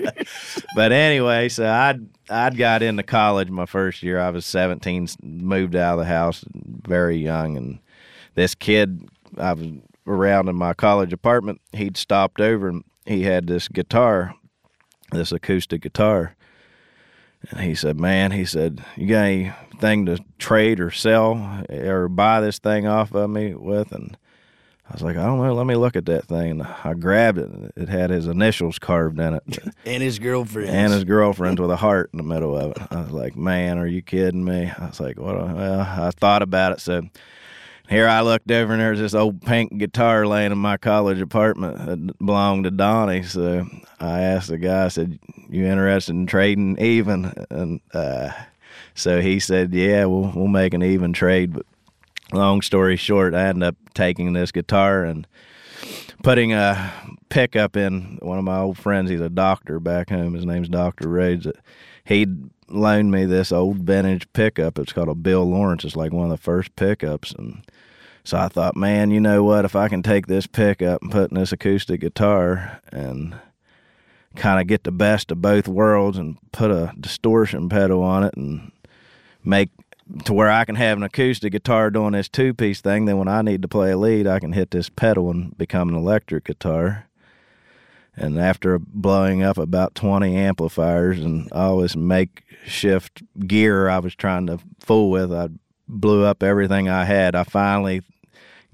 but 0.76 0.92
anyway, 0.92 1.48
so 1.48 1.66
I'd 1.66 2.06
I'd 2.30 2.58
got 2.58 2.84
into 2.84 3.04
college 3.04 3.50
my 3.50 3.66
first 3.66 4.04
year. 4.04 4.20
I 4.20 4.30
was 4.30 4.46
17, 4.46 5.08
moved 5.24 5.76
out 5.76 5.94
of 5.94 6.00
the 6.00 6.06
house 6.06 6.46
very 6.54 7.18
young, 7.18 7.58
and 7.58 7.80
this 8.36 8.56
kid 8.56 9.08
I 9.38 9.54
was 9.54 9.68
around 10.08 10.50
in 10.50 10.56
my 10.56 10.74
college 10.74 11.14
apartment. 11.14 11.62
He'd 11.74 11.98
stopped 11.98 12.42
over 12.42 12.68
and 12.70 12.84
he 13.06 13.24
had 13.24 13.48
this 13.48 13.68
guitar, 13.68 14.34
this 15.12 15.32
acoustic 15.32 15.82
guitar. 15.82 16.36
And 17.52 17.62
he 17.62 17.74
said, 17.74 18.00
"Man," 18.00 18.32
he 18.32 18.44
said, 18.44 18.84
"you 18.98 19.08
got 19.08 19.24
anything 19.24 20.06
to 20.08 20.20
trade 20.40 20.80
or 20.82 20.92
sell 20.92 21.64
or 21.70 22.10
buy 22.10 22.42
this 22.42 22.60
thing 22.60 22.86
off 22.86 23.14
of 23.14 23.30
me 23.30 23.54
with?" 23.56 23.94
And 23.94 24.18
I 24.90 24.94
was 24.94 25.02
like, 25.02 25.16
"I 25.16 25.26
don't 25.26 25.40
know. 25.40 25.54
Let 25.54 25.66
me 25.66 25.76
look 25.76 25.96
at 25.96 26.06
that 26.08 26.26
thing." 26.26 26.52
And 26.52 26.64
I 26.64 26.94
grabbed 26.96 27.38
it. 27.38 27.48
and 27.50 27.72
It 27.78 27.88
had 27.88 28.10
his 28.10 28.28
initials 28.28 28.78
carved 28.78 29.20
in 29.22 29.36
it 29.36 29.44
and 29.86 30.04
his 30.04 30.20
girlfriend. 30.20 30.70
and 30.70 30.92
his 30.92 31.06
girlfriend 31.06 31.60
with 31.60 31.72
a 31.72 31.78
heart 31.78 32.10
in 32.12 32.18
the 32.18 32.24
middle 32.24 32.58
of 32.58 32.72
it. 32.72 32.78
I 32.92 33.02
was 33.04 33.12
like, 33.12 33.38
man, 33.38 33.78
are 33.78 33.88
you 33.88 34.02
kidding 34.02 34.44
me? 34.44 34.70
I 34.78 34.88
was 34.88 35.00
like, 35.00 35.18
what? 35.18 35.36
Well, 35.38 35.80
I 35.80 36.12
thought 36.12 36.42
about 36.42 36.74
it. 36.74 36.82
So 36.82 37.04
here 37.90 38.08
I 38.08 38.22
looked 38.22 38.52
over 38.52 38.72
and 38.74 38.82
there's 38.82 39.00
this 39.00 39.16
old 39.16 39.42
pink 39.42 39.78
guitar 39.78 40.28
laying 40.28 40.52
in 40.52 40.58
my 40.60 40.78
college 40.78 41.20
apartment 41.20 41.86
that 41.86 42.18
belonged 42.20 42.66
to 42.66 42.72
Donnie. 42.72 43.24
So 43.24 43.66
I 44.00 44.22
asked 44.22 44.50
the 44.50 44.60
guy, 44.60 44.86
I 44.86 44.88
said, 44.90 45.18
you 45.50 45.66
interested 45.66 46.12
in 46.12 46.28
trading 46.28 46.78
even? 46.80 47.34
And 47.50 47.82
uh, 47.94 48.32
so 48.94 49.22
he 49.22 49.40
said, 49.40 49.74
yeah, 49.74 50.06
we'll, 50.06 50.32
we'll 50.36 50.48
make 50.48 50.76
an 50.76 50.84
even 50.84 51.14
trade. 51.14 51.54
But 51.54 51.66
long 52.32 52.62
story 52.62 52.96
short, 52.96 53.34
I 53.34 53.48
ended 53.48 53.64
up 53.64 53.76
taking 53.96 54.34
this 54.34 54.52
guitar 54.52 55.04
and 55.04 55.26
putting 56.22 56.54
a 56.54 56.94
pickup 57.30 57.76
in 57.76 58.20
one 58.22 58.38
of 58.38 58.44
my 58.44 58.60
old 58.60 58.78
friends. 58.78 59.10
He's 59.10 59.22
a 59.22 59.30
doctor 59.30 59.80
back 59.80 60.10
home. 60.10 60.36
His 60.36 60.46
name's 60.46 60.70
Doctor 60.70 61.10
Rhodes. 61.10 61.48
He'd 62.04 62.52
loaned 62.68 63.12
me 63.12 63.26
this 63.26 63.52
old 63.52 63.78
vintage 63.78 64.32
pickup. 64.34 64.78
It's 64.78 64.94
called 64.94 65.10
a 65.10 65.16
Bill 65.16 65.44
Lawrence. 65.44 65.84
It's 65.84 65.96
like 65.96 66.12
one 66.12 66.26
of 66.26 66.32
the 66.32 66.38
first 66.38 66.76
pickups, 66.76 67.32
and 67.32 67.66
so 68.24 68.38
I 68.38 68.48
thought, 68.48 68.76
man, 68.76 69.12
you 69.12 69.20
know 69.20 69.44
what? 69.44 69.66
If 69.66 69.76
I 69.76 69.88
can 69.88 70.04
take 70.04 70.28
this 70.28 70.48
pickup 70.48 71.02
and 71.02 71.12
put 71.12 71.32
in 71.32 71.38
this 71.38 71.52
acoustic 71.52 72.02
guitar 72.02 72.82
and 72.92 73.36
kind 74.36 74.62
of 74.62 74.68
get 74.68 74.84
the 74.84 74.92
best 74.92 75.32
of 75.32 75.42
both 75.42 75.68
worlds 75.68 76.18
and 76.18 76.38
put 76.52 76.72
a 76.72 76.94
distortion 77.00 77.70
pedal 77.70 78.04
on 78.04 78.24
it 78.24 78.36
and 78.36 78.72
make 79.44 79.70
to 80.26 80.34
where 80.34 80.50
I 80.50 80.66
can 80.66 80.76
have 80.76 80.98
an 80.98 81.04
acoustic 81.04 81.52
guitar 81.52 81.92
doing 81.92 82.14
this 82.14 82.30
two 82.30 82.54
piece 82.54 82.82
thing. 82.82 83.06
Then 83.06 83.18
when 83.18 83.28
I 83.28 83.42
need 83.42 83.62
to 83.62 83.68
play 83.68 83.92
a 83.92 83.98
lead, 83.98 84.28
I 84.28 84.40
can 84.40 84.54
hit 84.54 84.72
this 84.72 84.90
pedal 84.90 85.30
and 85.30 85.56
become 85.58 85.90
an 85.90 85.96
electric 85.96 86.46
guitar. 86.46 87.08
And 88.16 88.40
after 88.40 88.80
blowing 88.80 89.44
up 89.44 89.58
about 89.58 89.96
20 89.96 90.36
amplifiers 90.36 91.20
and 91.20 91.50
all 91.52 91.78
this 91.78 91.96
makeshift 91.96 93.22
gear 93.48 93.88
I 93.88 94.00
was 94.00 94.16
trying 94.16 94.48
to 94.48 94.60
fool 94.80 95.10
with, 95.10 95.32
I 95.32 95.50
blew 95.90 96.24
up 96.24 96.44
everything 96.44 96.88
I 96.88 97.04
had. 97.04 97.36
I 97.36 97.44
finally 97.44 98.02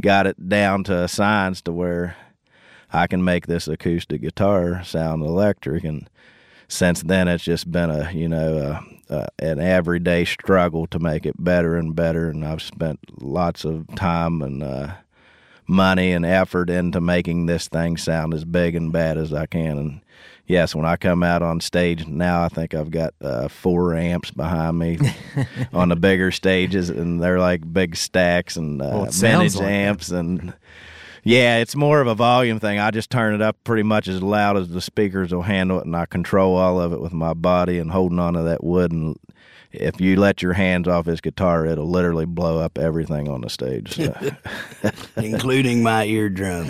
got 0.01 0.27
it 0.27 0.49
down 0.49 0.83
to 0.83 1.03
a 1.03 1.07
science 1.07 1.61
to 1.63 1.71
where 1.71 2.17
I 2.91 3.07
can 3.07 3.23
make 3.23 3.47
this 3.47 3.67
acoustic 3.67 4.21
guitar 4.21 4.83
sound 4.83 5.23
electric. 5.23 5.83
And 5.83 6.09
since 6.67 7.01
then, 7.01 7.27
it's 7.27 7.43
just 7.43 7.71
been 7.71 7.89
a 7.89 8.11
you 8.11 8.27
know 8.27 8.81
a, 9.09 9.15
a, 9.15 9.27
an 9.39 9.59
everyday 9.59 10.25
struggle 10.25 10.87
to 10.87 10.99
make 10.99 11.25
it 11.25 11.41
better 11.43 11.75
and 11.77 11.95
better. 11.95 12.29
And 12.29 12.45
I've 12.45 12.61
spent 12.61 12.99
lots 13.21 13.63
of 13.65 13.87
time 13.95 14.41
and 14.41 14.61
uh, 14.61 14.95
money 15.67 16.11
and 16.11 16.25
effort 16.25 16.69
into 16.69 17.01
making 17.01 17.45
this 17.45 17.67
thing 17.67 17.97
sound 17.97 18.33
as 18.33 18.45
big 18.45 18.75
and 18.75 18.91
bad 18.91 19.17
as 19.17 19.33
I 19.33 19.45
can. 19.45 19.77
And 19.77 20.01
yes, 20.47 20.73
when 20.75 20.85
I 20.85 20.95
come 20.95 21.23
out 21.23 21.41
on 21.41 21.59
stage 21.59 22.07
now, 22.07 22.43
I 22.43 22.49
think 22.49 22.73
I've 22.73 22.91
got 22.91 23.13
uh, 23.21 23.47
four 23.47 23.95
amps 23.95 24.31
behind 24.31 24.77
me 24.79 24.97
on 25.73 25.89
the 25.89 25.95
bigger 25.95 26.31
stages, 26.31 26.89
and 26.89 27.21
they're 27.21 27.39
like 27.39 27.71
big 27.73 27.95
stacks 27.95 28.55
and 28.55 28.81
uh, 28.81 28.89
Well, 28.93 29.05
vintage 29.05 29.55
like 29.55 29.63
that. 29.65 29.71
amps 29.71 30.09
and. 30.11 30.53
Yeah, 31.27 31.57
it's 31.57 31.75
more 31.75 32.01
of 32.01 32.05
a 32.07 32.13
volume 32.13 32.59
thing. 32.59 32.77
I 32.77 32.91
just 32.91 33.09
turn 33.09 33.33
it 33.33 33.41
up 33.41 33.57
pretty 33.63 33.81
much 33.81 34.07
as 34.07 34.21
loud 34.21 34.57
as 34.57 34.69
the 34.69 34.79
speakers 34.79 35.33
will 35.33 35.41
handle 35.41 35.79
it, 35.79 35.85
and 35.87 35.95
I 35.95 36.05
control 36.05 36.55
all 36.55 36.79
of 36.79 36.93
it 36.93 37.01
with 37.01 37.13
my 37.13 37.33
body 37.33 37.79
and 37.79 37.89
holding 37.89 38.19
onto 38.19 38.43
that 38.43 38.63
wood. 38.63 38.91
And 38.91 39.17
if 39.71 39.99
you 39.99 40.17
let 40.17 40.43
your 40.43 40.53
hands 40.53 40.87
off 40.87 41.07
his 41.07 41.21
guitar, 41.21 41.65
it'll 41.65 41.89
literally 41.89 42.25
blow 42.25 42.59
up 42.59 42.77
everything 42.77 43.27
on 43.27 43.41
the 43.41 43.49
stage. 43.49 43.95
So. 43.95 44.13
including 45.17 45.81
my 45.81 46.05
eardrum. 46.05 46.67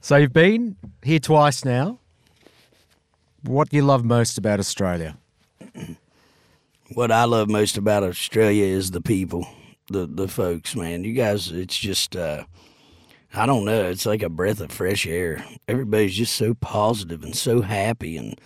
So 0.00 0.16
you've 0.16 0.32
been 0.32 0.76
here 1.02 1.18
twice 1.18 1.64
now. 1.64 2.00
What 3.42 3.68
do 3.68 3.76
you 3.76 3.82
love 3.82 4.04
most 4.04 4.38
about 4.38 4.58
Australia? 4.58 5.18
what 6.94 7.12
I 7.12 7.24
love 7.24 7.50
most 7.50 7.76
about 7.76 8.02
Australia 8.02 8.64
is 8.64 8.92
the 8.92 9.00
people, 9.00 9.46
the 9.88 10.06
the 10.06 10.28
folks, 10.28 10.74
man. 10.74 11.04
You 11.04 11.12
guys, 11.12 11.50
it's 11.50 11.76
just 11.76 12.16
uh 12.16 12.44
I 13.34 13.44
don't 13.44 13.66
know, 13.66 13.84
it's 13.84 14.06
like 14.06 14.22
a 14.22 14.30
breath 14.30 14.60
of 14.60 14.72
fresh 14.72 15.06
air. 15.06 15.44
Everybody's 15.68 16.16
just 16.16 16.34
so 16.34 16.54
positive 16.54 17.22
and 17.22 17.36
so 17.36 17.60
happy 17.60 18.16
and 18.16 18.40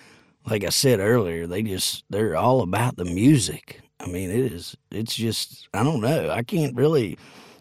like 0.47 0.65
I 0.65 0.71
said 0.71 0.99
earlier, 0.99 1.47
they 1.47 1.63
just 1.63 2.05
they're 2.11 2.37
all 2.37 2.63
about 2.63 2.97
the 2.97 3.05
music. 3.05 3.81
I 4.01 4.07
mean, 4.07 4.31
it 4.31 4.53
is 4.53 4.77
it's 4.91 5.15
just 5.15 5.69
I 5.73 5.85
don't 5.85 6.01
know. 6.01 6.31
I 6.31 6.43
can't 6.43 6.75
really 6.75 7.17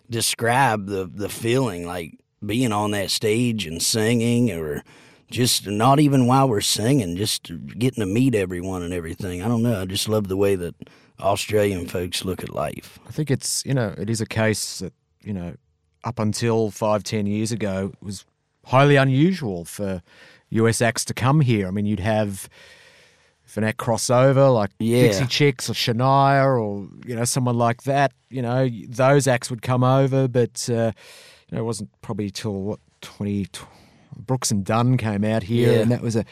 describe 0.09 0.87
the 0.87 1.05
the 1.05 1.29
feeling 1.29 1.85
like 1.85 2.17
being 2.45 2.71
on 2.71 2.91
that 2.91 3.09
stage 3.11 3.65
and 3.65 3.81
singing 3.81 4.51
or 4.51 4.83
just 5.29 5.67
not 5.67 5.99
even 5.99 6.25
while 6.25 6.49
we're 6.49 6.61
singing, 6.61 7.15
just 7.15 7.51
getting 7.77 8.01
to 8.01 8.05
meet 8.05 8.33
everyone 8.33 8.81
and 8.81 8.93
everything. 8.93 9.41
I 9.43 9.47
don't 9.47 9.61
know. 9.61 9.81
I 9.81 9.85
just 9.85 10.09
love 10.09 10.27
the 10.27 10.37
way 10.37 10.55
that 10.55 10.73
Australian 11.19 11.87
folks 11.87 12.25
look 12.25 12.41
at 12.43 12.49
life. 12.49 12.99
I 13.07 13.11
think 13.11 13.29
it's 13.29 13.63
you 13.65 13.73
know 13.73 13.93
it 13.97 14.09
is 14.09 14.21
a 14.21 14.25
case 14.25 14.79
that 14.79 14.93
you 15.23 15.33
know 15.33 15.55
up 16.03 16.17
until 16.19 16.71
five 16.71 17.03
ten 17.03 17.25
years 17.27 17.51
ago 17.51 17.91
it 17.93 18.05
was 18.05 18.25
highly 18.65 18.95
unusual 18.95 19.65
for 19.65 20.01
US 20.49 20.81
acts 20.81 21.03
to 21.05 21.13
come 21.13 21.41
here. 21.41 21.67
I 21.67 21.71
mean 21.71 21.85
you'd 21.85 21.99
have 21.99 22.47
if 23.45 23.57
an 23.57 23.63
act 23.63 23.79
crossover 23.79 24.53
like 24.53 24.71
Yeah. 24.79 25.01
Dixie 25.03 25.25
Chicks 25.25 25.69
or 25.69 25.73
Shania 25.73 26.43
or 26.45 26.87
you 27.05 27.15
know 27.15 27.25
someone 27.25 27.57
like 27.57 27.83
that, 27.83 28.13
you 28.29 28.41
know 28.41 28.69
those 28.87 29.27
acts 29.27 29.49
would 29.49 29.61
come 29.61 29.83
over, 29.83 30.27
but 30.27 30.69
uh, 30.69 30.93
you 31.49 31.55
know 31.57 31.63
it 31.63 31.65
wasn't 31.65 31.89
probably 32.01 32.29
till 32.29 32.61
what 32.61 32.79
twenty. 33.01 33.47
Brooks 34.17 34.51
and 34.51 34.65
Dunn 34.65 34.97
came 34.97 35.23
out 35.23 35.43
here, 35.43 35.71
Yeah. 35.73 35.79
and 35.79 35.91
that 35.91 36.01
was 36.01 36.15
a 36.15 36.25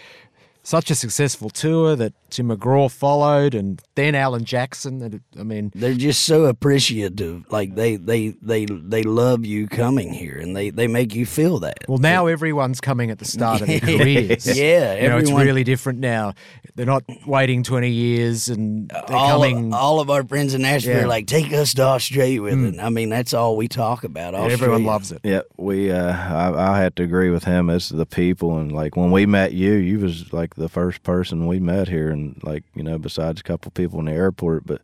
such 0.68 0.92
a 0.92 0.96
successful 0.96 1.50
tour 1.50 1.96
that 1.96 2.12
Tim 2.30 2.50
McGraw 2.50 2.92
followed, 2.92 3.56
and 3.56 3.82
then 3.96 4.16
Alan 4.16 4.44
Jackson. 4.44 5.00
That 5.00 5.22
I 5.40 5.44
mean, 5.44 5.72
They're 5.74 5.94
just 5.94 6.24
so 6.26 6.44
appreciative. 6.46 7.50
Like 7.50 7.76
they 7.76 7.96
they 7.96 8.30
they 8.42 8.66
they 8.66 9.04
love 9.04 9.46
you 9.46 9.68
coming 9.68 10.12
here, 10.12 10.38
and 10.38 10.54
they 10.54 10.70
they 10.70 10.88
make 10.88 11.16
you 11.16 11.26
feel 11.26 11.60
that. 11.60 11.78
Well, 11.88 12.00
now 12.00 12.28
everyone's 12.28 12.82
coming 12.82 13.12
at 13.12 13.20
the 13.20 13.26
start 13.26 13.62
of 13.62 13.68
their 13.68 13.80
careers. 13.98 14.46
Yeah, 14.46 15.02
you 15.02 15.08
know, 15.08 15.18
it's 15.18 15.32
really 15.32 15.64
different 15.64 16.00
now. 16.00 16.34
They're 16.76 16.86
not 16.86 17.04
waiting 17.26 17.64
20 17.64 17.90
years 17.90 18.50
and 18.50 18.88
they're 18.90 19.18
all, 19.18 19.42
coming. 19.42 19.74
all 19.74 20.00
of 20.00 20.12
our 20.12 20.24
friends 20.24 20.54
in 20.54 20.62
Nashville 20.62 20.98
Yeah. 20.98 21.04
Are 21.06 21.08
like, 21.08 21.26
take 21.26 21.52
us 21.52 21.74
to 21.74 21.82
Australia 21.82 22.40
with 22.40 22.64
it. 22.64 22.80
I 22.80 22.90
mean, 22.90 23.10
that's 23.10 23.34
all 23.34 23.58
we 23.58 23.68
talk 23.68 24.04
about. 24.04 24.36
and 24.36 24.52
everyone 24.52 24.84
loves 24.84 25.12
it. 25.12 25.22
Yeah, 25.24 25.42
we. 25.58 25.92
Uh, 25.92 26.12
I, 26.12 26.74
I 26.74 26.78
had 26.78 26.96
to 26.98 27.04
agree 27.04 27.32
with 27.32 27.46
him. 27.46 27.72
It's 27.72 27.90
the 27.90 28.06
people, 28.06 28.58
and 28.60 28.72
like 28.72 28.96
when 28.96 29.10
we 29.10 29.26
met 29.26 29.54
you, 29.54 29.74
you 29.74 30.00
was 30.00 30.32
like 30.34 30.57
the 30.58 30.70
first 30.70 31.04
person 31.04 31.48
we 31.48 31.60
met 31.60 31.88
here, 31.88 32.10
and 32.10 32.42
like 32.44 32.64
you 32.76 32.84
know, 32.84 32.98
besides 32.98 33.40
a 33.40 33.44
couple 33.44 33.72
people 33.72 34.00
in 34.00 34.06
the 34.06 34.12
airport, 34.12 34.66
but 34.66 34.82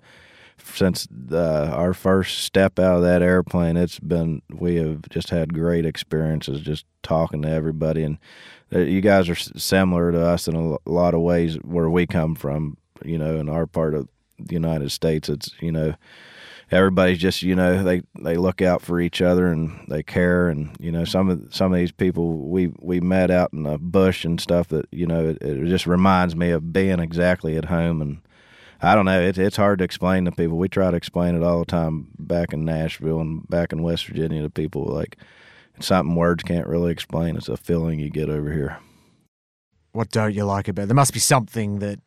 since 0.64 1.08
uh, 1.32 1.72
our 1.74 1.94
first 1.94 2.40
step 2.40 2.80
out 2.80 2.98
of 2.98 3.04
that 3.04 3.22
airplane, 3.22 3.76
it's 3.76 4.00
been 4.00 4.42
we 4.52 4.76
have 4.76 5.02
just 5.10 5.30
had 5.30 5.54
great 5.54 5.86
experiences 5.86 6.62
just 6.62 6.86
talking 7.02 7.42
to 7.42 7.50
everybody, 7.50 8.04
and 8.04 8.18
uh, 8.74 8.80
you 8.80 9.02
guys 9.02 9.28
are 9.30 9.36
similar 9.36 10.12
to 10.12 10.26
us 10.26 10.48
in 10.48 10.56
a 10.56 10.90
lot 10.90 11.14
of 11.14 11.22
ways 11.22 11.56
where 11.64 11.90
we 11.90 12.06
come 12.06 12.36
from. 12.36 12.78
You 13.04 13.18
know, 13.18 13.38
in 13.38 13.50
our 13.50 13.66
part 13.66 13.96
of 13.96 14.08
the 14.40 14.54
United 14.54 14.92
States, 14.92 15.28
it's 15.28 15.52
you 15.60 15.72
know 15.72 15.96
everybody's 16.74 17.20
just 17.20 17.44
you 17.44 17.56
know 17.56 17.84
they 17.84 18.02
they 18.20 18.36
look 18.36 18.62
out 18.62 18.82
for 18.82 19.00
each 19.00 19.22
other 19.22 19.48
and 19.48 19.86
they 19.90 20.02
care 20.02 20.50
and 20.50 20.76
you 20.80 20.92
know 20.92 21.06
some 21.06 21.30
of 21.30 21.54
some 21.54 21.72
of 21.72 21.78
these 21.78 21.92
people 21.92 22.38
we 22.50 22.72
we 22.80 23.00
met 23.00 23.30
out 23.30 23.54
in 23.54 23.64
the 23.64 23.78
bush 23.78 24.26
and 24.26 24.42
stuff 24.42 24.68
that 24.70 24.86
you 24.92 25.06
know 25.06 25.30
it, 25.30 25.42
it 25.42 25.66
just 25.68 25.86
reminds 25.86 26.36
me 26.36 26.50
of 26.50 26.74
being 26.74 27.00
exactly 27.00 27.56
at 27.58 27.66
home 27.66 28.02
and 28.02 28.22
I 28.82 28.96
don't 28.96 29.06
know 29.06 29.22
it, 29.22 29.38
it's 29.38 29.58
hard 29.58 29.80
to 29.80 29.86
explain 29.86 30.26
to 30.26 30.32
people 30.32 30.58
we 30.58 30.68
try 30.68 30.92
to 30.92 30.98
explain 30.98 31.36
it 31.36 31.44
all 31.44 31.60
the 31.60 31.66
time 31.66 32.08
back 32.18 32.54
in 32.54 32.66
Nashville 32.66 33.22
and 33.22 33.48
back 33.48 33.72
in 33.72 33.84
West 33.84 34.08
Virginia 34.08 34.42
to 34.42 34.50
people 34.50 34.86
like 34.86 35.18
it's 35.76 35.88
something 35.88 36.16
words 36.16 36.44
can't 36.44 36.68
really 36.68 36.92
explain. 36.92 37.36
It's 37.36 37.50
a 37.50 37.58
feeling 37.58 38.00
you 38.00 38.10
get 38.10 38.30
over 38.30 38.52
here. 38.52 38.78
What 39.92 40.12
don't 40.12 40.34
you 40.34 40.46
like 40.46 40.68
about 40.68 40.84
it? 40.84 40.86
There 40.88 40.96
must 40.96 41.14
be 41.14 41.20
something 41.20 41.80
that 41.80 42.00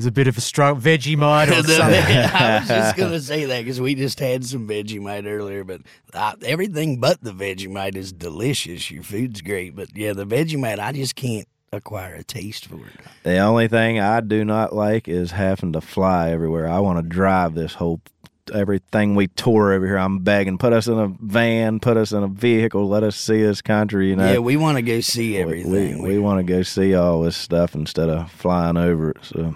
is 0.00 0.06
a 0.06 0.12
bit 0.12 0.26
of 0.26 0.36
a 0.36 0.40
struggle. 0.40 0.80
Vegemite 0.82 1.48
or 1.48 1.62
something. 1.68 1.78
I 1.78 2.58
was 2.60 2.68
just 2.68 2.96
gonna 2.96 3.20
say 3.20 3.44
that 3.44 3.60
because 3.64 3.80
we 3.80 3.94
just 3.94 4.18
had 4.18 4.44
some 4.44 4.66
Vegemite 4.66 5.26
earlier, 5.26 5.64
but 5.64 5.82
uh, 6.14 6.34
everything 6.44 7.00
but 7.00 7.22
the 7.22 7.32
Vegemite 7.32 7.96
is 7.96 8.12
delicious. 8.12 8.90
Your 8.90 9.02
food's 9.02 9.40
great, 9.42 9.76
but 9.76 9.96
yeah, 9.96 10.12
the 10.12 10.26
Vegemite 10.26 10.78
I 10.78 10.92
just 10.92 11.14
can't 11.14 11.46
acquire 11.72 12.14
a 12.14 12.24
taste 12.24 12.66
for 12.66 12.76
it. 12.76 12.92
The 13.22 13.38
only 13.38 13.68
thing 13.68 14.00
I 14.00 14.20
do 14.20 14.44
not 14.44 14.74
like 14.74 15.06
is 15.06 15.30
having 15.30 15.72
to 15.74 15.80
fly 15.80 16.30
everywhere. 16.30 16.68
I 16.68 16.80
want 16.80 16.98
to 16.98 17.08
drive 17.08 17.54
this 17.54 17.74
whole 17.74 18.00
everything 18.52 19.14
we 19.14 19.28
tour 19.28 19.72
over 19.72 19.86
here. 19.86 19.96
I'm 19.98 20.20
begging, 20.20 20.58
put 20.58 20.72
us 20.72 20.88
in 20.88 20.98
a 20.98 21.08
van, 21.20 21.78
put 21.78 21.96
us 21.96 22.10
in 22.10 22.22
a 22.22 22.26
vehicle, 22.28 22.88
let 22.88 23.04
us 23.04 23.16
see 23.16 23.42
this 23.42 23.62
country. 23.62 24.08
You 24.08 24.16
know, 24.16 24.32
yeah, 24.32 24.38
we 24.38 24.56
want 24.56 24.76
to 24.76 24.82
go 24.82 25.00
see 25.00 25.32
We- 25.32 25.38
everything. 25.38 26.02
We, 26.02 26.14
we, 26.14 26.18
want 26.18 26.38
to 26.44 26.52
go 26.52 26.62
see 26.62 26.94
all 26.94 27.22
this 27.22 27.36
stuff 27.36 27.74
instead 27.76 28.08
of 28.08 28.30
flying 28.32 28.76
over 28.76 29.10
it. 29.10 29.18
So 29.22 29.54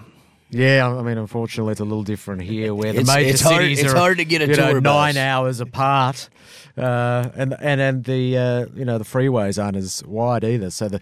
Yeah, 0.49 0.87
I 0.87 1.01
mean, 1.01 1.17
unfortunately, 1.17 1.71
it's 1.71 1.81
a 1.81 1.85
little 1.85 2.03
different 2.03 2.43
here, 2.43 2.73
where 2.73 2.93
the 2.93 2.99
It's- 3.01 3.15
major 3.15 3.29
it's 3.29 3.41
hard- 3.41 3.61
cities 3.63 3.79
it's 3.83 3.93
are 3.93 3.97
hard 3.97 4.17
to 4.19 4.25
get 4.25 4.41
a 4.41 4.47
you 4.47 4.55
know, 4.55 4.73
bus. 4.79 4.83
nine 4.83 5.17
hours 5.17 5.59
apart, 5.59 6.29
uh, 6.77 7.29
and 7.35 7.55
and 7.59 7.81
and 7.81 8.03
the 8.03 8.37
uh, 8.37 8.65
you 8.75 8.85
know 8.85 8.97
the 8.97 9.03
freeways 9.05 9.61
aren't 9.61 9.77
as 9.77 10.03
wide 10.05 10.43
either. 10.43 10.69
So 10.69 10.87
the 10.87 11.01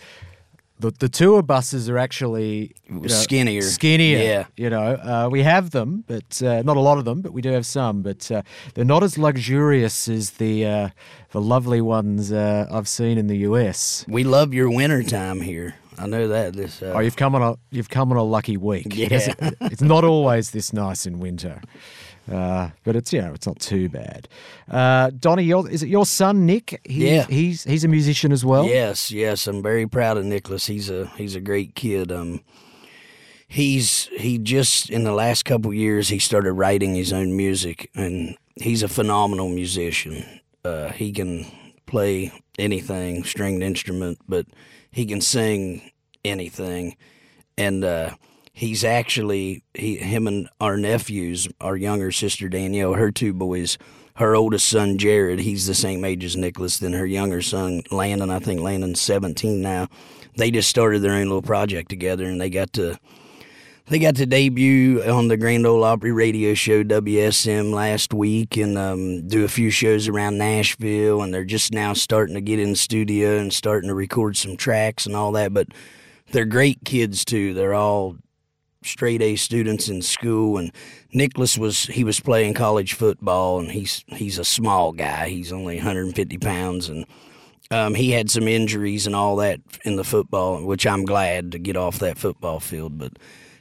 the, 0.80 0.92
the 0.92 1.08
tour 1.10 1.42
buses 1.44 1.88
are 1.90 1.98
actually 1.98 2.74
you 2.90 3.02
know, 3.02 3.08
Skinnier. 3.08 3.62
Skinnier. 3.62 4.18
Yeah. 4.18 4.46
You 4.58 4.70
know, 4.70 4.82
uh, 4.96 5.30
we 5.32 5.44
have 5.44 5.70
them, 5.72 6.04
but 6.08 6.42
uh, 6.42 6.62
not 6.64 6.76
a 6.78 6.82
lot 6.82 6.98
of 6.98 7.06
them, 7.06 7.22
but 7.22 7.32
we 7.32 7.42
do 7.42 7.52
have 7.52 7.66
some. 7.66 8.02
But 8.02 8.30
uh, 8.32 8.42
they're 8.74 8.84
not 8.84 9.04
as 9.04 9.18
luxurious 9.18 10.08
as 10.10 10.32
the 10.32 10.66
uh, 10.66 10.90
the 11.32 11.42
lovely 11.42 11.80
ones 11.82 12.32
uh, 12.32 12.68
I've 12.72 12.88
seen 12.88 13.18
in 13.18 13.28
the 13.28 13.38
US. 13.50 14.04
we 14.08 14.24
love 14.24 14.54
your 14.54 14.70
winter 14.70 15.04
time 15.04 15.42
here. 15.42 15.76
I 15.98 16.08
know 16.08 16.28
that. 16.28 16.54
This 16.54 16.82
uh, 16.82 16.94
Oh, 16.96 17.00
you've 17.00 17.16
come 17.16 17.36
on 17.36 17.42
a 17.42 17.56
you've 17.72 17.90
come 17.90 18.12
on 18.12 18.18
a 18.18 18.24
lucky 18.24 18.58
week. 18.58 18.88
Yeah. 18.96 19.06
because 19.08 19.28
it- 19.28 19.58
it's 19.62 19.82
not 19.82 20.04
always 20.04 20.52
this 20.52 20.74
nice 20.74 21.06
in 21.06 21.20
winter, 21.20 21.62
uh, 22.32 22.70
but 22.84 22.96
it's 22.96 23.12
know 23.14 23.34
it's 23.34 23.46
not 23.48 23.60
too 23.60 23.90
bad. 23.90 24.28
Uh, 24.70 25.12
Donnie, 25.20 25.44
your, 25.44 25.70
is 25.70 25.84
it 25.84 25.90
your 25.90 26.06
son 26.06 26.46
Nick? 26.46 26.80
He, 26.86 27.14
Yeah. 27.16 27.26
he's 27.30 27.64
he's 27.64 27.84
a 27.84 27.88
musician 27.88 28.32
as 28.32 28.44
well. 28.46 28.66
Yes, 28.66 29.12
yes, 29.12 29.48
I'm 29.48 29.62
very 29.62 29.88
proud 29.88 30.18
of 30.18 30.26
Nicholas. 30.26 30.66
He's 30.68 30.90
a 30.90 31.08
he's 31.18 31.36
a 31.36 31.42
great 31.42 31.76
kid. 31.76 32.12
Um, 32.12 32.42
he's 33.48 34.06
he 34.18 34.38
just 34.38 34.90
in 34.90 35.04
the 35.04 35.12
last 35.14 35.46
couple 35.46 35.74
years 35.74 36.10
he 36.10 36.20
started 36.20 36.54
writing 36.54 36.96
his 36.96 37.14
own 37.14 37.36
music, 37.36 37.90
and 37.96 38.38
he's 38.56 38.84
a 38.84 38.88
phenomenal 38.88 39.50
musician. 39.50 40.40
Uh, 40.66 40.90
he 40.92 41.12
can 41.12 41.46
play 41.86 42.32
anything, 42.58 43.24
stringed 43.24 43.62
instrument, 43.62 44.18
but 44.28 44.46
he 44.94 45.06
can 45.06 45.20
sing 45.20 45.92
anything, 46.24 46.96
and 47.58 47.84
uh, 47.84 48.12
he's 48.54 48.84
actually 48.84 49.64
he 49.74 49.98
him 49.98 50.28
and 50.28 50.48
our 50.62 50.78
nephews, 50.78 51.50
our 51.60 51.76
younger 51.76 52.12
sister 52.12 52.48
Danielle, 52.48 52.94
her 52.94 53.12
two 53.12 53.34
boys. 53.34 53.78
Her 54.18 54.36
oldest 54.36 54.68
son 54.68 55.00
Jared, 55.00 55.40
he's 55.40 55.66
the 55.66 55.74
same 55.74 56.06
age 56.06 56.24
as 56.24 56.38
Nicholas. 56.38 56.78
Then 56.78 56.94
her 56.94 57.06
younger 57.08 57.42
son 57.42 57.82
Landon, 57.90 58.30
I 58.30 58.38
think 58.38 58.62
Landon's 58.62 59.02
seventeen 59.02 59.60
now. 59.60 59.88
They 60.38 60.52
just 60.52 60.70
started 60.70 61.02
their 61.02 61.14
own 61.14 61.24
little 61.24 61.42
project 61.42 61.90
together, 61.90 62.26
and 62.26 62.40
they 62.40 62.52
got 62.52 62.74
to 62.74 63.00
they 63.88 64.00
got 64.00 64.16
to 64.16 64.26
debut 64.26 65.04
on 65.04 65.28
the 65.28 65.36
Grand 65.36 65.68
Ole 65.68 65.84
Opry 65.84 66.12
radio 66.12 66.54
show 66.54 66.84
WSM 66.84 67.74
last 67.74 68.14
week 68.14 68.56
and 68.56 68.78
um, 68.78 69.28
do 69.28 69.44
a 69.44 69.50
few 69.50 69.70
shows 69.70 70.08
around 70.08 70.38
Nashville. 70.38 71.22
And 71.22 71.34
they're 71.34 71.44
just 71.44 71.74
now 71.74 71.94
starting 71.94 72.36
to 72.36 72.42
get 72.42 72.60
in 72.60 72.72
the 72.72 72.76
studio 72.78 73.38
and 73.38 73.52
starting 73.52 73.90
to 73.90 73.94
record 73.94 74.38
some 74.38 74.56
tracks 74.56 75.06
and 75.06 75.16
all 75.16 75.34
that. 75.34 75.54
But 75.54 75.68
they're 76.32 76.46
great 76.46 76.86
kids 76.86 77.26
too. 77.26 77.54
They're 77.54 77.74
all 77.74 78.16
straight 78.84 79.22
A 79.22 79.36
students 79.36 79.90
in 79.90 80.02
school. 80.02 80.58
And 80.58 80.72
Nicholas 81.12 81.58
was 81.58 81.84
he 81.88 82.06
was 82.06 82.22
playing 82.22 82.54
college 82.54 82.94
football, 82.94 83.60
and 83.60 83.72
he's 83.72 84.06
he's 84.08 84.40
a 84.40 84.46
small 84.46 84.94
guy. 84.94 85.28
He's 85.28 85.52
only 85.52 85.76
150 85.76 86.38
pounds 86.38 86.90
and. 86.90 87.06
Um, 87.72 87.96
he 87.96 88.12
had 88.12 88.30
some 88.30 88.48
injuries 88.48 89.08
and 89.08 89.16
all 89.16 89.38
that 89.38 89.60
in 89.84 89.96
the 89.96 90.04
football, 90.04 90.64
which 90.64 90.86
I'm 90.86 91.06
glad 91.06 91.54
to 91.54 91.60
get 91.60 91.76
off 91.76 91.98
that 92.00 92.20
football 92.20 92.60
field. 92.60 93.00
But 93.00 93.14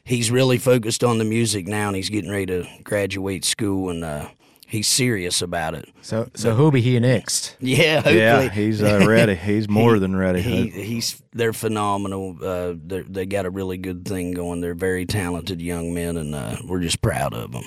he's 0.05 0.31
really 0.31 0.59
focused 0.59 1.03
on 1.05 1.19
the 1.19 1.25
music 1.25 1.67
now, 1.67 1.89
and 1.89 1.97
he's 1.97 2.11
getting 2.11 2.31
ready 2.31 2.47
to 2.47 2.67
graduate 2.85 3.45
school, 3.45 3.91
and 3.91 4.05
uh, 4.05 4.29
he's 4.67 4.89
serious 4.89 5.43
about 5.43 5.75
it. 5.75 5.89
So 6.03 6.29
so 6.35 6.55
who'll 6.55 6.71
be 6.71 6.81
here 6.81 7.01
next? 7.01 7.57
Yeah, 7.61 7.97
hopefully. 7.97 8.19
yeah, 8.19 8.49
he's 8.49 8.83
uh, 8.83 9.05
ready. 9.07 9.35
He's 9.35 9.69
more 9.81 9.95
He- 9.95 10.01
than 10.01 10.17
ready. 10.17 10.41
He, 10.43 10.69
he's 10.71 11.23
they're 11.33 11.53
phenomenal. 11.53 12.37
Uh, 12.43 12.75
they're, 12.77 13.05
they 13.05 13.27
got 13.27 13.47
a 13.47 13.51
really 13.51 13.79
good 13.79 14.05
thing 14.07 14.33
going. 14.33 14.61
They're 14.61 14.75
very 14.75 15.07
talented 15.07 15.61
young 15.63 15.95
men, 15.95 16.17
and 16.17 16.35
uh, 16.35 16.57
we're 16.67 16.81
just 16.81 17.01
proud 17.03 17.35
of 17.35 17.53
them. 17.53 17.65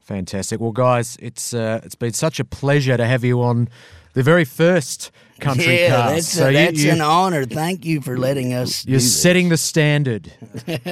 Fantastic. 0.00 0.60
Well, 0.60 0.72
guys, 0.72 1.16
it's 1.20 1.54
uh, 1.54 1.80
it's 1.84 1.94
been 1.94 2.12
such 2.12 2.40
a 2.40 2.44
pleasure 2.44 2.96
to 2.96 3.06
have 3.06 3.24
you 3.24 3.40
on 3.42 3.68
the 4.14 4.22
very 4.22 4.44
first 4.44 5.10
country 5.42 5.80
yeah, 5.80 5.88
cast. 5.88 6.14
that's, 6.14 6.28
So 6.28 6.46
a, 6.46 6.50
you- 6.50 6.56
that's 6.56 6.82
you, 6.82 6.90
an 6.92 7.00
honor. 7.00 7.44
Thank 7.44 7.84
you 7.84 8.00
for 8.00 8.16
letting 8.18 8.52
us. 8.54 8.84
you're 8.86 8.98
do 8.98 9.02
this. 9.04 9.22
setting 9.22 9.48
the 9.48 9.56
standard. 9.56 10.32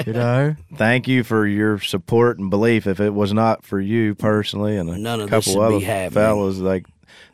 you 0.06 0.12
know. 0.12 0.56
Thank 0.76 1.08
you 1.08 1.24
for 1.24 1.46
your 1.46 1.78
support 1.80 2.38
and 2.38 2.50
belief. 2.50 2.86
If 2.86 3.00
it 3.00 3.14
was 3.14 3.32
not 3.32 3.64
for 3.64 3.80
you 3.80 4.14
personally 4.14 4.76
and 4.76 4.90
a 4.90 4.98
None 4.98 5.20
of 5.20 5.30
this 5.30 5.46
couple 5.46 5.60
would 5.60 5.74
other 5.76 5.84
happening. 5.84 6.10
fellows, 6.10 6.58
like 6.58 6.86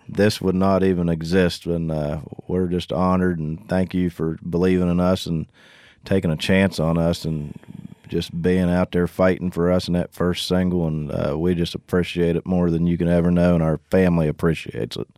this 0.08 0.40
would 0.40 0.54
not 0.54 0.82
even 0.84 1.08
exist. 1.08 1.66
And 1.66 1.90
uh, 1.90 2.20
we're 2.46 2.68
just 2.68 2.92
honored 2.92 3.38
and 3.38 3.68
thank 3.68 3.92
you 3.94 4.10
for 4.10 4.38
believing 4.48 4.88
in 4.90 5.00
us 5.00 5.26
and 5.26 5.46
taking 6.04 6.30
a 6.30 6.36
chance 6.36 6.78
on 6.78 6.96
us 6.98 7.24
and 7.24 7.58
just 8.08 8.40
being 8.40 8.70
out 8.70 8.92
there 8.92 9.08
fighting 9.08 9.50
for 9.50 9.72
us 9.72 9.88
in 9.88 9.94
that 9.94 10.12
first 10.12 10.46
single. 10.46 10.86
And 10.86 11.10
uh, 11.10 11.36
we 11.36 11.56
just 11.56 11.74
appreciate 11.74 12.36
it 12.36 12.46
more 12.46 12.70
than 12.70 12.86
you 12.86 12.96
can 12.96 13.08
ever 13.08 13.32
know, 13.32 13.54
and 13.54 13.62
our 13.64 13.78
family 13.90 14.28
appreciates 14.28 14.96
it. 14.96 15.08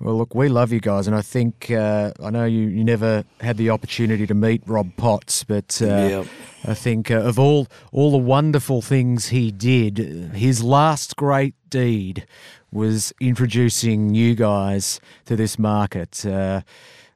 Well, 0.00 0.16
look, 0.16 0.32
we 0.32 0.48
love 0.48 0.72
you 0.72 0.78
guys, 0.78 1.08
and 1.08 1.16
I 1.16 1.22
think 1.22 1.72
uh, 1.72 2.12
I 2.22 2.30
know 2.30 2.44
you, 2.44 2.68
you 2.68 2.84
never 2.84 3.24
had 3.40 3.56
the 3.56 3.70
opportunity 3.70 4.28
to 4.28 4.34
meet 4.34 4.62
Rob 4.66 4.96
Potts, 4.96 5.44
but 5.44 5.80
uh. 5.82 6.24
I 6.64 6.74
think 6.74 7.10
uh, 7.10 7.20
of 7.20 7.38
all 7.38 7.68
all 7.92 8.10
the 8.10 8.18
wonderful 8.18 8.82
things 8.82 9.28
he 9.28 9.50
did, 9.50 9.98
his 10.34 10.62
last 10.62 11.16
great 11.16 11.54
deed 11.70 12.26
was 12.72 13.12
introducing 13.20 14.14
you 14.14 14.34
guys 14.34 15.00
to 15.26 15.36
this 15.36 15.58
market. 15.58 16.24
Uh, 16.26 16.62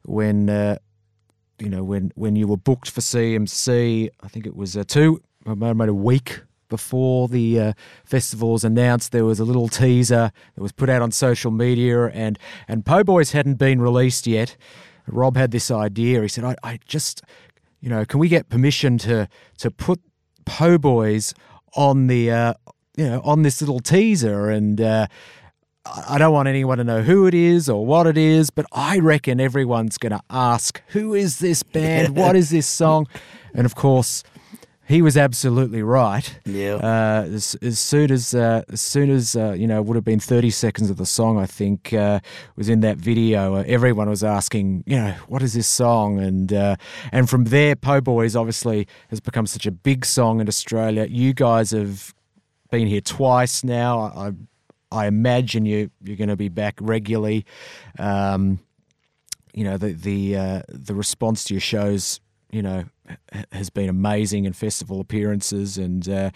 when 0.05 0.49
uh, 0.49 0.79
you 1.59 1.69
know 1.69 1.85
when 1.85 2.13
when 2.15 2.37
you 2.37 2.47
were 2.47 2.57
booked 2.57 2.91
for 2.91 3.01
CMC, 3.01 4.11
I 4.23 4.29
think 4.29 4.47
it 4.47 4.57
was 4.57 4.77
uh, 4.77 4.85
two, 4.87 5.21
maybe 5.45 5.89
a 5.89 5.95
week 5.95 6.41
before 6.73 7.29
the 7.29 7.61
uh, 7.61 7.73
festival 8.03 8.53
was 8.53 8.65
announced, 8.65 9.13
there 9.13 9.27
was 9.27 9.39
a 9.39 9.45
little 9.45 9.69
teaser 9.69 10.33
that 10.55 10.63
was 10.63 10.73
put 10.73 10.89
out 10.89 11.03
on 11.03 11.13
social 11.13 11.51
media, 11.51 12.07
and 12.07 12.39
and 12.67 12.87
Po 12.87 13.05
Boys 13.05 13.33
hadn't 13.33 13.57
been 13.57 13.79
released 13.83 14.27
yet. 14.27 14.57
Rob 15.07 15.37
had 15.37 15.51
this 15.51 15.71
idea. 15.71 16.23
He 16.23 16.29
said, 16.29 16.45
"I, 16.45 16.57
I 16.63 16.79
just, 16.87 17.21
you 17.83 17.91
know, 17.91 18.07
can 18.07 18.19
we 18.21 18.29
get 18.29 18.49
permission 18.49 18.97
to 18.99 19.29
to 19.59 19.71
put 19.71 20.01
Po 20.47 20.79
Boys 20.79 21.35
on 21.77 22.07
the, 22.07 22.31
uh, 22.31 22.55
you 22.97 23.05
know, 23.05 23.21
on 23.23 23.43
this 23.43 23.61
little 23.61 23.81
teaser?" 23.81 24.49
And 24.49 24.81
uh, 24.81 25.09
I 25.85 26.15
I 26.15 26.19
don't 26.19 26.33
want 26.33 26.49
anyone 26.49 26.79
to 26.79 26.85
know 26.85 27.03
who 27.03 27.27
it 27.27 27.35
is 27.35 27.69
or 27.69 27.85
what 27.85 28.07
it 28.07 28.17
is, 28.17 28.49
but 28.49 28.65
I 28.73 28.99
reckon 28.99 29.41
everyone's 29.41 29.99
going 29.99 30.13
to 30.13 30.23
ask, 30.31 30.81
"Who 30.89 31.13
is 31.13 31.39
this 31.39 31.63
band? 31.63 32.17
what 32.17 32.35
is 32.35 32.49
this 32.49 32.67
song?" 32.67 33.09
And 33.55 33.67
of 33.67 33.75
course, 33.75 34.25
he 34.93 35.01
was 35.01 35.17
absolutely 35.17 35.83
right. 35.83 36.39
Yeah. 36.45 36.75
Uh, 36.75 37.25
as, 37.33 37.57
as 37.63 37.79
soon 37.79 38.11
as 38.11 38.35
uh, 38.35 38.63
as 38.69 38.83
soon 38.83 39.11
as 39.11 39.35
uh, 39.35 39.53
you 39.53 39.67
know, 39.67 39.79
it 39.79 39.87
would 39.87 39.95
have 39.95 40.05
been 40.05 40.21
thirty 40.21 40.51
seconds 40.51 40.91
of 40.91 40.99
the 40.99 41.07
song. 41.07 41.39
I 41.39 41.47
think 41.47 41.95
uh, 41.95 42.21
was 42.57 42.69
in 42.69 42.81
that 42.81 42.99
video. 42.99 43.57
Uh, 43.57 43.65
everyone 43.67 44.11
was 44.11 44.23
asking, 44.23 44.85
you 44.87 44.97
know, 44.97 45.15
what 45.29 45.43
is 45.43 45.55
this 45.55 45.67
song? 45.67 46.21
And 46.21 46.53
uh, 46.53 46.77
and 47.11 47.31
from 47.31 47.45
there, 47.45 47.75
Po 47.75 48.03
Boys 48.03 48.37
obviously 48.37 48.87
has 49.09 49.19
become 49.19 49.47
such 49.47 49.65
a 49.65 49.71
big 49.71 50.05
song 50.05 50.41
in 50.41 50.49
Australia. 50.49 51.07
You 51.09 51.33
guys 51.33 51.71
have 51.71 52.15
been 52.71 52.87
here 52.87 53.01
twice 53.01 53.65
now. 53.65 53.99
I 54.01 54.33
I 54.91 55.07
imagine 55.07 55.65
you 55.65 55.91
you're 56.03 56.19
going 56.19 56.29
to 56.29 56.37
be 56.37 56.51
back 56.51 56.79
regularly. 56.83 57.47
Um, 57.99 58.61
you 59.55 59.65
know 59.65 59.79
the 59.79 59.93
the 59.93 60.37
uh, 60.37 60.63
the 60.69 60.95
response 60.95 61.45
to 61.45 61.55
your 61.55 61.63
shows, 61.63 62.21
you 62.51 62.61
know, 62.61 62.85
has 63.53 63.71
been 63.71 63.89
amazing 63.89 64.47
and 64.47 64.57
festival 64.57 65.01
appearances 65.01 65.79
and 65.79 66.09
uh, 66.09 66.31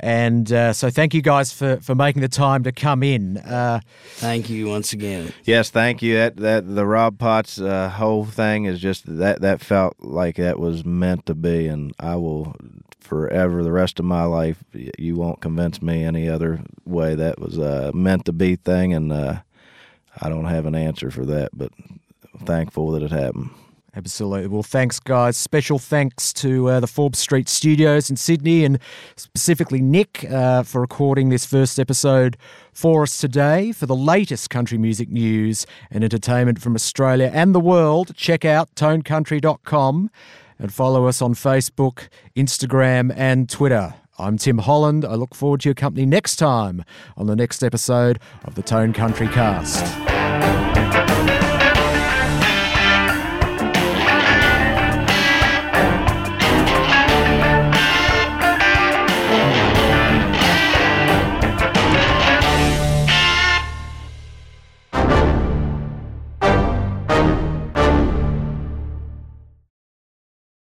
and 0.00 0.52
uh, 0.52 0.72
so 0.72 0.90
thank 0.90 1.12
you 1.12 1.22
guys 1.22 1.52
for, 1.52 1.78
for 1.80 1.94
making 1.94 2.22
the 2.22 2.28
time 2.28 2.62
to 2.64 2.72
come 2.72 3.02
in. 3.02 3.38
Uh, 3.38 3.80
thank 4.14 4.48
you 4.48 4.68
once 4.68 4.92
again. 4.92 5.32
Yes, 5.44 5.70
thank 5.70 6.02
you. 6.02 6.14
That 6.14 6.36
that 6.36 6.74
the 6.74 6.86
Rob 6.86 7.18
Potts 7.18 7.60
uh, 7.60 7.88
whole 7.88 8.24
thing 8.24 8.66
is 8.66 8.78
just 8.78 9.04
that 9.18 9.40
that 9.40 9.60
felt 9.60 9.96
like 9.98 10.36
that 10.36 10.58
was 10.58 10.84
meant 10.84 11.26
to 11.26 11.34
be, 11.34 11.66
and 11.66 11.92
I 11.98 12.14
will 12.14 12.54
forever 13.00 13.64
the 13.64 13.72
rest 13.72 13.98
of 13.98 14.04
my 14.04 14.24
life. 14.24 14.62
You 14.72 15.16
won't 15.16 15.40
convince 15.40 15.82
me 15.82 16.04
any 16.04 16.28
other 16.28 16.60
way. 16.84 17.14
That 17.14 17.40
was 17.40 17.58
a 17.58 17.92
meant 17.92 18.24
to 18.26 18.32
be 18.32 18.54
thing, 18.54 18.92
and 18.92 19.12
uh, 19.12 19.40
I 20.20 20.28
don't 20.28 20.44
have 20.44 20.66
an 20.66 20.76
answer 20.76 21.10
for 21.10 21.26
that, 21.26 21.50
but 21.52 21.72
thankful 22.44 22.92
that 22.92 23.02
it 23.02 23.10
happened. 23.10 23.50
Absolutely. 23.98 24.46
Well, 24.46 24.62
thanks, 24.62 25.00
guys. 25.00 25.36
Special 25.36 25.80
thanks 25.80 26.32
to 26.34 26.68
uh, 26.68 26.78
the 26.78 26.86
Forbes 26.86 27.18
Street 27.18 27.48
Studios 27.48 28.08
in 28.08 28.14
Sydney 28.14 28.64
and 28.64 28.78
specifically 29.16 29.80
Nick 29.80 30.24
uh, 30.30 30.62
for 30.62 30.80
recording 30.80 31.30
this 31.30 31.44
first 31.44 31.80
episode 31.80 32.36
for 32.72 33.02
us 33.02 33.18
today. 33.18 33.72
For 33.72 33.86
the 33.86 33.96
latest 33.96 34.50
country 34.50 34.78
music 34.78 35.08
news 35.10 35.66
and 35.90 36.04
entertainment 36.04 36.60
from 36.60 36.76
Australia 36.76 37.28
and 37.34 37.56
the 37.56 37.60
world, 37.60 38.14
check 38.14 38.44
out 38.44 38.72
tonecountry.com 38.76 40.10
and 40.60 40.72
follow 40.72 41.06
us 41.08 41.20
on 41.20 41.34
Facebook, 41.34 42.06
Instagram, 42.36 43.12
and 43.16 43.50
Twitter. 43.50 43.94
I'm 44.16 44.38
Tim 44.38 44.58
Holland. 44.58 45.04
I 45.04 45.16
look 45.16 45.34
forward 45.34 45.62
to 45.62 45.70
your 45.70 45.74
company 45.74 46.06
next 46.06 46.36
time 46.36 46.84
on 47.16 47.26
the 47.26 47.34
next 47.34 47.64
episode 47.64 48.20
of 48.44 48.54
the 48.54 48.62
Tone 48.62 48.92
Country 48.92 49.26
Cast. 49.26 50.17